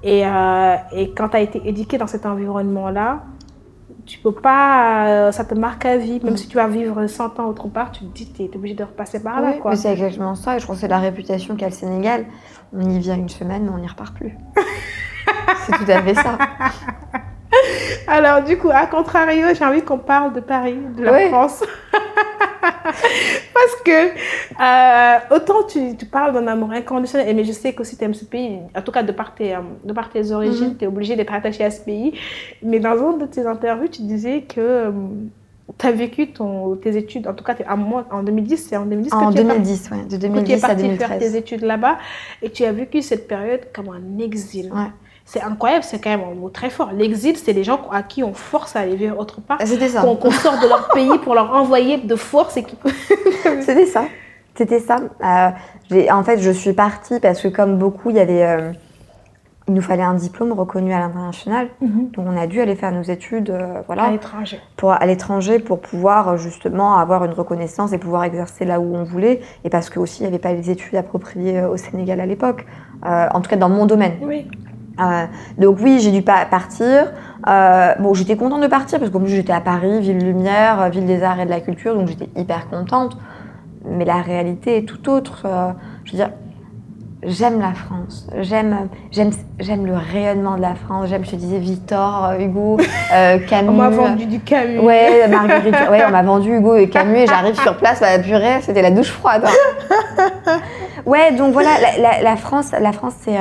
Et, 0.03 0.27
euh, 0.27 0.77
et 0.93 1.11
quand 1.13 1.31
tu 1.31 1.37
as 1.37 1.41
été 1.41 1.61
éduqué 1.69 1.99
dans 1.99 2.07
cet 2.07 2.27
environnement-là, 2.27 3.23
tu 4.05 4.19
peux 4.19 4.33
pas, 4.33 5.09
euh, 5.09 5.33
ça 5.33 5.45
te 5.45 5.55
marque 5.55 5.85
à 5.85 5.97
vie. 5.97 6.21
Même 6.23 6.35
Mm. 6.35 6.37
si 6.37 6.47
tu 6.49 6.57
vas 6.57 6.69
vivre 6.69 7.07
100 7.07 7.41
ans 7.41 7.47
autre 7.47 7.67
part, 7.69 7.91
tu 7.91 8.05
te 8.05 8.15
dis, 8.15 8.31
tu 8.33 8.43
es 8.45 8.51
obligé 8.57 8.75
de 8.75 8.85
repasser 8.85 9.21
par 9.23 9.41
là. 9.41 9.53
Oui, 9.55 9.59
quoi. 9.61 9.75
c'est 9.75 9.91
exactement 9.93 10.35
ça. 10.37 10.57
Et 10.57 10.59
je 10.61 10.65
crois 10.65 10.77
que 10.77 10.81
c'est 10.81 10.87
la 10.89 10.99
réputation 10.99 11.57
qu'a 11.57 11.67
le 11.67 11.73
Sénégal. 11.73 12.27
On 12.73 12.89
y 12.89 12.99
vient 13.01 13.17
une 13.17 13.29
semaine, 13.29 13.65
mais 13.65 13.71
on 13.71 13.79
n'y 13.79 13.89
repart 13.89 14.15
plus. 14.15 14.37
c'est 15.67 15.73
tout 15.73 15.91
à 15.91 16.03
fait 16.03 16.15
ça. 16.15 16.39
Alors, 18.09 18.43
du 18.43 18.57
coup, 18.59 18.71
à 18.73 18.87
contrario, 18.87 19.47
j'ai 19.57 19.65
envie 19.65 19.83
qu'on 19.83 19.99
parle 19.99 20.33
de 20.33 20.41
Paris, 20.41 20.79
de 20.97 21.05
la 21.05 21.13
Oui. 21.13 21.29
France. 21.29 21.63
Parce 22.63 23.77
que, 23.85 24.09
euh, 24.61 25.35
autant 25.37 25.63
tu, 25.65 25.97
tu 25.97 26.07
parles 26.07 26.33
d'un 26.33 26.47
amour 26.47 26.71
inconditionnel, 26.73 27.35
mais 27.35 27.45
je 27.45 27.53
sais 27.53 27.73
qu'aussi 27.75 27.97
tu 27.97 28.05
aimes 28.05 28.15
ce 28.15 28.25
pays, 28.25 28.59
en 28.77 28.83
tout 28.83 28.93
cas 28.93 29.03
de 29.03 29.13
par 29.13 29.35
tes, 29.35 29.55
euh, 29.55 29.59
de 29.85 29.93
par 29.93 30.09
tes 30.11 30.31
origines, 30.33 30.71
Mhm. 30.71 30.77
tu 30.79 30.85
es 30.85 30.89
obligé 30.89 31.17
d'être 31.17 31.33
attaché 31.35 31.65
à 31.65 31.71
ce 31.71 31.81
pays. 31.81 32.13
Mais 32.63 32.79
dans 32.79 32.97
une 32.97 33.19
de 33.19 33.27
tes 33.27 33.47
interviews, 33.47 33.89
tu 33.89 34.03
disais 34.03 34.43
que 34.43 34.91
tu 35.79 35.87
as 35.87 35.93
vécu 35.93 36.29
ton, 36.33 36.77
tes 36.77 36.97
études, 36.97 37.27
en 37.27 37.35
tout 37.35 37.45
cas, 37.45 37.55
à 37.67 37.77
moi, 37.77 38.05
en 38.11 38.23
2010, 38.23 38.57
c'est 38.69 38.77
en 38.77 38.87
2010 38.87 39.13
En 39.13 39.31
que 39.31 39.35
tu 39.35 39.41
es 39.41 39.45
parti- 39.45 39.61
2010, 39.63 39.91
ouais, 39.91 39.97
de 39.99 40.03
que 40.05 40.09
tu 40.11 40.15
es 40.15 40.19
2010 40.29 40.65
à 40.65 40.69
parti 40.69 40.83
faire 40.83 41.09
2013. 41.09 41.19
tes 41.33 41.39
études 41.39 41.63
là-bas, 41.63 41.97
et 42.43 42.51
tu 42.51 42.65
as 42.65 42.73
vécu 42.73 43.03
cette 43.03 43.27
période 43.27 43.61
comme 43.75 43.89
un 43.89 44.19
exil. 44.23 44.71
Ouais. 44.73 44.91
C'est 45.29 45.43
incroyable, 45.43 45.83
c'est 45.83 45.99
quand 45.99 46.11
même 46.11 46.23
un 46.23 46.35
mot 46.35 46.51
très 46.51 46.71
fort. 46.71 46.91
L'exil, 46.93 47.37
c'est 47.37 47.53
les 47.53 47.65
gens 47.65 47.81
à 47.91 48.05
qui 48.05 48.23
on 48.23 48.33
force 48.33 48.77
à 48.77 48.81
aller 48.81 48.95
vivre 48.95 49.19
autre 49.19 49.41
part, 49.41 49.59
C'était 49.65 49.89
ça. 49.89 50.03
qu'on 50.03 50.31
sort 50.31 50.61
de 50.61 50.69
leur 50.69 50.89
pays 50.91 51.19
pour 51.19 51.35
leur 51.35 51.53
envoyer 51.53 51.99
de 51.99 52.15
force 52.15 52.57
et 52.57 52.63
qui... 52.63 52.77
C'était 53.61 53.87
ça. 53.87 54.05
C'était 54.55 54.79
ça. 54.79 55.01
Euh, 55.25 56.11
en 56.13 56.23
fait, 56.23 56.39
je 56.39 56.51
suis 56.53 56.73
partie 56.73 57.19
parce 57.19 57.43
que, 57.43 57.49
comme 57.49 57.77
beaucoup, 57.77 58.11
il 58.11 58.17
y 58.17 58.21
avait, 58.21 58.45
euh, 58.45 58.71
il 59.67 59.75
nous 59.75 59.83
fallait 59.83 60.05
un 60.05 60.15
diplôme 60.15 60.53
reconnu 60.53 60.95
à 60.95 61.01
l'international. 61.01 61.69
Donc, 61.81 62.25
on 62.25 62.37
a 62.37 62.47
dû 62.47 62.61
aller 62.61 62.77
faire 62.77 62.93
nos 62.93 63.03
études, 63.03 63.51
euh, 63.51 63.81
à 63.81 63.83
voilà, 63.83 64.11
l'étranger. 64.13 64.61
pour 64.77 64.93
à 64.93 65.05
l'étranger 65.07 65.59
pour 65.59 65.81
pouvoir 65.81 66.29
euh, 66.29 66.37
justement 66.37 66.99
avoir 66.99 67.25
une 67.25 67.33
reconnaissance 67.33 67.93
et 67.93 67.99
pouvoir 67.99 68.23
exercer 68.23 68.65
là 68.65 68.79
où 68.79 68.95
on 68.95 69.03
voulait. 69.03 69.41
Et 69.65 69.71
parce 69.71 69.91
que 69.91 69.99
aussi, 69.99 70.21
il 70.21 70.23
n'y 70.23 70.29
avait 70.29 70.39
pas 70.39 70.53
les 70.53 70.71
études 70.71 70.95
appropriées 70.95 71.65
au 71.65 71.77
Sénégal 71.77 72.21
à 72.21 72.27
l'époque. 72.27 72.65
En 73.03 73.41
tout 73.41 73.51
cas, 73.51 73.57
dans 73.57 73.69
mon 73.69 73.87
domaine. 73.87 74.15
Oui. 74.23 74.47
Euh, 75.01 75.25
donc 75.59 75.79
oui, 75.83 75.99
j'ai 76.01 76.11
dû 76.11 76.23
pas 76.23 76.45
partir. 76.47 77.13
Euh, 77.49 77.95
bon, 77.99 78.15
j'étais 78.15 78.37
contente 78.37 78.63
de 78.63 78.67
partir 78.67 78.99
parce 78.99 79.11
qu'en 79.11 79.21
plus 79.21 79.29
j'étais 79.29 79.53
à 79.53 79.61
Paris, 79.61 80.01
ville 80.01 80.19
lumière, 80.25 80.81
euh, 80.81 80.89
ville 80.89 81.07
des 81.07 81.23
arts 81.23 81.39
et 81.41 81.45
de 81.45 81.51
la 81.51 81.61
culture, 81.61 81.95
donc 81.95 82.09
j'étais 82.09 82.29
hyper 82.35 82.69
contente. 82.69 83.17
Mais 83.85 84.05
la 84.05 84.23
réalité 84.23 84.79
est 84.79 84.83
tout 84.83 85.09
autre. 85.11 85.43
Euh, 85.45 85.69
je 86.05 86.13
veux 86.13 86.17
dire, 86.19 86.31
j'aime 87.23 87.61
la 87.61 87.73
France, 87.75 88.27
j'aime, 88.41 88.89
j'aime, 89.13 89.31
j'aime 89.61 89.85
le 89.87 89.95
rayonnement 89.97 90.57
de 90.57 90.63
la 90.63 90.75
France. 90.75 91.09
J'aime, 91.09 91.25
je 91.25 91.31
te 91.33 91.37
disais, 91.37 91.59
Victor, 91.59 92.33
Hugo, 92.39 92.79
Camus. 93.49 93.69
On 93.69 93.73
m'a 93.73 93.89
vendu 93.91 94.27
du 94.27 94.41
Camus. 94.41 94.79
Ouais, 94.81 95.29
Marguerite, 95.29 95.75
ouais, 95.91 96.03
on 96.07 96.11
m'a 96.11 96.23
vendu 96.23 96.57
Hugo 96.57 96.75
et 96.77 96.89
Camus 96.89 97.19
et 97.19 97.27
j'arrive 97.27 97.61
sur 97.61 97.77
place, 97.77 98.01
bah, 98.01 98.19
purée, 98.19 98.61
c'était 98.63 98.83
la 98.83 98.91
douche 98.91 99.11
froide. 99.11 99.45
hein. 99.47 100.59
ouais, 101.07 101.33
donc 101.33 101.53
voilà, 101.53 101.71
la, 101.81 102.03
la- 102.03 102.23
la 102.23 102.37
France, 102.37 102.73
la 102.81 102.93
France, 102.93 103.15
c'est 103.21 103.37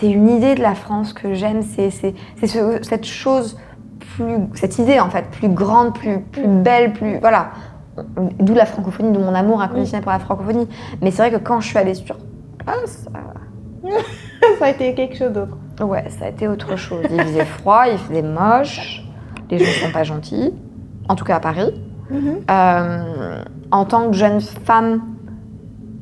c'est 0.00 0.10
une 0.10 0.28
idée 0.28 0.54
de 0.54 0.62
la 0.62 0.74
France 0.74 1.12
que 1.12 1.34
j'aime, 1.34 1.62
c'est 1.62 1.90
c'est 1.90 2.14
c'est 2.40 2.46
ce- 2.46 2.78
cette 2.82 3.04
chose 3.06 3.58
plus, 4.16 4.36
cette 4.54 4.78
idée 4.78 5.00
en 5.00 5.10
fait, 5.10 5.26
plus 5.30 5.48
grande, 5.48 5.94
plus 5.94 6.20
plus 6.20 6.46
belle, 6.46 6.92
plus 6.92 7.18
voilà. 7.20 7.50
D'où 8.38 8.54
la 8.54 8.64
francophonie, 8.64 9.10
d'où 9.12 9.18
mon 9.20 9.34
amour 9.34 9.60
inconditionnel 9.60 10.02
pour 10.02 10.12
la 10.12 10.20
francophonie. 10.20 10.68
Mais 11.02 11.10
c'est 11.10 11.22
vrai 11.22 11.30
que 11.32 11.42
quand 11.42 11.58
je 11.60 11.66
suis 11.68 11.78
allée 11.78 11.94
sur 11.94 12.16
place, 12.64 13.06
Ça 14.58 14.66
a 14.66 14.70
été 14.70 14.94
quelque 14.94 15.16
chose 15.16 15.32
d'autre. 15.32 15.56
Ouais, 15.84 16.04
ça 16.10 16.26
a 16.26 16.28
été 16.28 16.46
autre 16.48 16.76
chose. 16.76 17.04
Il 17.10 17.20
faisait 17.22 17.44
froid, 17.44 17.84
il 17.90 17.98
faisait 17.98 18.22
moche, 18.22 19.04
les 19.50 19.58
gens 19.58 19.86
sont 19.86 19.92
pas 19.92 20.04
gentils, 20.04 20.52
en 21.08 21.14
tout 21.16 21.24
cas 21.24 21.36
à 21.36 21.40
Paris. 21.40 21.72
Euh, 22.50 23.42
en 23.70 23.84
tant 23.84 24.08
que 24.10 24.16
jeune 24.16 24.40
femme, 24.40 25.02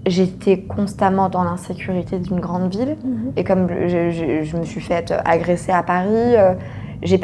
j'étais 0.07 0.61
constamment 0.61 1.29
dans 1.29 1.43
l'insécurité 1.45 2.19
d'une 2.19 2.41
grande 2.41 2.71
ville. 2.75 2.97
Et 3.37 3.45
comme 3.45 3.69
je, 3.69 4.11
je- 4.11 4.43
je 4.45 4.57
me 4.57 4.65
suis 4.65 4.81
faite 4.81 5.13
agresser 5.25 5.73
à 5.73 5.83
Paris, 5.83 6.09
euh, 6.37 6.55
j'ai, 7.03 7.21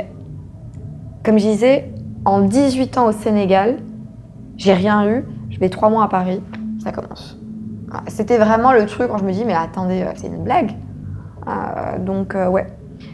comme 1.24 1.38
je 1.38 1.46
disais, 1.46 1.90
en 2.24 2.40
18 2.40 2.98
ans 2.98 3.06
au 3.06 3.12
Sénégal, 3.12 3.78
j'ai 4.56 4.72
rien 4.74 5.08
eu. 5.08 5.24
Je 5.50 5.58
vais 5.58 5.68
trois 5.68 5.90
mois 5.90 6.04
à 6.04 6.08
Paris, 6.08 6.42
ça 6.82 6.92
commence. 6.92 7.38
Voilà, 7.88 8.04
C'était 8.08 8.38
vraiment 8.38 8.72
le 8.72 8.86
truc 8.86 9.08
quand 9.08 9.18
je 9.18 9.24
me 9.24 9.32
dis, 9.32 9.44
mais 9.44 9.54
attendez, 9.54 10.02
euh, 10.02 10.12
c'est 10.16 10.26
une 10.28 10.42
blague. 10.44 10.72
Euh, 11.46 11.98
donc, 11.98 12.34
euh, 12.34 12.48
ouais. 12.48 12.66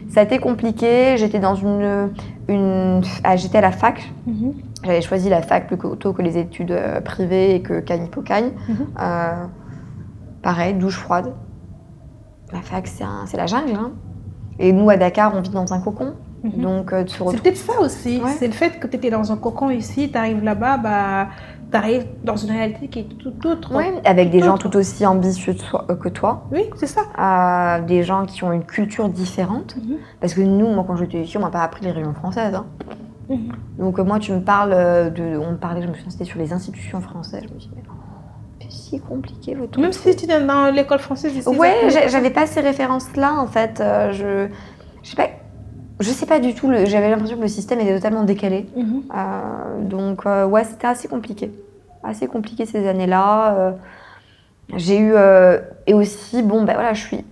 Ça 0.09 0.21
a 0.21 0.23
été 0.23 0.37
compliqué. 0.39 1.17
J'étais 1.17 1.39
dans 1.39 1.55
une. 1.55 2.09
une 2.47 3.01
ah, 3.23 3.35
j'étais 3.35 3.57
à 3.57 3.61
la 3.61 3.71
fac. 3.71 4.11
Mhm. 4.27 4.53
J'avais 4.83 5.01
choisi 5.01 5.29
la 5.29 5.41
fac 5.41 5.67
plutôt 5.67 6.13
que 6.13 6.21
les 6.21 6.37
études 6.37 6.71
euh, 6.71 7.01
privées 7.01 7.55
et 7.55 7.61
que 7.61 7.79
Cagnes-Pocagne. 7.79 8.51
Mhm. 8.67 8.75
Euh, 9.01 9.45
pareil, 10.41 10.73
douche 10.75 10.97
froide. 10.97 11.33
La 12.51 12.61
fac, 12.61 12.87
c'est 12.87 13.37
la 13.37 13.45
jungle. 13.45 13.73
hein. 13.75 13.91
Et 14.57 14.71
nous, 14.73 14.89
à 14.89 14.97
Dakar, 14.97 15.33
on 15.35 15.41
vit 15.41 15.49
dans 15.49 15.71
un 15.73 15.79
cocon. 15.79 16.15
Mhm. 16.43 16.51
Donc, 16.61 16.93
euh, 16.93 17.03
C'est 17.07 17.41
peut-être 17.41 17.57
ça 17.57 17.79
aussi. 17.81 18.21
Ouais. 18.21 18.31
C'est 18.31 18.47
le 18.47 18.53
fait 18.53 18.79
que 18.79 18.87
tu 18.87 18.95
étais 18.95 19.09
dans 19.09 19.31
un 19.31 19.37
cocon 19.37 19.69
ici, 19.69 20.09
tu 20.11 20.17
arrives 20.17 20.43
là-bas, 20.43 20.77
bah, 20.77 21.27
tu 21.71 21.77
arrives 21.77 22.07
dans 22.23 22.35
une 22.37 22.51
réalité 22.51 22.87
qui 22.87 22.99
est 22.99 23.03
tout 23.17 23.45
autre. 23.47 23.75
Ouais, 23.75 23.93
avec 24.05 24.29
des 24.31 24.39
gens 24.39 24.55
Autre. 24.55 24.69
tout 24.69 24.77
aussi 24.77 25.05
ambitieux 25.05 25.55
euh, 25.89 25.95
que 25.95 26.09
toi. 26.09 26.45
Oui, 26.51 26.63
c'est 26.75 26.87
ça. 26.87 27.01
Euh, 27.19 27.85
des 27.85 28.03
gens 28.03 28.25
qui 28.25 28.43
ont 28.43 28.51
une 28.53 28.63
culture 28.63 29.09
différente. 29.09 29.75
Mhm. 29.77 29.97
Parce 30.21 30.33
que 30.33 30.41
nous, 30.41 30.69
moi, 30.73 30.83
quand 30.87 30.95
j'étais 30.95 31.21
ici, 31.21 31.37
on 31.37 31.41
m'a 31.41 31.49
pas 31.51 31.61
appris 31.61 31.83
les 31.85 31.91
réunions 31.91 32.13
françaises. 32.13 32.55
hein. 32.55 32.65
Mhm. 33.29 33.51
Donc, 33.77 33.99
euh, 33.99 34.03
moi, 34.03 34.17
tu 34.19 34.31
me 34.31 34.39
parles 34.41 34.71
de. 35.13 35.37
On 35.37 35.51
me 35.51 35.57
parlait, 35.57 35.81
je 35.81 35.87
me 35.87 35.93
souviens, 35.93 36.09
c'était 36.09 36.25
sur 36.25 36.39
les 36.39 36.51
institutions 36.53 36.99
françaises. 37.01 37.43
Je 37.47 37.53
me 37.53 37.59
dis, 37.59 37.69
mais 37.75 37.83
oh, 37.87 37.91
c'est 37.91 38.08
si 38.67 38.99
compliqué 38.99 39.55
votre 39.55 39.79
Même 39.79 39.93
si 39.93 40.15
tu 40.15 40.29
es 40.29 40.39
dans 40.41 40.73
l'école 40.73 40.99
française 40.99 41.35
ici. 41.35 41.47
Ouais, 41.47 41.89
j'avais 42.07 42.29
pas 42.29 42.45
ces 42.45 42.61
références-là, 42.61 43.35
en 43.39 43.47
fait. 43.47 43.79
Euh, 43.79 44.11
je. 44.11 44.53
Je 45.03 45.09
sais 45.09 45.15
pas. 45.15 45.29
Je 45.99 46.09
sais 46.09 46.25
pas 46.25 46.39
du 46.39 46.53
tout. 46.53 46.71
J'avais 46.85 47.09
l'impression 47.09 47.37
que 47.37 47.41
le 47.41 47.47
système 47.47 47.79
était 47.79 47.95
totalement 47.95 48.23
décalé. 48.23 48.67
Mhm. 48.75 49.03
Euh, 49.15 49.81
donc, 49.83 50.25
euh, 50.25 50.45
ouais, 50.45 50.63
c'était 50.63 50.87
assez 50.87 51.07
compliqué. 51.07 51.51
assez 52.03 52.27
compliqué 52.27 52.65
ces 52.65 52.87
années-là. 52.87 53.75
j'ai 54.75 54.99
eu 54.99 55.13
et 55.87 55.93
aussi 55.93 56.43
bon 56.43 56.63
ben 56.63 56.73
voilà, 56.73 56.93
je 56.93 57.01
suis 57.01 57.25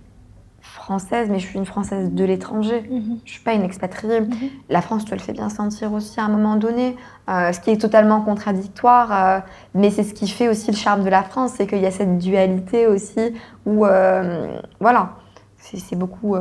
française, 0.88 1.28
mais 1.30 1.38
je 1.38 1.46
suis 1.46 1.58
une 1.58 1.66
française 1.66 2.10
de 2.10 2.24
l'étranger. 2.24 2.82
Mhm. 2.90 3.18
Je 3.26 3.32
suis 3.32 3.42
pas 3.42 3.52
une 3.52 3.62
expatriée. 3.62 4.22
Mhm. 4.22 4.28
La 4.70 4.80
France, 4.80 5.04
tu 5.04 5.12
le 5.12 5.18
fais 5.18 5.34
bien 5.34 5.50
sentir 5.50 5.92
aussi 5.92 6.18
à 6.18 6.24
un 6.24 6.30
moment 6.30 6.56
donné, 6.56 6.96
euh, 7.28 7.52
ce 7.52 7.60
qui 7.60 7.68
est 7.70 7.76
totalement 7.76 8.22
contradictoire, 8.22 9.08
euh, 9.12 9.40
mais 9.74 9.90
c'est 9.90 10.02
ce 10.02 10.14
qui 10.14 10.28
fait 10.28 10.48
aussi 10.48 10.70
le 10.70 10.78
charme 10.78 11.04
de 11.04 11.10
la 11.10 11.22
France, 11.22 11.52
c'est 11.56 11.66
qu'il 11.66 11.80
y 11.80 11.86
a 11.86 11.90
cette 11.90 12.16
dualité 12.16 12.86
aussi 12.86 13.34
où, 13.66 13.84
euh, 13.84 14.58
voilà, 14.80 15.10
c'est 15.58 15.96
beaucoup 15.96 16.36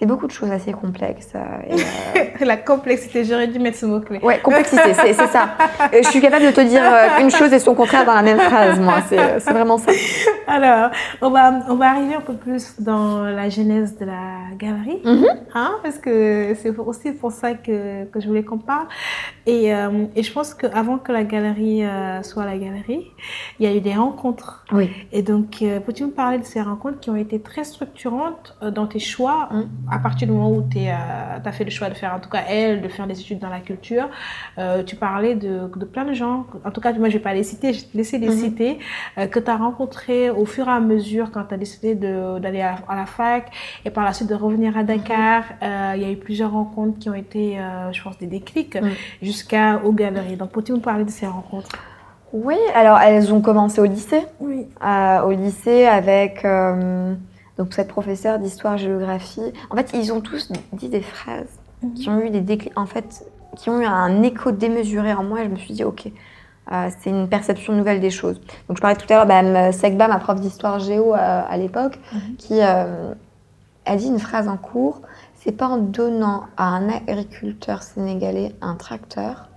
c'est 0.00 0.06
beaucoup 0.06 0.26
de 0.26 0.32
choses 0.32 0.50
assez 0.50 0.72
complexes. 0.72 1.32
Euh, 1.34 1.38
euh, 1.72 2.24
la 2.46 2.56
complexité, 2.56 3.22
j'aurais 3.22 3.48
dû 3.48 3.58
mettre 3.58 3.76
ce 3.76 3.84
mot-clé. 3.84 4.18
Ouais, 4.22 4.38
complexité, 4.38 4.94
c'est 4.94 5.12
ça. 5.12 5.50
je 5.92 6.08
suis 6.08 6.22
capable 6.22 6.46
de 6.46 6.52
te 6.52 6.62
dire 6.62 6.82
euh, 6.82 7.20
une 7.20 7.30
chose 7.30 7.52
et 7.52 7.58
son 7.58 7.74
contraire 7.74 8.06
dans 8.06 8.14
la 8.14 8.22
même 8.22 8.38
phrase, 8.38 8.80
moi. 8.80 9.02
C'est 9.06 9.52
vraiment 9.52 9.76
ça. 9.76 9.92
Alors, 10.46 10.90
on 11.20 11.28
va, 11.28 11.52
on 11.68 11.74
va 11.74 11.90
arriver 11.90 12.14
un 12.14 12.22
peu 12.22 12.32
plus 12.32 12.80
dans 12.80 13.24
la 13.24 13.50
genèse 13.50 13.98
de 13.98 14.06
la 14.06 14.56
galerie, 14.56 15.02
mm-hmm. 15.04 15.36
hein, 15.54 15.72
parce 15.82 15.98
que 15.98 16.54
c'est 16.62 16.76
aussi 16.78 17.12
pour 17.12 17.30
ça 17.30 17.52
que, 17.52 18.04
que 18.04 18.20
je 18.20 18.26
voulais 18.26 18.42
qu'on 18.42 18.58
parle. 18.58 18.86
Et, 19.46 19.66
et, 19.66 20.22
je 20.22 20.32
pense 20.32 20.54
qu'avant 20.54 20.96
que 20.96 21.12
la 21.12 21.24
galerie 21.24 21.82
soit 22.22 22.46
la 22.46 22.56
galerie, 22.56 23.10
il 23.58 23.68
y 23.68 23.72
a 23.72 23.74
eu 23.74 23.80
des 23.80 23.94
rencontres. 23.94 24.64
Oui. 24.72 24.90
Et 25.12 25.22
donc, 25.22 25.62
peux-tu 25.84 26.04
me 26.04 26.10
parler 26.10 26.38
de 26.38 26.44
ces 26.44 26.62
rencontres 26.62 27.00
qui 27.00 27.10
ont 27.10 27.16
été 27.16 27.40
très 27.40 27.64
structurantes 27.64 28.56
dans 28.62 28.86
tes 28.86 28.98
choix 28.98 29.48
mm 29.50 29.89
à 29.90 29.98
partir 29.98 30.28
du 30.28 30.34
moment 30.34 30.50
où 30.50 30.62
tu 30.62 30.78
euh, 30.78 31.38
as 31.44 31.52
fait 31.52 31.64
le 31.64 31.70
choix 31.70 31.88
de 31.88 31.94
faire, 31.94 32.14
en 32.14 32.20
tout 32.20 32.30
cas 32.30 32.42
elle, 32.48 32.80
de 32.80 32.88
faire 32.88 33.06
des 33.06 33.18
études 33.20 33.38
dans 33.38 33.48
la 33.48 33.60
culture, 33.60 34.08
euh, 34.58 34.82
tu 34.82 34.96
parlais 34.96 35.34
de, 35.34 35.70
de, 35.74 35.84
plein 35.84 36.04
de 36.04 36.12
gens, 36.12 36.46
en 36.64 36.70
tout 36.70 36.80
cas 36.80 36.92
moi 36.92 37.08
je 37.08 37.14
vais 37.14 37.22
pas 37.22 37.34
les 37.34 37.42
citer, 37.42 37.72
je 37.72 37.80
vais 37.80 37.86
te 37.86 37.96
laisser 37.96 38.18
les 38.18 38.28
mhm. 38.28 38.34
citer, 38.34 38.78
euh, 39.18 39.26
que 39.26 39.38
tu 39.38 39.50
as 39.50 39.56
rencontrés 39.56 40.30
au 40.30 40.44
fur 40.44 40.68
et 40.68 40.72
à 40.72 40.80
mesure 40.80 41.30
quand 41.32 41.44
tu 41.44 41.54
as 41.54 41.58
décidé 41.58 41.94
d'aller 41.94 42.60
à, 42.60 42.76
la 42.94 43.06
fac 43.06 43.50
et 43.84 43.90
par 43.90 44.04
la 44.04 44.12
suite 44.12 44.28
de 44.28 44.34
revenir 44.34 44.76
à 44.76 44.82
Dakar. 44.82 45.44
Mhm. 45.62 45.68
Il 45.96 46.02
y 46.02 46.04
a 46.04 46.10
eu 46.10 46.16
plusieurs 46.16 46.52
rencontres 46.52 46.98
qui 46.98 47.08
ont 47.10 47.14
été, 47.14 47.58
je 47.92 48.02
pense, 48.02 48.18
des 48.18 48.26
déclics 48.26 48.78
jusqu'à 49.22 49.80
aux 49.84 49.92
galeries. 49.92 50.36
Donc 50.36 50.50
peux-tu 50.50 50.72
nous 50.72 50.80
parler 50.80 51.04
de 51.04 51.10
ces 51.10 51.26
rencontres? 51.26 51.70
Oui, 52.32 52.56
alors 52.74 52.98
elles 52.98 53.32
ont 53.32 53.40
commencé 53.40 53.80
au 53.80 53.84
lycée. 53.84 54.24
Oui. 54.40 54.66
au 55.24 55.30
lycée 55.30 55.86
avec 55.86 56.44
donc 57.60 57.74
cette 57.74 57.88
professeure 57.88 58.38
d'histoire-géographie, 58.38 59.52
en 59.68 59.76
fait, 59.76 59.90
ils 59.92 60.14
ont 60.14 60.22
tous 60.22 60.50
dit 60.72 60.88
des 60.88 61.02
phrases 61.02 61.58
mhm. 61.82 61.92
qui 61.92 62.08
ont 62.08 62.18
eu 62.22 62.30
des 62.30 62.58
en 62.74 62.86
fait, 62.86 63.26
qui 63.54 63.68
ont 63.68 63.82
eu 63.82 63.84
un 63.84 64.22
écho 64.22 64.50
démesuré 64.50 65.12
en 65.12 65.24
moi. 65.24 65.42
Et 65.42 65.44
je 65.44 65.50
me 65.50 65.56
suis 65.56 65.74
dit, 65.74 65.84
ok, 65.84 66.10
euh, 66.72 66.88
c'est 66.98 67.10
une 67.10 67.28
perception 67.28 67.74
nouvelle 67.74 68.00
des 68.00 68.08
choses. 68.08 68.40
Donc 68.66 68.78
je 68.78 68.80
parlais 68.80 68.96
tout 68.96 69.04
à 69.12 69.16
l'heure, 69.16 69.26
bah, 69.26 69.72
Segba, 69.72 70.08
ma 70.08 70.18
prof 70.18 70.40
d'histoire 70.40 70.78
géo 70.78 71.14
euh, 71.14 71.42
à 71.46 71.54
l'époque, 71.58 71.98
mhm. 72.14 72.36
qui 72.38 72.62
euh, 72.62 73.12
a 73.84 73.96
dit 73.96 74.06
une 74.06 74.20
phrase 74.20 74.48
en 74.48 74.56
cours. 74.56 75.02
C'est 75.34 75.52
pas 75.52 75.68
en 75.68 75.76
donnant 75.76 76.44
à 76.56 76.64
un 76.64 76.88
agriculteur 76.88 77.82
sénégalais 77.82 78.54
un 78.62 78.76
tracteur 78.76 79.50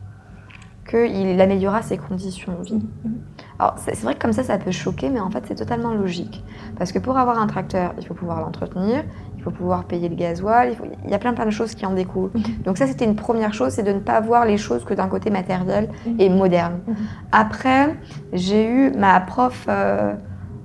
qu'il 0.90 1.40
améliorera 1.40 1.82
ses 1.82 1.98
conditions 1.98 2.60
de 2.60 2.64
vie. 2.66 2.74
Mhm. 2.74 3.22
Alors, 3.64 3.76
c'est 3.78 3.98
vrai 4.02 4.16
que 4.16 4.20
comme 4.20 4.34
ça, 4.34 4.44
ça 4.44 4.58
peut 4.58 4.72
choquer, 4.72 5.10
mais 5.10 5.22
en 5.22 5.30
fait, 5.30 5.46
c'est 5.48 5.56
totalement 5.56 5.94
logique. 5.94 6.44
Parce 6.78 6.92
que 6.92 7.00
pour 7.00 7.18
avoir 7.18 7.40
un 7.40 7.48
tracteur, 7.48 7.94
il 7.98 8.06
faut 8.06 8.14
pouvoir 8.14 8.42
l'entretenir, 8.42 9.06
il 9.38 9.42
faut 9.42 9.52
pouvoir 9.52 9.86
payer 9.86 10.10
le 10.10 10.16
gasoil, 10.16 10.76
il, 11.06 11.10
y 11.10 11.14
a 11.14 11.18
plein 11.18 11.34
plein 11.34 11.46
de 11.46 11.52
choses 11.52 11.74
qui 11.74 11.86
en 11.86 11.94
découlent. 11.94 12.32
Donc 12.66 12.78
ça, 12.78 12.88
c'était 12.88 13.06
une 13.06 13.16
première 13.16 13.54
chose, 13.54 13.72
c'est 13.72 13.84
de 13.84 13.94
ne 13.94 14.00
pas 14.00 14.20
voir 14.20 14.46
les 14.46 14.58
choses 14.58 14.84
que 14.84 14.94
d'un 14.94 15.08
côté 15.08 15.30
matériel 15.30 15.90
mhm. 16.06 16.20
et 16.20 16.30
moderne. 16.30 16.82
Mhm. 16.86 16.96
Après, 17.32 17.96
j'ai 18.34 18.68
eu 18.68 18.92
ma 18.98 19.22
prof 19.22 19.66
euh, 19.70 20.14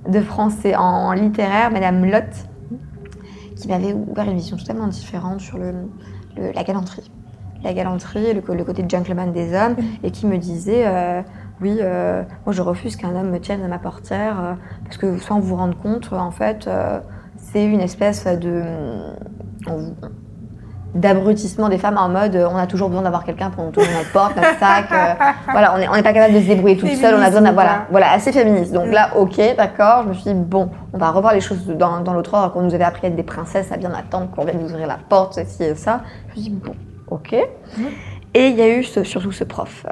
de 0.09 0.19
français 0.19 0.75
en 0.75 1.13
littéraire, 1.13 1.71
Madame 1.71 2.03
Lotte, 2.03 2.49
qui 3.55 3.69
m'avait 3.69 3.93
ouvert 3.93 4.25
une 4.25 4.35
vision 4.35 4.57
totalement 4.57 4.87
différente 4.87 5.39
sur 5.39 5.57
le, 5.57 5.73
la 6.35 6.63
galanterie. 6.65 7.09
La 7.63 7.73
galanterie, 7.73 8.33
le, 8.33 8.53
le, 8.53 8.63
côté 8.65 8.83
gentleman 8.87 9.31
des 9.31 9.53
hommes, 9.53 9.77
et 10.03 10.11
qui 10.11 10.25
me 10.25 10.37
disait... 10.37 10.83
Euh, 10.85 11.21
oui, 11.61 11.79
euh, 11.81 12.23
moi 12.45 12.53
je 12.53 12.61
refuse 12.61 12.95
qu'un 12.95 13.15
homme 13.15 13.31
me 13.31 13.39
tienne 13.39 13.63
à 13.63 13.67
ma 13.67 13.79
portière 13.79 14.37
euh, 14.39 14.53
parce 14.85 14.97
que 14.97 15.17
sans 15.17 15.39
vous 15.39 15.55
rendre 15.55 15.77
compte, 15.77 16.11
en 16.13 16.31
fait, 16.31 16.67
euh, 16.67 16.99
c'est 17.37 17.65
une 17.65 17.81
espèce 17.81 18.25
de 18.25 18.63
d'abrutissement 20.95 21.69
des 21.69 21.77
femmes 21.77 21.99
en 21.99 22.09
mode 22.09 22.35
on 22.35 22.55
a 22.55 22.65
toujours 22.65 22.89
besoin 22.89 23.03
d'avoir 23.03 23.23
quelqu'un 23.23 23.51
pour 23.51 23.63
nous 23.63 23.69
tourner 23.69 23.93
notre 23.93 24.11
porte, 24.11 24.35
notre 24.35 24.57
sac. 24.57 24.85
voilà, 25.51 25.75
on 25.75 25.77
n'est 25.77 26.01
pas 26.01 26.13
capable 26.13 26.33
de 26.33 26.39
se 26.39 26.47
débrouiller 26.47 26.77
toute 26.77 26.89
seule, 26.95 27.13
on 27.13 27.21
a 27.21 27.29
besoin 27.29 27.51
voilà, 27.51 27.85
voilà, 27.91 28.11
assez 28.11 28.31
féministe. 28.31 28.73
Donc 28.73 28.87
là, 28.91 29.11
ok, 29.15 29.39
d'accord, 29.55 30.03
je 30.03 30.09
me 30.09 30.13
suis 30.13 30.23
dit 30.23 30.33
bon, 30.33 30.71
on 30.93 30.97
va 30.97 31.11
revoir 31.11 31.33
les 31.33 31.41
choses 31.41 31.67
dans, 31.67 31.99
dans 31.99 32.13
l'autre 32.13 32.33
ordre 32.33 32.53
qu'on 32.53 32.63
nous 32.63 32.73
avait 32.73 32.85
appris 32.85 33.05
à 33.05 33.09
être 33.09 33.15
des 33.15 33.23
princesses, 33.23 33.71
à 33.71 33.77
bien 33.77 33.93
attendre 33.93 34.31
qu'on 34.31 34.45
vienne 34.45 34.61
nous 34.61 34.69
ouvrir 34.69 34.87
la 34.87 34.97
porte, 34.97 35.35
ceci 35.35 35.63
et 35.63 35.75
ça. 35.75 36.01
Je 36.29 36.39
me 36.39 36.41
suis 36.41 36.51
dit 36.51 36.57
bon, 36.57 36.73
ok. 37.11 37.33
Et 38.33 38.47
il 38.47 38.55
y 38.55 38.61
a 38.61 38.69
eu 38.69 38.83
surtout 38.83 39.31
ce 39.31 39.43
prof 39.43 39.85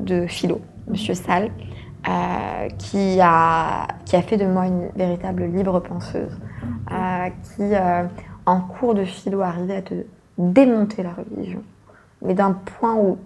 de 0.00 0.26
philo 0.26 0.60
Monsieur 0.90 1.14
Salle, 1.14 1.50
euh, 2.08 2.68
qui, 2.78 3.20
a, 3.20 3.86
fait 4.06 4.36
de 4.36 4.46
moi 4.46 4.66
une 4.66 4.88
véritable 4.96 5.44
libre 5.44 5.80
penseuse, 5.80 6.38
euh, 6.90 7.28
qui, 7.42 7.62
euh, 7.74 8.04
en 8.46 8.60
cours 8.60 8.94
de 8.94 9.04
philo, 9.04 9.40
arrivait 9.42 9.76
à 9.76 9.82
te 9.82 9.94
démonter 10.38 11.02
la 11.02 11.12
religion, 11.12 11.62
mais 12.22 12.34
d'un 12.34 12.52
point 12.52 12.94
où 12.94 13.18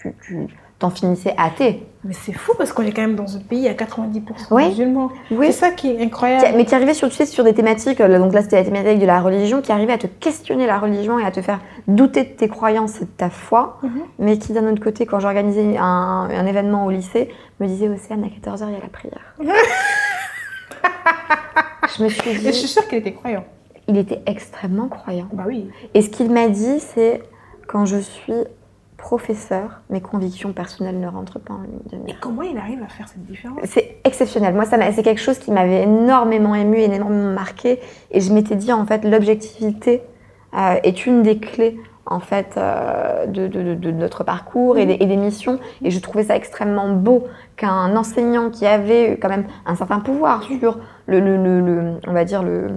tu, 0.00 0.14
tu, 0.22 0.46
t'en 0.78 0.90
finissais 0.90 1.34
athée. 1.36 1.86
Mais 2.04 2.14
c'est 2.14 2.32
fou 2.32 2.52
parce 2.58 2.72
qu'on 2.72 2.82
est 2.82 2.90
quand 2.90 3.02
même 3.02 3.14
dans 3.14 3.36
un 3.36 3.40
pays 3.40 3.68
à 3.68 3.74
90% 3.74 4.68
musulmans. 4.68 5.12
Oui. 5.30 5.46
C'est 5.46 5.52
ça 5.52 5.70
qui 5.70 5.88
est 5.88 6.02
incroyable. 6.02 6.56
Mais 6.56 6.64
tu 6.64 6.74
arrivais 6.74 6.94
sur, 6.94 7.08
tu 7.08 7.14
sais, 7.14 7.26
sur 7.26 7.44
des 7.44 7.54
thématiques, 7.54 8.02
donc 8.02 8.32
là 8.32 8.42
c'était 8.42 8.56
la 8.56 8.64
thématique 8.64 8.98
de 8.98 9.06
la 9.06 9.20
religion, 9.20 9.62
qui 9.62 9.70
arrivait 9.70 9.92
à 9.92 9.98
te 9.98 10.08
questionner 10.08 10.66
la 10.66 10.80
religion 10.80 11.20
et 11.20 11.24
à 11.24 11.30
te 11.30 11.40
faire 11.40 11.60
douter 11.86 12.24
de 12.24 12.30
tes 12.30 12.48
croyances 12.48 13.00
et 13.00 13.04
de 13.04 13.10
ta 13.10 13.30
foi, 13.30 13.78
mhm. 13.82 14.00
mais 14.18 14.36
qui 14.38 14.52
d'un 14.52 14.68
autre 14.68 14.82
côté, 14.82 15.06
quand 15.06 15.20
j'organisais 15.20 15.76
un, 15.78 16.28
un, 16.28 16.46
événement 16.46 16.86
au 16.86 16.90
lycée, 16.90 17.28
me 17.60 17.68
disait 17.68 17.88
Océane, 17.88 18.24
à 18.24 18.26
14h 18.26 18.64
il 18.68 18.74
y 18.74 18.76
a 18.76 18.80
la 18.80 18.88
prière. 18.88 19.36
je 21.96 22.02
me 22.02 22.08
suis 22.08 22.34
dit... 22.34 22.48
Et 22.48 22.52
je 22.52 22.58
suis 22.58 22.68
sûre 22.68 22.88
qu'il 22.88 22.98
était 22.98 23.12
croyant. 23.12 23.44
Il 23.86 23.96
était 23.96 24.22
extrêmement 24.26 24.88
croyant. 24.88 25.28
Bah 25.32 25.44
oui. 25.46 25.70
Et 25.94 26.02
ce 26.02 26.10
qu'il 26.10 26.32
m'a 26.32 26.48
dit, 26.48 26.80
c'est 26.80 27.22
quand 27.68 27.84
je 27.84 27.98
suis 27.98 28.34
professeur, 29.02 29.80
mes 29.90 30.00
convictions 30.00 30.52
personnelles 30.52 31.00
ne 31.00 31.08
rentrent 31.08 31.40
pas 31.40 31.54
en 31.54 31.62
ligne 31.62 31.80
de 31.90 31.96
mire. 31.96 32.14
Et 32.14 32.18
comment 32.20 32.42
il 32.42 32.56
arrive 32.56 32.80
à 32.84 32.86
faire 32.86 33.08
cette 33.08 33.26
différence? 33.26 33.58
C'est 33.64 33.96
exceptionnel. 34.04 34.54
Moi, 34.54 34.64
c'est 34.64 35.02
quelque 35.02 35.20
chose 35.20 35.38
qui 35.38 35.50
m'avait 35.50 35.82
énormément 35.82 36.54
ému, 36.54 36.78
énormément 36.78 37.32
marqué. 37.32 37.80
Et 38.12 38.20
je 38.20 38.32
m'étais 38.32 38.54
dit, 38.54 38.72
en 38.72 38.86
fait, 38.86 39.04
l'objectivité 39.04 40.02
euh, 40.54 40.76
est 40.84 41.04
une 41.04 41.22
des 41.22 41.38
clés 41.38 41.78
en 42.06 42.20
fait 42.20 42.54
euh, 42.56 43.26
de, 43.26 43.90
notre 43.90 44.22
parcours 44.22 44.78
et, 44.78 44.86
des, 44.86 44.96
et, 45.00 45.06
des, 45.06 45.16
missions. 45.16 45.58
Et 45.82 45.90
je 45.90 45.98
trouvais 45.98 46.24
ça 46.24 46.36
extrêmement 46.36 46.90
beau 46.90 47.24
qu'un 47.56 47.96
enseignant 47.96 48.50
qui 48.50 48.66
avait 48.66 49.18
quand 49.20 49.28
même 49.28 49.46
un 49.66 49.74
certain 49.74 49.98
pouvoir 49.98 50.44
sur 50.44 50.78
le, 51.06 51.18
le 51.18 51.98
on 52.06 52.12
va 52.12 52.24
dire 52.24 52.42
le 52.42 52.68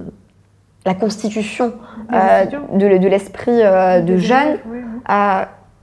la 0.86 0.94
constitution 0.94 1.74
euh, 2.14 2.46
de, 2.46 3.08
l'esprit 3.08 3.58
de 3.58 4.18
jeune, 4.18 4.60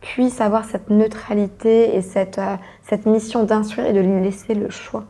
puisse 0.03 0.41
avoir 0.41 0.65
cette 0.65 0.91
neutralité 0.91 1.97
et 1.97 2.03
cette, 2.03 2.39
euh, 2.39 2.57
cette 2.83 3.07
mission 3.07 3.45
d'instruire 3.45 3.87
et 3.87 3.93
de 3.93 4.01
lui 4.01 4.21
laisser 4.21 4.55
le 4.55 4.69
choix. 4.69 5.05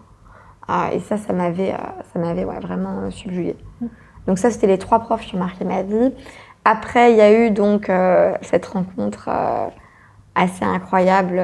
Ah, 0.69 0.91
et 0.93 1.01
ça, 1.01 1.17
ça 1.17 1.33
m'avait, 1.33 1.73
euh, 1.73 1.79
ça 2.13 2.21
m'avait 2.21 2.45
ouais, 2.45 2.61
vraiment 2.61 3.01
euh, 3.01 3.11
subjugué. 3.11 3.57
Mm. 3.81 3.87
Donc 4.29 4.39
ça, 4.39 4.51
c'était 4.51 4.69
les 4.69 4.79
trois 4.79 5.01
profs 5.01 5.25
qui 5.25 5.35
ont 5.35 5.39
marqué 5.39 5.65
ma 5.65 5.83
vie. 5.83 6.13
Après, 6.65 7.11
il 7.11 7.17
y 7.17 7.21
a 7.21 7.33
eu 7.33 7.51
donc 7.51 7.91
cette 8.43 8.67
rencontre 8.67 9.29
assez 10.37 10.65
incroyable 10.65 11.43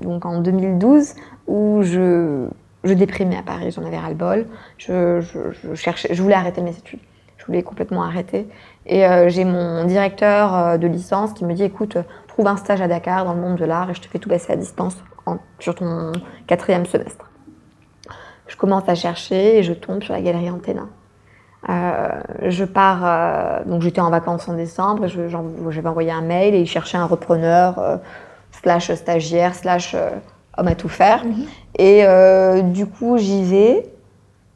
donc 0.00 0.26
en 0.26 0.40
2012 0.40 1.14
où 1.46 1.80
je, 1.80 2.46
je 2.84 2.92
déprimais 2.92 3.38
à 3.38 3.42
Paris, 3.42 3.70
j'en 3.70 3.86
avais 3.86 3.96
ras-le-bol. 3.96 4.46
Je, 4.76 5.22
je, 5.22 5.74
cherchais, 5.74 6.12
je 6.12 6.22
voulais 6.22 6.34
arrêter 6.34 6.60
mes 6.60 6.76
études. 6.76 7.00
Je 7.38 7.46
voulais 7.46 7.62
complètement 7.62 8.02
arrêter. 8.02 8.46
Et 8.84 9.06
j'ai 9.28 9.46
mon 9.46 9.86
directeur 9.86 10.78
de 10.78 10.86
licence 10.86 11.32
qui 11.32 11.46
me 11.46 11.54
dit 11.54 11.64
écoute, 11.64 11.96
trouve 12.34 12.48
un 12.48 12.56
stage 12.56 12.80
à 12.80 12.88
Dakar 12.88 13.24
dans 13.24 13.32
le 13.32 13.40
monde 13.40 13.56
de 13.56 13.64
l'art 13.64 13.88
et 13.90 13.94
je 13.94 14.00
te 14.00 14.08
fais 14.08 14.18
tout 14.18 14.28
passer 14.28 14.52
à 14.52 14.56
distance 14.56 14.96
sur 15.60 15.76
ton 15.76 16.10
quatrième 16.48 16.84
semestre. 16.84 17.30
Je 18.48 18.56
commence 18.56 18.88
à 18.88 18.96
chercher 18.96 19.58
et 19.58 19.62
je 19.62 19.72
tombe 19.72 20.02
sur 20.02 20.14
la 20.14 20.20
galerie 20.20 20.50
Antenna. 20.50 20.88
Euh, 21.68 22.08
je 22.48 22.64
pars, 22.64 23.02
euh, 23.04 23.64
donc 23.64 23.82
j'étais 23.82 24.00
en 24.00 24.10
vacances 24.10 24.48
en 24.48 24.54
décembre, 24.54 25.06
j'avais 25.06 25.88
envoyé 25.88 26.10
un 26.10 26.22
mail 26.22 26.56
et 26.56 26.60
ils 26.60 26.66
cherchaient 26.66 26.98
un 26.98 27.06
repreneur, 27.06 27.78
euh, 27.78 27.98
slash 28.50 28.92
stagiaire, 28.92 29.54
slash 29.54 29.94
homme 30.58 30.66
à 30.66 30.74
tout 30.74 30.88
faire. 30.88 31.24
Mhm. 31.24 31.46
Et 31.78 32.62
du 32.64 32.86
coup, 32.86 33.16
j'y 33.16 33.44
vais, 33.44 33.88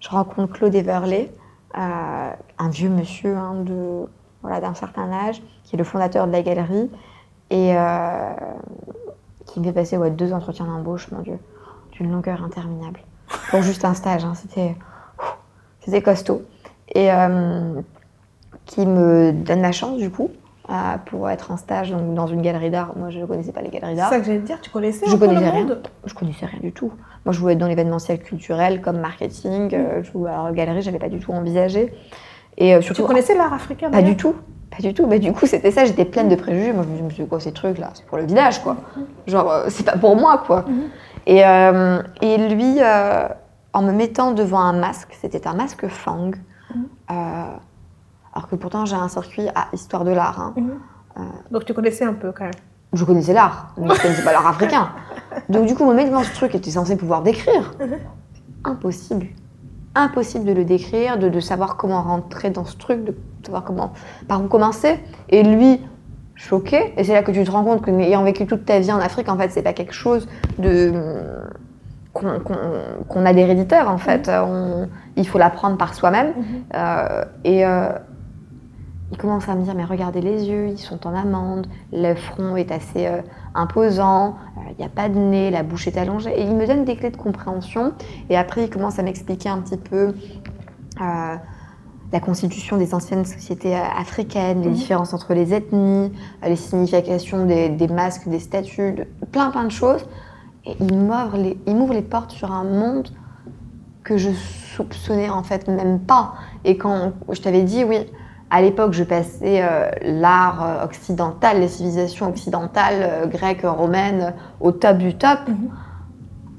je 0.00 0.08
rencontre 0.08 0.52
Claude 0.52 0.74
Everley, 0.74 1.30
un 1.74 2.68
vieux 2.70 2.90
monsieur 2.90 3.36
hein, 3.36 3.54
de 3.64 4.08
voilà, 4.42 4.60
d'un 4.60 4.74
certain 4.74 5.12
âge, 5.12 5.40
qui 5.62 5.76
est 5.76 5.78
le 5.78 5.84
fondateur 5.84 6.26
de 6.26 6.32
la 6.32 6.42
galerie, 6.42 6.90
et 7.50 7.76
euh, 7.76 8.30
qui 9.46 9.60
me 9.60 9.64
fait 9.64 9.72
passer 9.72 9.96
ouais, 9.96 10.10
deux 10.10 10.32
entretiens 10.32 10.66
d'embauche, 10.66 11.10
mon 11.10 11.20
Dieu. 11.22 11.38
d'une 11.92 12.10
longueur 12.12 12.42
interminable. 12.44 13.00
Pour 13.50 13.62
juste 13.62 13.84
un 13.84 13.94
stage, 13.94 14.24
hein, 14.24 14.34
c'était, 14.34 14.76
c'était 15.80 16.02
costaud. 16.02 16.42
Et 16.94 17.12
euh, 17.12 17.74
qui 18.66 18.86
me 18.86 19.32
donne 19.32 19.62
la 19.62 19.72
chance, 19.72 19.98
du 19.98 20.10
coup, 20.10 20.30
euh, 20.70 20.72
pour 21.06 21.28
être 21.30 21.50
en 21.50 21.56
stage 21.56 21.90
donc, 21.90 22.14
dans 22.14 22.26
une 22.26 22.42
galerie 22.42 22.70
d'art. 22.70 22.92
Moi, 22.96 23.10
je 23.10 23.18
ne 23.18 23.26
connaissais 23.26 23.52
pas 23.52 23.62
les 23.62 23.70
galeries 23.70 23.92
C'est 23.92 23.96
d'art. 23.96 24.10
ça 24.10 24.18
que 24.20 24.26
j'allais 24.26 24.40
te 24.40 24.46
dire, 24.46 24.60
tu 24.60 24.70
connaissais 24.70 25.06
Je 25.06 25.16
connaissais 25.16 25.48
rien. 25.50 25.64
monde 25.64 25.82
Je 26.04 26.14
connaissais 26.14 26.46
rien 26.46 26.60
du 26.60 26.72
tout. 26.72 26.92
Moi, 27.24 27.32
je 27.32 27.40
voulais 27.40 27.54
être 27.54 27.58
dans 27.58 27.66
l'événementiel 27.66 28.20
culturel 28.22 28.80
comme 28.80 29.00
marketing. 29.00 29.74
euh, 29.74 30.02
je 30.02 30.12
voulais, 30.12 30.30
alors, 30.30 30.52
galerie, 30.52 30.82
j'avais 30.82 30.98
pas 30.98 31.08
du 31.08 31.18
tout 31.18 31.32
envisagé. 31.32 31.92
Et 32.58 32.74
euh, 32.74 32.78
Tu 32.80 32.84
surtout, 32.86 33.04
connaissais 33.04 33.34
l'art 33.36 33.52
africain 33.52 33.90
pas 33.90 34.02
du 34.02 34.16
tout. 34.16 34.34
Pas 34.78 34.82
du 34.82 34.94
tout. 34.94 35.06
Bah, 35.06 35.18
du 35.18 35.32
coup, 35.32 35.46
c'était 35.46 35.70
ça. 35.72 35.84
J'étais 35.84 36.04
pleine 36.04 36.28
de 36.28 36.36
préjugés. 36.36 36.72
Moi, 36.72 36.84
je 36.96 37.02
me 37.02 37.10
suis 37.10 37.24
dit, 37.24 37.28
quoi, 37.28 37.40
ces 37.40 37.52
trucs-là? 37.52 37.90
C'est 37.94 38.06
pour 38.06 38.16
le 38.18 38.24
village, 38.24 38.62
quoi. 38.62 38.76
Genre, 39.26 39.50
euh, 39.50 39.66
c'est 39.68 39.84
pas 39.84 39.96
pour 39.98 40.14
moi, 40.16 40.38
quoi. 40.46 40.64
Mhm. 40.68 40.82
Et, 41.26 41.44
euh, 41.44 42.00
et 42.22 42.48
lui, 42.48 42.76
euh, 42.80 43.28
en 43.72 43.82
me 43.82 43.92
mettant 43.92 44.32
devant 44.32 44.60
un 44.60 44.72
masque, 44.72 45.16
c'était 45.20 45.46
un 45.46 45.54
masque 45.54 45.86
Fang. 45.88 46.30
Mhm. 46.74 46.84
euh, 47.10 47.14
alors 48.34 48.48
que 48.48 48.54
pourtant, 48.56 48.84
j'ai 48.84 48.94
un 48.94 49.08
circuit 49.08 49.48
à 49.54 49.66
histoire 49.72 50.04
de 50.04 50.12
l'art. 50.12 50.40
hein. 50.40 50.54
Donc 51.50 51.64
tu 51.64 51.74
connaissais 51.74 52.04
un 52.04 52.12
peu 52.14 52.30
quand 52.30 52.44
même. 52.44 52.52
Je 52.92 53.04
connaissais 53.04 53.32
l'art, 53.32 53.72
mais 53.76 53.92
je 53.94 54.00
connaissais 54.00 54.22
pas 54.22 54.32
l'art 54.32 54.46
africain. 54.46 54.90
Donc 55.48 55.66
du 55.66 55.74
coup, 55.74 55.84
me 55.84 55.92
mettre 55.94 56.10
devant 56.10 56.22
ce 56.22 56.32
truc 56.34 56.54
était 56.54 56.70
censé 56.70 56.96
pouvoir 56.96 57.22
décrire. 57.22 57.74
Impossible. 58.64 59.26
Impossible 59.94 60.44
de 60.44 60.52
le 60.52 60.64
décrire, 60.64 61.18
de, 61.18 61.28
de 61.28 61.40
savoir 61.40 61.76
comment 61.76 62.02
rentrer 62.02 62.50
dans 62.50 62.64
ce 62.64 62.76
truc, 62.76 63.04
de 63.04 63.16
savoir 63.44 63.64
comment, 63.64 63.92
par 64.28 64.42
où 64.42 64.48
commencer. 64.48 64.98
Et 65.28 65.42
lui, 65.42 65.80
choqué. 66.34 66.92
Et 66.96 67.04
c'est 67.04 67.12
là 67.14 67.22
que 67.22 67.32
tu 67.32 67.42
te 67.44 67.50
rends 67.50 67.64
compte 67.64 67.82
que, 67.82 67.90
ayant 67.90 68.22
vécu 68.24 68.46
toute 68.46 68.64
ta 68.64 68.78
vie 68.78 68.92
en 68.92 68.98
Afrique, 68.98 69.28
en 69.28 69.36
fait, 69.36 69.50
c'est 69.50 69.62
pas 69.62 69.72
quelque 69.72 69.94
chose 69.94 70.28
de 70.58 70.92
qu'on 72.12 72.40
qu'on- 72.40 73.04
qu'on 73.08 73.26
a 73.26 73.32
d'héréditaire, 73.32 73.90
en 73.90 73.98
fait. 73.98 74.28
On- 74.32 74.88
il 75.16 75.26
faut 75.26 75.38
l'apprendre 75.38 75.76
par 75.76 75.94
soi-même. 75.94 76.32
Euh, 76.74 77.24
et 77.44 77.64
euh, 77.66 77.88
il 79.10 79.16
commence 79.18 79.48
à 79.48 79.54
me 79.54 79.62
dire, 79.62 79.74
mais 79.74 79.84
regardez 79.84 80.20
les 80.20 80.44
yeux, 80.48 80.68
ils 80.68 80.78
sont 80.78 81.06
en 81.06 81.14
amande, 81.14 81.66
le 81.92 82.14
front 82.14 82.56
est 82.56 82.70
assez 82.70 83.06
euh, 83.06 83.20
imposant, 83.54 84.36
il 84.72 84.76
n'y 84.78 84.84
a 84.84 84.88
pas 84.90 85.08
de 85.08 85.18
nez, 85.18 85.50
la 85.50 85.62
bouche 85.62 85.86
est 85.88 85.96
allongée. 85.96 86.30
Et 86.38 86.42
il 86.42 86.54
me 86.54 86.66
donne 86.66 86.84
des 86.84 86.94
clés 86.96 87.10
de 87.10 87.16
compréhension. 87.16 87.92
Et 88.30 88.36
après, 88.36 88.64
il 88.64 88.70
commence 88.70 88.98
à 88.98 89.02
m'expliquer 89.02 89.48
un 89.48 89.58
petit 89.58 89.78
peu 89.78 90.12
euh, 91.00 91.34
la 92.12 92.20
constitution 92.20 92.76
des 92.78 92.94
anciennes 92.94 93.24
sociétés 93.24 93.76
euh, 93.76 93.80
africaines, 93.98 94.62
les 94.62 94.68
Mhm. 94.68 94.74
différences 94.74 95.12
entre 95.14 95.34
les 95.34 95.52
ethnies, 95.54 96.12
euh, 96.44 96.48
les 96.48 96.56
significations 96.56 97.44
des, 97.44 97.68
des 97.68 97.88
masques, 97.88 98.28
des 98.28 98.38
statues, 98.40 98.92
de- 98.92 99.04
plein 99.26 99.50
plein 99.50 99.64
de 99.64 99.70
choses. 99.70 100.06
Et 100.64 100.76
il 100.80 100.94
m'ouvre 100.96 101.36
les, 101.36 101.58
il 101.66 101.76
m'ouvre 101.76 101.92
les 101.94 102.02
portes 102.02 102.30
sur 102.32 102.50
un 102.52 102.64
monde 102.64 103.08
que 104.04 104.16
je 104.16 104.30
soupçonnais 104.30 105.28
en 105.28 105.42
fait 105.42 105.68
même 105.68 106.00
pas. 106.00 106.34
Et 106.64 106.78
quand 106.78 107.12
je 107.30 107.40
t'avais 107.42 107.62
dit, 107.62 107.84
oui, 107.84 107.98
à 108.50 108.62
l'époque, 108.62 108.94
je 108.94 109.04
passais 109.04 109.62
euh, 109.62 109.90
l'art 110.02 110.80
occidental, 110.84 111.60
les 111.60 111.68
civilisations 111.68 112.26
occidentales, 112.28 112.94
euh, 113.00 113.26
grecques, 113.26 113.64
romaines, 113.64 114.32
au 114.60 114.72
top 114.72 114.96
du 114.96 115.14
top. 115.16 115.40
Mhm. 115.46 115.68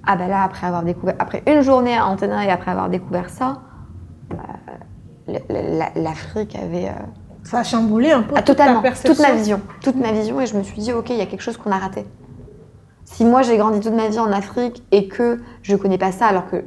Ah 0.05 0.15
ben 0.15 0.27
là, 0.27 0.43
après 0.43 0.67
avoir 0.67 0.83
découvert, 0.83 1.15
après 1.17 1.41
une 1.47 1.61
journée 1.61 1.97
à 1.97 2.05
Antenna 2.07 2.45
et 2.45 2.49
après 2.51 2.69
avoir 2.71 2.89
découvert 2.89 3.29
ça, 3.31 3.61
l'Afrique 5.95 6.55
avait 6.55 6.87
euh, 6.89 6.93
Ça 7.43 7.59
a 7.59 7.63
chamboulé 7.63 8.11
un 8.11 8.21
peu 8.21 8.33
ah, 8.35 8.41
toute 8.41 8.57
ta 8.57 8.63
totalement 8.63 8.81
perception. 8.81 9.13
toute 9.13 9.21
ma 9.27 9.33
vision, 9.35 9.61
toute 9.81 9.95
ma 9.95 10.11
vision, 10.11 10.39
et 10.41 10.45
je 10.45 10.57
me 10.57 10.63
suis 10.63 10.81
dit, 10.81 10.93
ok, 10.93 11.09
il 11.09 11.17
y 11.17 11.21
a 11.21 11.25
quelque 11.25 11.41
chose 11.41 11.57
qu'on 11.57 11.71
a 11.71 11.77
raté. 11.77 12.05
Si 13.05 13.25
moi 13.25 13.41
j'ai 13.41 13.57
grandi 13.57 13.79
toute 13.79 13.93
ma 13.93 14.07
vie 14.07 14.19
en 14.19 14.31
Afrique 14.31 14.83
et 14.91 15.07
que 15.07 15.41
je 15.63 15.75
connais 15.75 15.97
pas 15.97 16.11
ça, 16.11 16.27
alors 16.27 16.47
que 16.49 16.63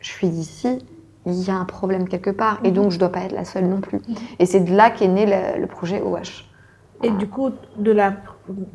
je 0.00 0.10
suis 0.10 0.28
d'ici, 0.28 0.78
il 1.26 1.34
y 1.44 1.50
a 1.50 1.54
un 1.54 1.64
problème 1.64 2.08
quelque 2.08 2.30
part, 2.30 2.58
et 2.64 2.68
Mhm. 2.68 2.74
donc 2.74 2.90
je 2.90 2.98
dois 2.98 3.08
pas 3.10 3.20
être 3.20 3.32
la 3.32 3.44
seule 3.44 3.66
non 3.66 3.80
plus. 3.80 4.00
Et 4.38 4.46
c'est 4.46 4.60
de 4.60 4.74
là 4.74 4.90
qu'est 4.90 5.08
né 5.08 5.24
le, 5.26 5.60
le 5.60 5.66
projet 5.66 6.02
OH. 6.02 6.44
Et 7.04 7.10
du 7.10 7.28
coup, 7.28 7.50
de 7.78 7.90
la... 7.92 8.12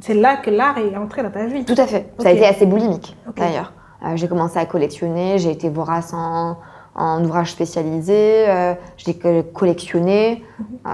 c'est 0.01 0.13
là 0.13 0.37
que 0.37 0.49
l'art 0.49 0.77
est 0.77 0.95
entré 0.97 1.23
dans 1.23 1.31
ta 1.31 1.45
vie. 1.45 1.63
Tout 1.63 1.75
à 1.77 1.87
fait. 1.87 2.11
Ça 2.19 2.29
a 2.29 2.31
été 2.31 2.45
assez 2.45 2.65
boulimique, 2.65 3.15
d'ailleurs. 3.35 3.73
Euh, 4.05 4.15
j'ai 4.15 4.27
commencé 4.27 4.57
à 4.59 4.65
collectionner, 4.65 5.37
j'ai 5.39 5.51
été 5.51 5.69
vorace 5.69 6.13
en, 6.13 6.57
en 6.97 7.23
ouvrages 7.23 7.51
spécialisés, 7.51 8.45
euh, 8.49 8.73
j'ai 8.97 9.13
co- 9.17 9.43
collectionné. 9.53 10.43
Euh, 10.85 10.89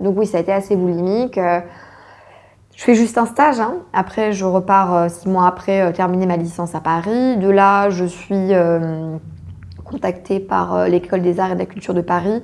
donc 0.00 0.18
oui, 0.18 0.26
ça 0.26 0.38
a 0.38 0.40
été 0.40 0.52
assez 0.52 0.76
boulimique. 0.76 1.38
Euh, 1.38 1.60
je 2.76 2.82
fais 2.82 2.94
juste 2.96 3.16
un 3.18 3.26
stage. 3.26 3.60
hein. 3.60 3.74
Après, 3.92 4.32
je 4.32 4.44
repars 4.44 4.94
euh, 4.94 5.08
six 5.08 5.28
mois 5.28 5.46
après 5.46 5.92
terminer 5.92 6.26
ma 6.26 6.36
licence 6.36 6.74
à 6.74 6.80
Paris. 6.80 7.36
De 7.36 7.48
là, 7.48 7.88
je 7.90 8.04
suis 8.04 8.50
contactée 9.84 10.40
par 10.40 10.88
l'École 10.88 11.22
des 11.22 11.38
arts 11.40 11.52
et 11.52 11.54
de 11.54 11.58
la 11.60 11.66
culture 11.66 11.94
de 11.94 12.00
Paris, 12.00 12.42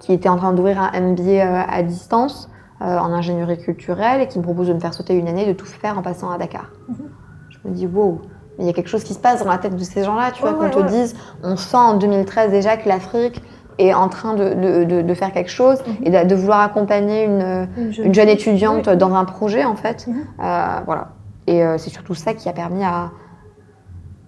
qui 0.00 0.12
était 0.12 0.28
en 0.28 0.36
train 0.36 0.52
d'ouvrir 0.54 0.80
un 0.80 0.98
MBA 1.00 1.62
à 1.68 1.82
distance 1.82 2.48
en 2.80 3.12
ingénierie 3.12 3.58
culturelle 3.58 4.22
et 4.22 4.28
qui 4.28 4.38
me 4.38 4.44
propose 4.44 4.68
de 4.68 4.72
me 4.74 4.80
faire 4.80 4.94
sauter 4.94 5.14
une 5.14 5.28
année 5.28 5.46
de 5.46 5.52
tout 5.52 5.66
faire 5.66 5.98
en 5.98 6.02
passant 6.02 6.30
à 6.30 6.38
Dakar. 6.38 6.70
Je 7.50 7.68
me 7.68 7.74
dis, 7.74 7.86
wow, 7.86 8.22
il 8.58 8.66
y 8.66 8.68
a 8.68 8.72
quelque 8.72 8.88
chose 8.88 9.04
qui 9.04 9.14
se 9.14 9.18
passe 9.18 9.42
dans 9.44 9.50
la 9.50 9.58
tête 9.58 9.76
de 9.76 9.84
ces 9.84 10.02
gens-là, 10.04 10.30
tu 10.32 10.40
vois, 10.40 10.52
Ouais, 10.52 10.56
qu'on 10.70 10.78
ouais, 10.78 10.84
te 10.84 10.88
dise, 10.90 11.14
on 11.42 11.56
sent 11.56 11.76
en 11.76 11.94
2013 11.98 12.50
déjà 12.50 12.76
que 12.76 12.88
l'Afrique 12.88 13.42
est 13.78 13.92
en 13.92 14.08
train 14.08 14.32
de, 14.34 14.54
de- 14.54 14.84
de- 14.84 15.02
de 15.02 15.14
faire 15.14 15.32
quelque 15.32 15.50
chose 15.50 15.82
Mhm. 15.86 15.96
et 16.14 16.24
de, 16.24 16.34
vouloir 16.34 16.60
accompagner 16.60 17.24
une, 17.24 17.68
une 17.98 18.14
jeune 18.14 18.28
étudiante 18.30 18.86
Oui. 18.86 18.96
dans 18.96 19.14
un 19.14 19.24
projet, 19.26 19.64
en 19.64 19.76
fait. 19.76 20.06
Mhm. 20.06 20.14
Euh, 20.42 20.66
voilà. 20.86 21.08
Et 21.46 21.62
euh, 21.62 21.76
c'est 21.76 21.90
surtout 21.90 22.14
ça 22.14 22.32
qui 22.32 22.48
a 22.48 22.52
permis 22.52 22.82
à 22.84 23.10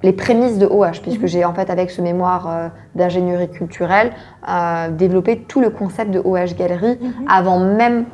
les 0.02 0.12
prémices 0.12 0.58
de 0.58 0.66
OH, 0.66 1.00
puisque 1.02 1.22
Mhm. 1.22 1.26
j'ai 1.26 1.44
en 1.46 1.54
fait 1.54 1.70
avec 1.70 1.90
ce 1.90 2.02
mémoire 2.02 2.46
euh, 2.48 2.68
d'ingénierie 2.94 3.48
culturelle 3.50 4.12
développé 4.92 5.44
tout 5.48 5.60
le 5.60 5.70
concept 5.70 6.10
de 6.10 6.20
OH 6.24 6.54
Galerie 6.56 6.98
avant 7.28 7.58
même 7.58 8.04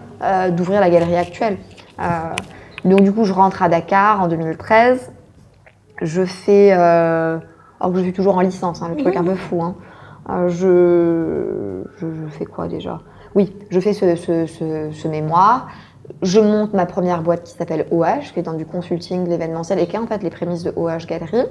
d'ouvrir 0.52 0.80
la 0.80 0.88
galerie 0.88 1.16
actuelle. 1.16 1.58
Donc 2.84 3.02
du 3.02 3.12
coup, 3.12 3.24
je 3.24 3.32
rentre 3.32 3.62
à 3.62 3.68
Dakar 3.68 4.22
en 4.22 4.28
2013. 4.28 5.10
Je 6.03 6.24
fais, 6.24 6.72
euh, 6.72 7.38
alors 7.80 7.92
que 7.92 7.99
je 7.99 8.05
suis 8.05 8.12
toujours 8.12 8.36
en 8.36 8.40
licence, 8.40 8.82
hein, 8.82 8.88
le 8.90 8.97
truc 8.97 9.16
un 9.16 9.24
peu 9.24 9.34
fou. 9.34 9.62
hein. 9.62 9.74
Euh, 10.30 10.49
je, 10.49 11.82
je, 11.99 12.07
je 12.14 12.26
fais 12.30 12.45
quoi 12.47 12.66
déjà? 12.68 13.01
Oui, 13.34 13.55
je 13.70 13.78
fais 13.80 13.92
ce, 13.92 14.16
ce- 14.16 14.47
ce- 14.47 14.90
ce 14.90 15.09
mémoire. 15.09 15.68
Je 16.22 16.40
monte 16.40 16.72
ma 16.74 16.86
première 16.86 17.22
boîte 17.22 17.45
qui 17.45 17.53
s'appelle 17.53 17.86
OH, 17.90 18.32
qui 18.32 18.40
est 18.40 18.42
dans 18.42 18.55
du 18.55 18.66
consulting, 18.66 19.24
de 19.24 19.28
l'événementiel, 19.30 19.78
et 19.78 19.86
qui 19.86 19.97
est 19.97 19.99
en 19.99 20.07
fait 20.07 20.22
les 20.22 20.30
prémices 20.30 20.62
de 20.62 20.72
OH 20.76 21.07
Galerie. 21.09 21.47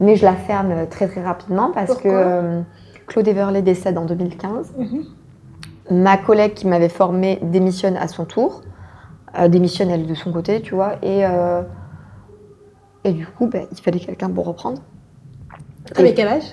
Mais 0.00 0.16
je 0.16 0.24
la 0.24 0.34
ferme 0.34 0.86
très 0.88 1.06
très 1.08 1.22
rapidement 1.22 1.70
parce 1.72 1.92
Pourquoi? 1.92 2.10
que 2.10 2.14
euh, 2.16 2.60
Claude 3.06 3.28
Everley 3.28 3.62
décède 3.62 3.98
en 3.98 4.04
2015. 4.04 4.72
Mhm. 4.78 5.04
Ma 5.90 6.16
collègue 6.16 6.54
qui 6.54 6.66
m'avait 6.66 6.88
formée 6.88 7.38
démissionne 7.42 7.96
à 7.96 8.08
son 8.08 8.24
tour. 8.24 8.62
Euh, 9.38 9.48
démissionne 9.48 9.90
elle 9.90 10.06
de 10.06 10.14
son 10.14 10.32
côté, 10.32 10.60
tu 10.60 10.74
vois. 10.74 10.94
Et, 11.02 11.24
et 13.04 13.12
du 13.12 13.26
coup, 13.26 13.46
ben, 13.46 13.66
il 13.70 13.78
fallait 13.80 13.98
quelqu'un 14.00 14.30
pour 14.30 14.46
reprendre. 14.46 14.82
Avec 15.96 16.14
quel 16.14 16.28
âge? 16.28 16.44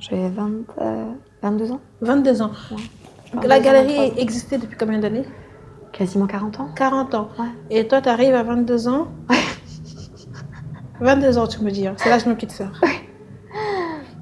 J'avais 0.00 0.28
20, 0.28 0.50
euh, 0.80 1.04
22 1.42 1.72
ans, 1.72 1.80
22 2.02 2.42
ans. 2.42 2.50
Ouais. 2.70 3.46
La 3.48 3.56
22, 3.56 3.64
galerie 3.64 3.96
23. 3.96 4.22
existait 4.22 4.58
depuis 4.58 4.76
combien 4.76 4.98
d'années? 4.98 5.24
Quasiment 5.92 6.26
40 6.26 6.60
ans. 6.60 6.68
40 6.74 7.14
ans. 7.14 7.28
Ouais. 7.38 7.46
Et 7.70 7.86
toi, 7.88 8.00
tu 8.02 8.08
arrives 8.08 8.34
à 8.34 8.42
22 8.42 8.88
ans? 8.88 9.08
22 11.00 11.38
ans, 11.38 11.46
tu 11.46 11.60
me 11.62 11.70
dis. 11.70 11.86
hein. 11.86 11.94
C'est 11.96 12.08
l'âge 12.10 12.24
de 12.24 12.28
ma 12.30 12.34
petite 12.34 12.52
sœur. 12.52 12.72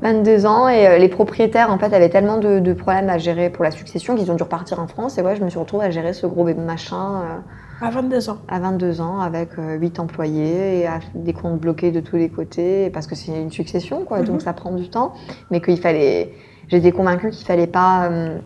22 0.02 0.46
ans 0.46 0.68
et 0.68 0.86
euh, 0.88 0.98
les 0.98 1.08
propriétaires 1.08 1.70
en 1.70 1.78
fait 1.78 1.94
avaient 1.94 2.08
tellement 2.10 2.36
de, 2.38 2.58
de 2.58 2.72
problèmes 2.72 3.08
à 3.08 3.18
gérer 3.18 3.50
pour 3.50 3.62
la 3.62 3.70
succession 3.70 4.16
qu'ils 4.16 4.32
ont 4.32 4.34
dû 4.34 4.42
repartir 4.42 4.80
en 4.80 4.88
France 4.88 5.16
et 5.16 5.22
ouais 5.22 5.36
je 5.36 5.44
me 5.44 5.48
suis 5.48 5.60
retrouvée 5.60 5.86
à 5.86 5.90
gérer 5.92 6.12
ce 6.12 6.26
gros 6.26 6.44
machin 6.54 7.20
euh, 7.22 7.38
À 7.82 7.90
22 7.90 8.30
ans. 8.30 8.38
à 8.48 8.60
22 8.60 9.00
ans 9.00 9.18
avec 9.20 9.50
8 9.58 9.98
employés 9.98 10.80
et 10.80 10.86
à- 10.86 11.00
des 11.14 11.32
comptes 11.32 11.60
bloqués 11.60 11.90
de 11.90 12.00
tous 12.00 12.16
les 12.16 12.28
côtés 12.28 12.90
parce 12.90 13.06
que 13.06 13.14
c'est 13.14 13.32
une 13.42 13.50
succession 13.50 14.04
quoi 14.04 14.20
Mhm. 14.20 14.24
donc 14.26 14.42
ça 14.42 14.52
prend 14.52 14.70
du 14.72 14.88
temps 14.88 15.12
mais 15.50 15.60
qu'il 15.60 15.78
fallait 15.78 16.32
j'étais 16.68 16.92
convaincue 16.92 17.30
qu'il 17.30 17.44
fallait 17.46 17.66
pas 17.66 18.06
euh, 18.08 18.38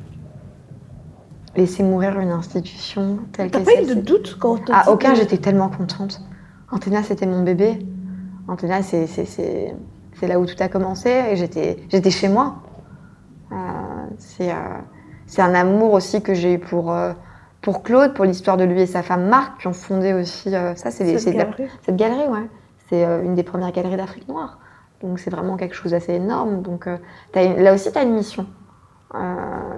laisser 1.55 1.83
mourir 1.83 2.19
une 2.19 2.31
institution 2.31 3.19
telle 3.33 3.51
T'as 3.51 3.61
que 3.61 3.65
pas 3.65 3.83
eu 3.83 3.87
de 3.87 3.95
doute 4.01 4.37
quand 4.41 4.57
te 4.65 4.73
Ah, 4.75 4.91
aucun, 4.91 5.15
j'étais 5.15 5.39
tellement 5.39 5.69
contente. 5.71 6.21
Antenna, 6.71 7.03
c'était 7.03 7.27
mon 7.27 7.43
bébé. 7.43 7.79
Antenna, 8.49 8.83
c'est, 8.83 9.07
c'est, 9.07 9.25
c'est, 9.25 9.75
c'est 10.15 10.27
là 10.27 10.39
où 10.39 10.45
tout 10.47 10.55
a 10.61 10.69
commencé 10.69 11.09
et 11.31 11.37
j'étais, 11.37 11.79
j'étais 11.89 12.11
chez 12.11 12.29
moi. 12.29 12.57
Euh, 13.53 13.55
c'est, 14.19 14.51
euh, 14.51 14.55
c'est 15.27 15.41
un 15.43 15.55
amour 15.55 15.93
aussi 15.95 16.21
que 16.23 16.35
j'ai 16.35 16.55
eu 16.55 16.59
pour, 16.59 16.93
euh, 16.93 17.13
pour 17.67 17.83
Claude, 17.83 18.15
pour 18.15 18.25
l'histoire 18.25 18.57
de 18.57 18.63
lui 18.63 18.81
et 18.81 18.87
sa 18.87 19.03
femme 19.03 19.27
Marc, 19.27 19.61
qui 19.61 19.67
ont 19.67 19.73
fondé 19.73 20.13
aussi. 20.13 20.55
euh, 20.55 20.77
ça, 20.77 20.93
c'est, 20.93 21.19
Cette 21.19 21.35
galerie. 21.35 21.65
cette 21.83 21.97
galerie, 21.97 22.29
ouais. 22.29 22.49
C'est 22.89 23.05
euh, 23.05 23.25
une 23.25 23.35
des 23.35 23.43
premières 23.43 23.73
galeries 23.73 23.97
d'Afrique 23.97 24.29
noire. 24.29 24.61
Donc 25.03 25.19
c'est 25.19 25.31
vraiment 25.31 25.57
quelque 25.57 25.75
chose 25.75 25.91
d'assez 25.91 26.13
énorme. 26.15 26.63
Donc 26.63 26.87
euh, 26.87 26.97
une- 27.35 27.61
là 27.61 27.75
aussi, 27.75 27.91
tu 27.91 27.99
as 27.99 28.05
une 28.05 28.15
mission 28.15 28.47